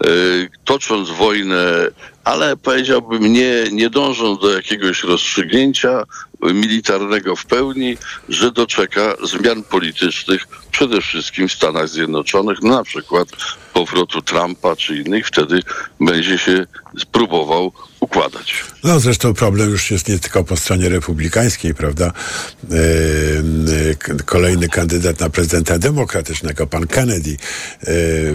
y, 0.06 0.48
tocząc 0.64 1.10
wojnę, 1.10 1.88
ale 2.28 2.56
powiedziałbym 2.56 3.32
nie, 3.32 3.64
nie 3.72 3.90
dążąc 3.90 4.40
do 4.40 4.50
jakiegoś 4.50 5.04
rozstrzygnięcia 5.04 6.04
militarnego 6.42 7.36
w 7.36 7.46
pełni, 7.46 7.96
że 8.28 8.50
doczeka 8.50 9.14
zmian 9.22 9.62
politycznych 9.62 10.48
przede 10.70 11.00
wszystkim 11.00 11.48
w 11.48 11.52
Stanach 11.52 11.88
Zjednoczonych, 11.88 12.58
no 12.62 12.70
na 12.70 12.84
przykład 12.84 13.28
powrotu 13.72 14.22
Trumpa 14.22 14.76
czy 14.76 14.96
innych, 14.96 15.26
wtedy 15.26 15.60
będzie 16.00 16.38
się 16.38 16.66
spróbował 16.98 17.72
układać. 18.00 18.54
No 18.84 19.00
zresztą 19.00 19.34
problem 19.34 19.70
już 19.70 19.90
jest 19.90 20.08
nie 20.08 20.18
tylko 20.18 20.44
po 20.44 20.56
stronie 20.56 20.88
republikańskiej, 20.88 21.74
prawda? 21.74 22.12
E, 23.90 23.94
k- 23.94 24.14
kolejny 24.24 24.68
kandydat 24.68 25.20
na 25.20 25.30
prezydenta 25.30 25.78
demokratycznego, 25.78 26.66
pan 26.66 26.86
Kennedy, 26.86 27.36
e, 27.80 27.86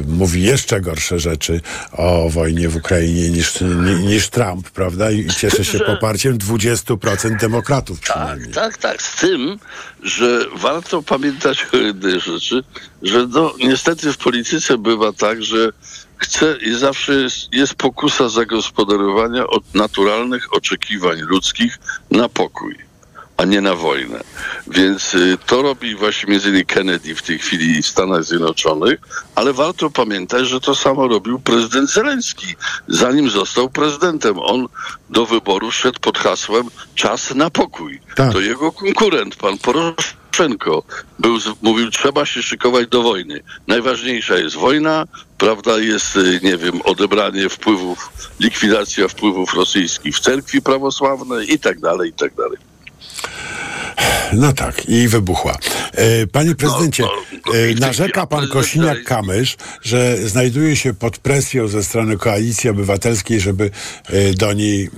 mówi 0.08 0.42
jeszcze 0.44 0.82
gorsze 0.82 1.20
rzeczy 1.20 1.62
o 1.92 2.30
wojnie 2.30 2.70
w 2.70 2.76
Ukrainie 2.76 3.30
niż, 3.30 3.62
ni- 3.62 4.06
niż 4.08 4.30
Trump, 4.30 4.70
prawda? 4.70 5.12
I, 5.12 5.28
cieszy 5.30 5.66
się 5.66 5.78
Że- 5.78 5.86
poparciem 5.86 6.38
20% 6.38 7.38
demokratów 7.40 8.00
przynajmniej. 8.00 8.52
Tak, 8.54 8.78
tak, 8.78 9.02
z 9.02 9.16
tym, 9.16 9.60
że 10.04 10.46
warto 10.58 11.04
pamiętać 11.04 11.66
o 11.74 11.78
jednej 11.78 12.20
rzeczy, 12.20 12.64
że 13.02 13.28
no, 13.28 13.54
niestety 13.60 14.14
w 14.14 14.18
polityce 14.18 14.78
bywa 14.78 15.14
tak, 15.14 15.44
że 15.44 15.70
chce 16.18 16.58
i 16.62 16.74
zawsze 16.74 17.14
jest, 17.14 17.54
jest 17.54 17.76
pokusa 17.76 18.30
zagospodarowania 18.30 19.48
od 19.48 19.76
naturalnych 19.76 20.54
oczekiwań 20.54 21.20
ludzkich 21.22 21.80
na 22.12 22.30
pokój, 22.30 22.76
a 23.38 23.46
nie 23.46 23.62
na 23.62 23.76
wojnę. 23.76 24.22
Więc 24.68 25.14
y, 25.14 25.38
to 25.46 25.62
robi 25.62 25.96
właśnie 25.96 26.32
między 26.32 26.50
innymi 26.50 26.66
Kennedy 26.66 27.16
w 27.16 27.22
tej 27.22 27.40
chwili 27.40 27.82
w 27.82 27.88
Stanach 27.88 28.24
Zjednoczonych, 28.24 29.00
ale 29.36 29.54
warto 29.54 29.90
pamiętać, 29.90 30.48
że 30.48 30.60
to 30.60 30.76
samo 30.76 31.08
robił 31.08 31.40
prezydent 31.40 31.90
Zeleński, 31.90 32.56
zanim 32.88 33.30
został 33.30 33.70
prezydentem. 33.70 34.40
On 34.40 34.68
do 35.10 35.26
wyboru 35.26 35.72
szedł 35.72 36.00
pod 36.00 36.18
hasłem 36.18 36.68
czas 36.96 37.36
na 37.36 37.50
pokój. 37.50 38.00
To 38.32 38.40
jego 38.40 38.72
konkurent, 38.72 39.36
pan 39.36 39.58
Poroszenko, 39.58 40.23
był, 41.20 41.40
z- 41.40 41.62
mówił, 41.62 41.92
trzeba 41.92 42.26
się 42.26 42.44
szykować 42.44 42.88
do 42.88 43.02
wojny. 43.02 43.44
Najważniejsza 43.68 44.36
jest 44.38 44.56
wojna, 44.56 45.06
prawda, 45.38 45.78
jest, 45.80 46.16
y, 46.16 46.40
nie 46.44 46.58
wiem, 46.58 46.82
odebranie 46.82 47.50
wpływów, 47.50 48.10
likwidacja 48.40 49.08
wpływów 49.08 49.54
rosyjskich 49.54 50.16
w 50.16 50.20
cerkwi 50.20 50.62
prawosławnej 50.62 51.54
i 51.54 51.60
tak 51.60 51.80
dalej, 51.80 52.10
i 52.10 52.14
tak 52.14 52.36
dalej. 52.36 52.58
No 54.34 54.54
tak, 54.54 54.90
i 54.90 55.08
wybuchła. 55.08 55.58
E, 55.92 56.28
Panie 56.28 56.56
prezydencie, 56.56 57.04
e, 57.04 57.80
narzeka 57.80 58.28
pan 58.28 58.46
Kosiniak-Kamysz, 58.48 59.58
że 59.82 60.18
znajduje 60.18 60.76
się 60.76 60.94
pod 60.94 61.18
presją 61.18 61.68
ze 61.68 61.84
strony 61.84 62.18
Koalicji 62.18 62.70
Obywatelskiej, 62.70 63.40
żeby 63.40 63.72
e, 64.06 64.34
do 64.34 64.54
niej 64.54 64.90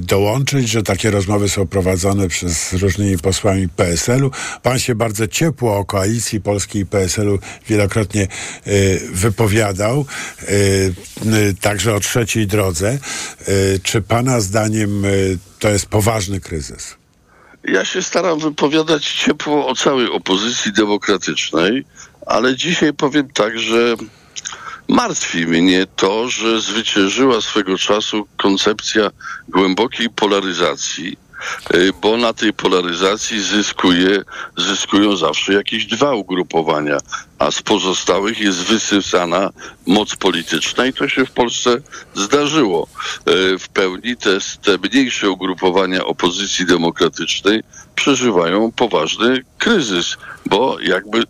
dołączyć, 0.00 0.68
że 0.68 0.82
takie 0.82 1.10
rozmowy 1.10 1.48
są 1.48 1.66
prowadzone 1.66 2.28
przez 2.28 2.72
różnymi 2.72 3.18
posłami 3.18 3.68
PSL-u. 3.68 4.30
Pan 4.62 4.78
się 4.78 4.94
bardzo 4.94 5.26
ciepło 5.26 5.78
o 5.78 5.84
Koalicji 5.84 6.40
Polskiej 6.40 6.82
i 6.82 6.86
PSL-u 6.86 7.38
wielokrotnie 7.68 8.28
wypowiadał, 9.12 10.06
także 11.60 11.94
o 11.94 12.00
trzeciej 12.00 12.46
drodze. 12.46 12.98
Czy 13.82 14.02
pana 14.02 14.40
zdaniem 14.40 15.02
to 15.58 15.68
jest 15.68 15.86
poważny 15.86 16.40
kryzys? 16.40 16.97
Ja 17.72 17.84
się 17.84 18.02
staram 18.02 18.38
wypowiadać 18.38 19.12
ciepło 19.12 19.66
o 19.66 19.74
całej 19.74 20.10
opozycji 20.10 20.72
demokratycznej, 20.72 21.84
ale 22.26 22.56
dzisiaj 22.56 22.94
powiem 22.94 23.28
tak, 23.30 23.58
że 23.58 23.94
martwi 24.88 25.46
mnie 25.46 25.86
to, 25.96 26.28
że 26.28 26.60
zwyciężyła 26.60 27.40
swego 27.40 27.78
czasu 27.78 28.26
koncepcja 28.36 29.10
głębokiej 29.48 30.10
polaryzacji, 30.10 31.16
bo 32.02 32.16
na 32.16 32.32
tej 32.32 32.52
polaryzacji 32.52 33.42
zyskuje, 33.42 34.22
zyskują 34.56 35.16
zawsze 35.16 35.52
jakieś 35.52 35.86
dwa 35.86 36.14
ugrupowania, 36.14 36.98
a 37.38 37.50
z 37.50 37.62
pozostałych 37.62 38.40
jest 38.40 38.58
wysysana 38.58 39.50
moc 39.86 40.16
polityczna 40.16 40.86
i 40.86 40.92
to 40.92 41.08
się 41.08 41.26
w 41.26 41.30
Polsce 41.30 41.80
zdarzyło. 42.14 42.88
Y, 43.28 43.58
W 43.58 43.68
pełni 43.68 44.16
te, 44.16 44.38
te 44.62 44.88
mniejsze 44.88 45.30
ugrupowania 45.30 46.04
opozycji 46.04 46.66
demokratycznej 46.66 47.62
przeżywają 47.94 48.72
poważny 48.72 49.44
kryzys, 49.58 50.16
bo 50.46 50.80
jakby 50.80 51.24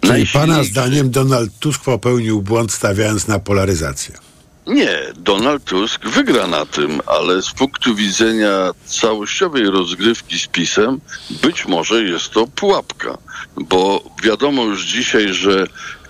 Czyli 0.00 0.26
pana 0.26 0.64
zdaniem 0.64 1.10
Donald 1.10 1.50
Tusk 1.60 1.84
popełnił 1.84 2.42
błąd 2.42 2.72
stawiając 2.72 3.28
na 3.28 3.38
polaryzację? 3.38 4.29
Nie, 4.70 4.98
Donald 5.16 5.64
Tusk 5.64 6.06
wygra 6.06 6.46
na 6.46 6.66
tym, 6.66 7.00
ale 7.06 7.42
z 7.42 7.50
punktu 7.50 7.94
widzenia 7.94 8.70
całościowej 8.84 9.64
rozgrywki 9.64 10.38
z 10.38 10.46
PiSem 10.46 11.00
być 11.42 11.66
może 11.66 12.02
jest 12.02 12.30
to 12.30 12.46
pułapka, 12.46 13.18
bo 13.56 14.04
wiadomo 14.22 14.64
już 14.64 14.84
dzisiaj, 14.84 15.34
że 15.34 15.66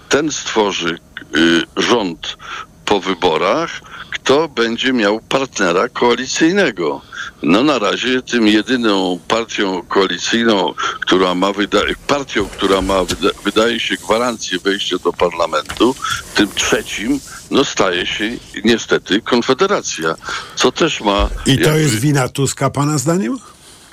ten 0.08 0.32
stworzy 0.32 0.98
y, 1.36 1.62
rząd 1.76 2.36
po 2.84 3.00
wyborach, 3.00 3.80
kto 4.24 4.48
będzie 4.48 4.92
miał 4.92 5.20
partnera 5.20 5.88
koalicyjnego. 5.88 7.00
No 7.42 7.62
na 7.62 7.78
razie 7.78 8.22
tym 8.22 8.48
jedyną 8.48 9.18
partią 9.28 9.82
koalicyjną, 9.88 10.74
która 11.00 11.34
ma 11.34 11.52
wyda- 11.52 11.94
partią, 12.06 12.48
która 12.48 12.80
ma 12.82 13.04
wyda- 13.04 13.30
wydaje 13.44 13.80
się 13.80 13.94
gwarancję 13.96 14.58
wejścia 14.58 14.96
do 14.98 15.12
parlamentu, 15.12 15.94
tym 16.34 16.48
trzecim 16.54 17.20
no 17.50 17.64
staje 17.64 18.06
się 18.06 18.30
niestety 18.64 19.20
Konfederacja, 19.22 20.14
co 20.56 20.72
też 20.72 21.00
ma 21.00 21.28
I 21.46 21.58
to 21.58 21.76
jest 21.76 21.94
wina 21.94 22.28
Tuska 22.28 22.70
pana 22.70 22.98
zdaniem? 22.98 23.38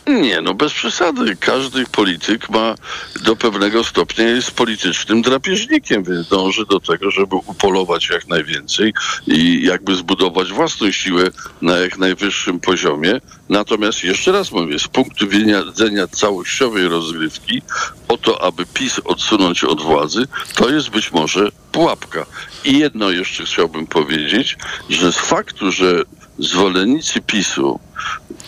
Nie, 0.07 0.41
no 0.41 0.53
bez 0.53 0.73
przesady. 0.73 1.35
Każdy 1.35 1.85
polityk 1.85 2.49
ma 2.49 2.75
do 3.23 3.35
pewnego 3.35 3.83
stopnia 3.83 4.27
jest 4.27 4.51
politycznym 4.51 5.21
drapieżnikiem, 5.21 6.03
więc 6.03 6.27
dąży 6.27 6.65
do 6.65 6.79
tego, 6.79 7.11
żeby 7.11 7.35
upolować 7.35 8.09
jak 8.09 8.27
najwięcej 8.27 8.93
i 9.27 9.65
jakby 9.65 9.95
zbudować 9.95 10.51
własną 10.51 10.91
siłę 10.91 11.23
na 11.61 11.77
jak 11.77 11.97
najwyższym 11.97 12.59
poziomie. 12.59 13.21
Natomiast 13.49 14.03
jeszcze 14.03 14.31
raz 14.31 14.51
mówię, 14.51 14.79
z 14.79 14.87
punktu 14.87 15.27
widzenia 15.27 16.07
całościowej 16.07 16.87
rozgrywki, 16.87 17.61
o 18.07 18.17
to, 18.17 18.43
aby 18.43 18.65
PiS 18.65 18.99
odsunąć 19.05 19.63
od 19.63 19.81
władzy, 19.81 20.27
to 20.55 20.69
jest 20.69 20.89
być 20.89 21.11
może 21.11 21.49
pułapka. 21.71 22.25
I 22.65 22.79
jedno 22.79 23.09
jeszcze 23.11 23.45
chciałbym 23.45 23.87
powiedzieć, 23.87 24.57
że 24.89 25.11
z 25.11 25.17
faktu, 25.17 25.71
że 25.71 26.03
zwolennicy 26.39 27.21
PiSu 27.21 27.79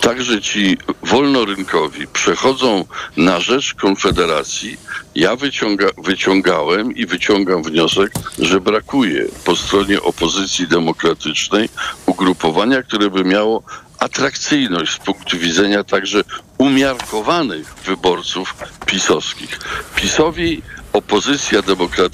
także 0.02 0.42
ci 0.42 0.78
wolnorynkowi 1.04 2.08
przechodzą 2.08 2.86
na 3.18 3.40
rzecz 3.40 3.74
Konfederacji, 3.74 4.78
ja 5.16 5.36
wyciąga, 5.36 5.88
wyciągałem 5.98 6.96
i 6.96 7.06
wyciągam 7.06 7.64
wniosek, 7.64 8.12
że 8.40 8.62
brakuje 8.62 9.26
po 9.46 9.56
stronie 9.56 10.02
opozycji 10.02 10.68
demokratycznej 10.68 11.70
ugrupowania, 12.06 12.84
które 12.84 13.10
by 13.10 13.24
miało 13.24 13.64
atrakcyjność 14.00 14.94
z 14.94 14.98
punktu 14.98 15.38
widzenia 15.38 15.84
także 15.84 16.22
umiarkowanych 16.58 17.74
wyborców 17.86 18.56
pisowskich. 18.86 19.60
PiSowi 19.96 20.62
opozycja 20.94 21.62
demokratyczna 21.62 22.10